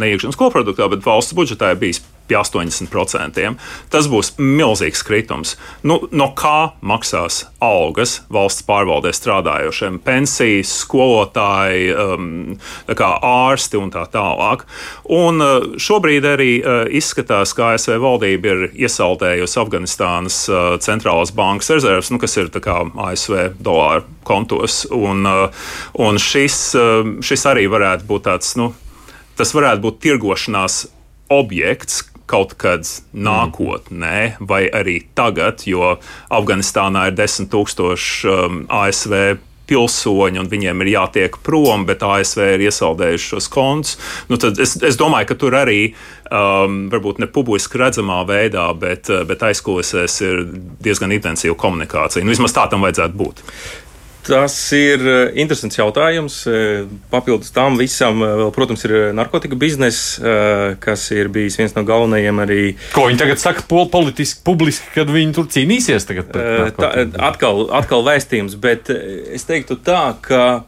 ne 0.00 0.10
iekšzemes 0.12 0.38
koproduktā, 0.38 0.88
bet 0.90 1.04
valsts 1.06 1.36
budžetā 1.36 1.74
ir 1.74 1.80
bijis 1.80 2.02
pie 2.30 2.38
80%. 2.38 3.54
Tas 3.90 4.08
būs 4.10 4.34
milzīgs 4.38 5.02
kritums. 5.06 5.56
Nu, 5.86 5.98
no 6.14 6.30
kā 6.38 6.72
maksās 6.86 7.42
algas 7.62 8.20
valsts 8.32 8.64
pārvaldē 8.68 9.12
strādājošiem, 9.16 9.98
pensijas, 10.04 10.72
skolotāji, 10.84 11.90
um, 11.94 12.58
ārsti 12.90 13.80
un 13.80 13.90
tā 13.94 14.06
tālāk. 14.12 14.66
Un 15.10 15.42
uh, 15.44 15.72
šobrīd 15.80 16.28
arī 16.30 16.50
uh, 16.60 16.84
izskatās, 16.86 17.54
ka 17.56 17.74
ASV 17.74 17.98
valdība 18.02 18.54
ir 18.54 18.66
iesaldējusi 18.86 19.60
Afganistānas 19.60 20.42
uh, 20.50 20.76
centrālās 20.82 21.34
bankas 21.34 21.72
rezerves, 21.74 22.12
nu, 22.14 22.20
kas 22.22 22.38
ir 22.38 22.52
ASV 22.54 23.56
dolāru 23.58 24.06
kontos. 24.26 24.84
Un, 24.94 25.26
un 25.98 26.18
šis, 26.20 26.56
šis 27.24 27.46
arī 27.50 27.66
varētu 27.70 28.06
būt 28.06 28.26
tāds. 28.28 28.54
Nu, 28.60 28.70
Tas 29.40 29.54
varētu 29.56 29.80
būt 29.80 30.02
tirgošanās 30.04 30.82
objekts, 31.32 32.02
kaut 32.30 32.56
kad 32.60 32.86
nākotnē, 33.12 34.40
vai 34.40 34.64
arī 34.70 35.00
tagad, 35.18 35.66
jo 35.66 35.96
Afganistānā 36.30 37.08
ir 37.10 37.18
desmit 37.18 37.50
tūkstoši 37.52 38.30
um, 38.30 38.64
ASV 38.70 39.40
pilsoņi, 39.70 40.40
un 40.42 40.50
viņiem 40.50 40.82
ir 40.82 40.92
jātiek 40.96 41.36
prom, 41.46 41.84
bet 41.88 42.02
ASV 42.06 42.42
ir 42.56 42.64
iesaldējuši 42.66 43.28
šos 43.34 43.48
kontus. 43.52 43.98
Nu, 44.30 44.38
es, 44.50 44.76
es 44.86 44.98
domāju, 44.98 45.30
ka 45.30 45.38
tur 45.38 45.56
arī, 45.60 45.78
um, 46.26 46.82
varbūt 46.92 47.22
ne 47.22 47.30
publiski 47.30 47.78
redzamā 47.80 48.22
veidā, 48.28 48.66
bet, 48.78 49.12
bet 49.30 49.46
aizkulisēs 49.50 50.18
ir 50.26 50.42
diezgan 50.82 51.14
intensīva 51.14 51.58
komunikācija. 51.60 52.24
Nu, 52.26 52.34
vismaz 52.34 52.56
tā 52.56 52.66
tam 52.72 52.86
vajadzētu 52.86 53.20
būt. 53.20 53.44
Tas 54.26 54.54
ir 54.76 55.00
eh, 55.00 55.32
interesants 55.40 55.78
jautājums. 55.78 56.42
Eh, 56.50 56.84
papildus 57.12 57.52
tam 57.56 57.78
visam, 57.80 58.20
eh, 58.24 58.34
vēl, 58.42 58.52
protams, 58.54 58.84
ir 58.86 58.94
narkotika 59.16 59.56
biznesa, 59.58 60.34
kas 60.82 61.06
ir 61.14 61.30
bijis 61.32 61.56
viens 61.60 61.74
no 61.76 61.84
galvenajiem 61.88 62.42
arī. 62.44 62.60
Ko 62.94 63.06
viņi 63.08 63.22
tagad 63.22 63.42
saka 63.42 63.64
politiski, 63.68 64.42
publiski, 64.46 64.92
kad 64.94 65.10
viņi 65.12 65.36
tur 65.36 65.48
cīnīsies? 65.50 66.08
Tā, 66.10 66.90
atkal, 67.30 67.66
atkal 67.80 68.04
vēstījums, 68.06 68.56
bet 68.60 68.90
es 68.92 69.46
teiktu 69.48 69.78
tā, 69.84 70.02
ka 70.22 70.64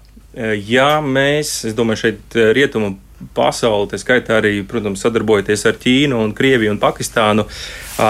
ja 0.56 0.90
mēs, 1.04 1.58
es 1.68 1.76
domāju, 1.76 2.06
šeit 2.06 2.38
rietumu 2.56 2.94
pasauli, 3.36 3.90
tā 3.92 4.00
skaitā 4.00 4.40
arī, 4.40 4.58
protams, 4.68 5.02
sadarbojoties 5.04 5.66
ar 5.70 5.78
Ķīnu, 5.82 6.18
un 6.24 6.34
Krieviju 6.36 6.74
un 6.74 6.82
Pakistānu, 6.82 7.46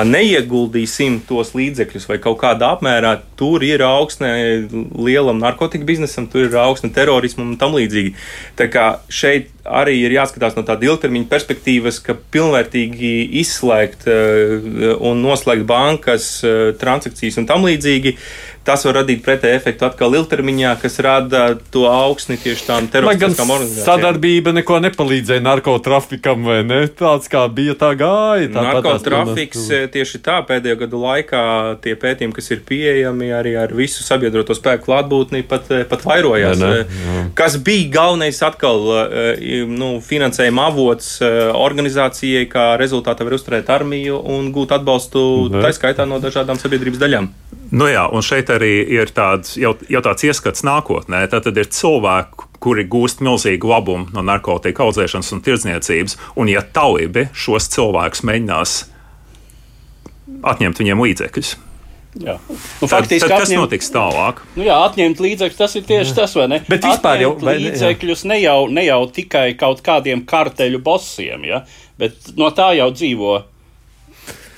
neieguldīsim 0.09 1.21
tos 1.27 1.53
līdzekļus 1.59 2.07
vai 2.09 2.19
kaut 2.23 2.39
kādā 2.41 2.71
apmērā, 2.77 3.17
tur 3.37 3.65
ir 3.67 3.83
augsne 3.85 4.31
lielam 4.95 5.41
narkotiku 5.43 5.89
biznesam, 5.89 6.29
tur 6.31 6.47
ir 6.47 6.55
augsne 6.63 6.93
terorismam 6.95 7.51
un 7.51 7.59
tam 7.61 7.75
līdzīgi. 7.77 8.15
Tā 8.59 8.69
kā 8.73 8.87
šeit 9.13 9.51
arī 9.63 9.99
ir 10.03 10.15
jāskatās 10.15 10.57
no 10.57 10.65
tāda 10.67 10.87
ilgtermiņa 10.87 11.29
perspektīvas, 11.31 11.99
ka 12.03 12.17
pilnvērtīgi 12.35 13.13
izslēgt 13.43 14.07
un 14.07 15.23
noslēgt 15.23 15.67
bankas 15.69 16.31
transakcijas 16.81 17.43
un 17.43 17.51
tam 17.51 17.67
līdzīgi 17.67 18.17
tas 18.67 18.85
var 18.87 19.01
radīt 19.01 19.23
pretēju 19.25 19.59
efektu 19.59 19.87
atkal 19.89 20.15
ilgtermiņā, 20.19 20.73
kas 20.83 20.99
rada 21.03 21.43
to 21.75 21.85
augsni 21.91 22.39
tieši 22.41 22.67
tām 22.69 22.89
teroristiskām 22.93 23.51
organizācijām. 23.51 23.87
Sadarbība 23.89 24.55
neko 24.55 24.79
nepalīdzēja 24.85 25.43
narkotrafikam, 25.43 26.47
vai 26.47 26.61
ne? 26.67 26.81
Tāds 26.99 27.31
kā 27.33 27.43
bija 27.53 27.75
tā 27.79 27.93
gāja. 27.99 28.51
Narkotrafiks 28.55 29.65
eh, 29.75 29.87
tieši 29.93 30.23
tā 30.25 30.39
pēdējo 30.47 30.79
gadu 30.85 31.03
laikā 31.03 31.45
tie 31.85 31.97
pētījumi, 31.99 32.37
kas 32.37 32.53
ir 32.55 32.63
pieejami 32.69 33.33
arī 33.35 33.57
ar 33.61 33.75
visu 33.77 34.07
sabiedroto 34.07 34.57
spēku 34.59 34.87
klātbūtni, 34.91 35.43
pat, 35.49 35.67
eh, 35.75 35.85
pat 35.89 36.07
vairojās. 36.07 36.63
Ne, 36.63 36.71
ne? 36.71 36.85
Eh, 36.87 37.31
kas 37.39 37.59
bija 37.63 37.91
galvenais 37.99 38.39
atkal 38.47 38.81
nu, 39.73 39.89
finansējuma 40.05 40.69
avots 40.71 41.09
organizācijai, 41.23 42.45
kā 42.51 42.73
rezultātā 42.81 43.27
var 43.27 43.37
uzturēt 43.37 43.71
armiju 43.73 44.21
un 44.35 44.51
gūt 44.55 44.75
atbalstu, 44.79 45.23
tā 45.55 45.73
skaitā 45.75 46.07
no 46.09 46.21
dažādām 46.23 46.61
sabiedrības 46.61 47.03
daļām. 47.03 47.31
Nu 47.73 47.89
jā, 47.89 48.05
un 48.13 48.25
šeit 48.25 48.51
arī 48.53 48.83
ir 48.93 49.11
tāds, 49.17 49.55
jau, 49.57 49.73
jau 49.89 50.03
tāds 50.05 50.27
ieskats 50.29 50.65
nākotnē. 50.67 51.25
Tad 51.33 51.49
ir 51.57 51.71
cilvēki, 51.73 52.49
kuri 52.63 52.85
gūst 52.87 53.23
milzīgu 53.25 53.71
labumu 53.71 54.13
no 54.13 54.25
narkotiku 54.29 54.85
audzēšanas 54.87 55.33
un 55.33 55.41
tirdzniecības, 55.45 56.19
un 56.37 56.53
ja 56.53 56.61
taubi 56.63 57.31
šos 57.33 57.71
cilvēkus 57.73 58.27
mēģinās 58.29 58.79
atņemt 60.53 60.83
viņiem 60.83 61.05
līdzekļus. 61.07 61.53
Jā. 62.21 62.35
Nu, 62.45 62.89
faktiski, 62.91 63.23
tad, 63.23 63.31
tad, 63.31 63.39
kas 63.39 63.47
atņemt, 63.49 63.63
notiks 63.63 63.89
tālāk? 63.95 64.43
Nu, 64.59 64.67
jā, 64.67 64.77
atņemt 64.91 65.23
līdzekļus, 65.25 65.57
tas 65.57 65.77
ir 65.79 65.87
tieši 65.89 66.13
jā. 66.13 66.17
tas, 66.19 66.35
vai 66.37 66.49
ne? 66.53 66.59
Bet 66.69 66.85
vispār 66.85 67.25
jau 67.25 67.31
vai, 67.41 67.57
līdzekļus 67.63 68.27
ne 68.29 68.37
jau, 68.43 68.59
ne 68.69 68.85
jau 68.85 69.01
tikai 69.17 69.47
kaut 69.57 69.81
kādiem 69.87 70.27
karteļu 70.29 70.83
bosiem, 70.85 71.49
ja? 71.49 71.63
bet 72.03 72.35
no 72.37 72.51
tā 72.53 72.73
jau 72.77 72.91
dzīvo 72.93 73.39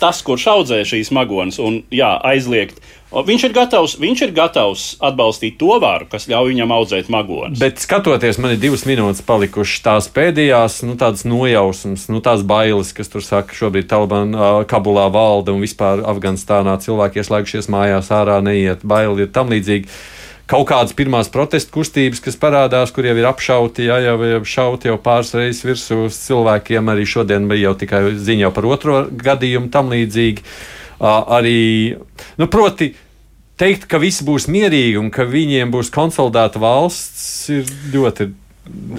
tas, 0.00 0.20
kurš 0.26 0.48
audzē 0.52 0.82
šīs 0.88 1.12
magonas, 1.14 1.60
un 1.62 1.82
jā, 1.94 2.14
aizliegt. 2.26 2.80
Viņš 3.14 3.44
ir, 3.46 3.52
gatavs, 3.54 3.92
viņš 4.02 4.22
ir 4.26 4.32
gatavs 4.34 4.84
atbalstīt 5.04 5.54
to 5.60 5.76
varu, 5.78 6.08
kas 6.10 6.26
ļauj 6.26 6.50
viņam 6.50 6.72
audzēt 6.74 7.10
magonus. 7.14 7.60
Bet 7.62 7.78
skatoties, 7.78 8.40
man 8.42 8.56
ir 8.56 8.58
divas 8.58 8.82
minūtes 8.88 9.22
palikušas 9.26 9.84
tās 9.84 10.08
pēdējās, 10.16 10.80
nu, 10.88 10.96
tādas 10.98 11.22
nojausmas, 11.28 12.08
nu, 12.10 12.18
tās 12.24 12.42
bailes, 12.42 12.90
kas 12.96 13.12
tur 13.12 13.22
saka, 13.22 13.54
šobrīd 13.54 13.86
Taliban 13.92 14.34
Kabulā 14.66 15.06
valda 15.14 15.54
un 15.54 15.62
vispār 15.62 16.02
Afganistānā 16.10 16.74
cilvēki 16.82 17.22
ieslēgušies 17.22 17.70
mājās 17.70 18.10
ārā, 18.14 18.40
neiet, 18.42 18.82
baili 18.82 19.28
ir 19.28 19.30
tam 19.36 19.54
līdzīgi 19.54 19.86
kaut 20.50 20.66
kādas 20.68 20.94
pirmās 20.96 21.30
protesta 21.32 21.72
kustības, 21.74 22.20
kas 22.24 22.36
parādās, 22.40 22.92
kur 22.94 23.06
jau 23.08 23.14
ir 23.16 23.28
apšauti, 23.28 23.86
jā, 23.88 23.98
jau 24.04 24.16
ir 24.26 24.48
šauti 24.48 24.90
jau 24.90 24.98
pāris 25.00 25.32
reizes 25.36 25.64
virsū 25.64 26.08
cilvēkiem. 26.12 26.90
Arī 26.92 27.06
šodien 27.08 27.48
bija 27.50 27.70
jau 27.70 27.78
tikai 27.84 28.02
ziņa 28.20 28.52
par 28.54 28.68
otro 28.68 29.00
gadījumu 29.08 29.72
tam 29.72 29.92
līdzīgi. 29.94 30.44
Uh, 30.94 31.24
arī, 31.36 31.96
nu, 32.38 32.48
proti, 32.48 32.92
teikt, 33.60 33.88
ka 33.90 33.98
visi 34.02 34.24
būs 34.26 34.46
mierīgi 34.52 35.00
un 35.00 35.10
ka 35.14 35.26
viņiem 35.28 35.72
būs 35.74 35.90
konsolidēta 35.94 36.62
valsts, 36.62 37.24
ir 37.52 37.66
ļoti 37.94 38.28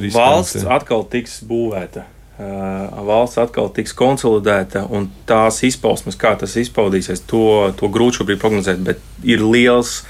riskanti. 0.02 0.18
Valsts 0.18 0.68
atkal 0.76 1.08
tiks 1.10 1.40
būvēta. 1.48 2.10
Uh, 2.36 2.92
valsts 3.08 3.40
atkal 3.40 3.70
tiks 3.72 3.94
konsolidēta, 3.96 4.82
un 4.92 5.08
tās 5.30 5.62
izpausmes, 5.64 6.18
kā 6.20 6.34
tas 6.36 6.58
izpaudīsies, 6.60 7.24
to, 7.30 7.72
to 7.80 7.88
grūti 7.88 8.20
šobrīd 8.20 8.42
prognozēt, 8.42 8.82
bet 8.84 9.00
ir 9.24 9.46
liels 9.46 10.02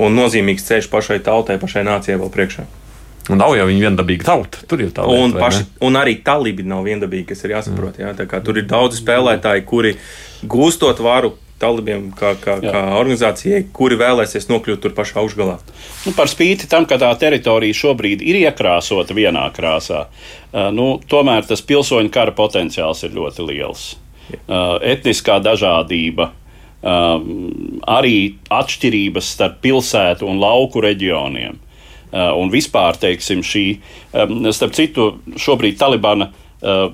un 0.00 0.16
nozīmīgs 0.18 0.66
ceļš 0.68 0.88
pašai 0.92 1.20
tautai, 1.24 1.58
pašai 1.62 1.84
nācijai 1.86 2.18
vēl 2.20 2.32
priekšā. 2.34 2.66
Un 3.32 3.40
nav 3.40 3.54
jau 3.56 3.64
viņa 3.70 3.86
viendabīga 3.86 4.26
tauta. 4.26 4.64
Tur 4.68 4.82
ir 4.84 4.90
tā 4.92 5.06
līnija. 5.08 5.30
Un, 5.30 5.36
paši, 5.40 5.64
un 5.86 5.96
arī 5.96 6.18
talibi 6.24 6.66
nav 6.68 6.84
viendabīgi, 6.84 7.30
kas 7.30 7.46
ir 7.46 7.54
jāsaprot. 7.54 7.96
Jā, 8.02 8.12
tur 8.44 8.60
ir 8.60 8.66
daudz 8.68 9.00
spēlētāji, 9.00 9.64
kuri 9.64 9.94
gūstot 10.44 11.00
varu, 11.00 11.32
talibiem, 11.64 12.08
kā, 12.18 12.34
kā, 12.40 12.58
Jā. 12.62 12.72
kā 12.74 12.82
organizācijai, 12.98 13.62
kuri 13.74 13.98
vēlēsies 14.00 14.48
nokļūt 14.50 14.82
tur 14.84 14.94
pašā 14.96 15.20
augšgalā. 15.22 15.56
Nu, 16.04 16.12
par 16.16 16.30
spīti 16.30 16.68
tam, 16.70 16.84
ka 16.90 16.98
tā 17.00 17.10
teritorija 17.20 17.76
šobrīd 17.78 18.24
ir 18.26 18.42
iekrāsota 18.42 19.16
vienā 19.16 19.46
krāsā, 19.54 20.06
nu, 20.74 20.88
tomēr 21.10 21.46
tas 21.48 21.64
pilsoņu 21.64 22.12
kara 22.14 22.34
potenciāls 22.36 23.04
ir 23.06 23.14
ļoti 23.16 23.46
liels. 23.48 23.92
Uh, 24.34 24.80
etniskā 24.80 25.36
dažādība, 25.44 26.30
uh, 26.84 27.16
arī 27.96 28.16
atšķirības 28.52 29.32
starp 29.36 29.60
pilsētu 29.64 30.28
un 30.28 30.40
lauku 30.42 30.84
reģioniem. 30.84 31.60
Uh, 32.14 32.30
un 32.38 32.52
vispār, 32.52 32.94
teiksim, 33.00 33.42
šī, 33.42 33.64
um, 34.14 34.44
starp 34.54 34.76
citu, 34.76 35.08
šobrīd 35.40 35.80
Talibana 35.80 36.28
uh, 36.30 36.92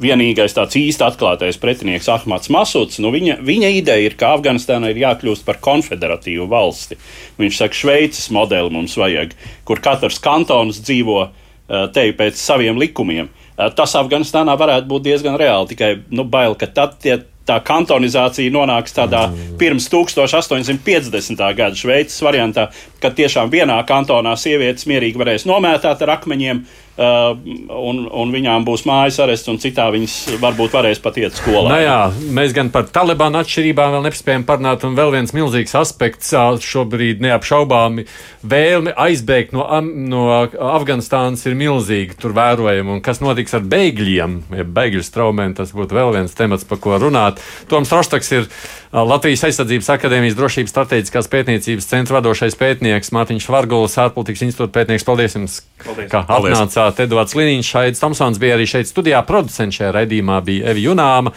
vienīgais 0.00 0.54
tāds 0.56 0.76
īsti 0.78 1.04
atklātais 1.06 1.58
pretinieks 1.60 2.08
Ahmads 2.10 2.50
Masuds, 2.52 2.98
nu 3.02 3.12
viņa, 3.14 3.38
viņa 3.46 3.70
ideja 3.78 4.08
ir, 4.08 4.16
ka 4.18 4.32
Afganistānai 4.34 4.90
ir 4.90 5.02
jākļūst 5.04 5.46
par 5.46 5.60
konfederatīvu 5.62 6.48
valsti. 6.50 6.98
Viņš 7.38 7.60
saka, 7.60 7.78
Šveices 7.78 8.30
modeli 8.34 8.72
mums 8.74 8.96
vajag, 8.98 9.36
kur 9.68 9.82
katrs 9.84 10.18
kantons 10.24 10.82
dzīvo 10.82 11.20
uh, 11.22 11.86
te 11.94 12.08
pēc 12.16 12.40
saviem 12.40 12.80
likumiem. 12.80 13.30
Uh, 13.54 13.68
tas 13.76 13.94
Afganistānā 14.00 14.56
varētu 14.58 14.90
būt 14.90 15.06
diezgan 15.06 15.38
reāli, 15.40 15.70
tikai 15.74 15.92
nu, 16.10 16.26
bail, 16.26 16.58
ka 16.58 16.66
tad 16.66 16.98
tie, 17.04 17.20
tā 17.48 17.58
kantonizācija 17.64 18.52
nonāks 18.52 18.96
tādā 18.96 19.26
pirms 19.60 19.88
1850. 19.92 21.44
gada 21.56 21.76
Šveices 21.76 22.22
variantā, 22.24 22.68
kad 23.02 23.16
tiešām 23.18 23.52
vienā 23.52 23.76
kantonā 23.88 24.34
sievietes 24.40 24.88
mierīgi 24.90 25.20
varēs 25.20 25.46
nomētāt 25.48 26.04
ar 26.04 26.16
akmeņiem, 26.18 26.64
un, 26.96 28.04
un 28.06 28.34
viņām 28.34 28.66
būs 28.66 28.84
mājas 28.86 29.18
arests, 29.24 29.48
un 29.50 29.58
citā 29.62 29.88
viņas 29.90 30.38
varbūt 30.42 30.76
varēs 30.76 31.00
pat 31.02 31.18
iet 31.18 31.34
skolā. 31.34 31.72
Nu 31.72 31.80
jā, 31.82 31.98
mēs 32.36 32.54
gan 32.54 32.70
par 32.74 32.86
Talibānu 32.94 33.40
atšķirībām 33.40 33.96
vēl 33.96 34.06
nespējam 34.06 34.46
parunāt, 34.46 34.86
un 34.86 34.94
vēl 34.98 35.10
viens 35.16 35.34
milzīgs 35.34 35.74
aspekts 35.80 36.30
šobrīd 36.64 37.24
neapšaubāmi 37.24 38.06
vēlme 38.44 38.94
aizbēgt 39.00 39.54
no, 39.56 39.64
no 39.82 40.24
Afganistānas 40.44 41.44
ir 41.48 41.56
milzīga. 41.58 42.14
Tur 42.20 42.36
vērojama, 42.36 42.98
un 42.98 43.02
kas 43.04 43.22
notiks 43.24 43.56
ar 43.56 43.66
bēgļiem, 43.66 44.38
ja 44.60 44.66
bēgļu 44.78 45.04
straumēm, 45.04 45.56
tas 45.58 45.74
būtu 45.74 45.96
vēl 45.96 46.14
viens 46.18 46.36
temats, 46.36 46.66
par 46.68 46.80
ko 46.84 46.98
runāt. 47.00 47.42
Toms 47.70 47.92
Roštaks 47.94 48.32
ir 48.36 48.48
Latvijas 48.94 49.42
aizsardzības 49.48 49.90
akadēmijas 49.96 50.36
drošības 50.38 50.70
strateģiskās 50.70 51.30
pētniecības 51.32 51.88
centra 51.90 52.20
vadošais 52.20 52.54
pētnieks 52.60 53.10
Mārtiņš 53.16 53.48
Vargulis, 53.50 53.98
ārpolitikas 53.98 54.44
institūta 54.46 54.70
pētnieks. 54.76 55.06
Paldies 55.08 55.34
jums, 55.34 55.58
Paldies. 55.82 56.10
ka 56.12 56.22
atnācāt! 56.28 56.83
Klāt 56.84 57.00
Edvards 57.06 57.32
Liniņš, 57.38 57.70
Šaids 57.70 58.02
Tomsons 58.02 58.40
bija 58.40 58.58
arī 58.58 58.68
šeit 58.68 58.90
studijā. 58.90 59.22
Producents 59.24 59.78
šajā 59.78 59.92
raidījumā 59.96 60.40
bija 60.44 60.72
Evi 60.74 60.84
Junāma. 60.84 61.32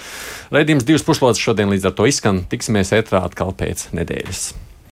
Raidījums 0.51 0.87
divas 0.87 1.07
puslodes 1.07 1.39
šodien 1.39 1.71
līdz 1.71 1.87
ar 1.87 1.95
to 1.95 2.07
izskan. 2.09 2.43
Tiksimies 2.51 2.95
ētrā 2.97 3.23
atkal 3.23 3.55
pēc 3.55 3.89
nedēļas. 3.95 4.66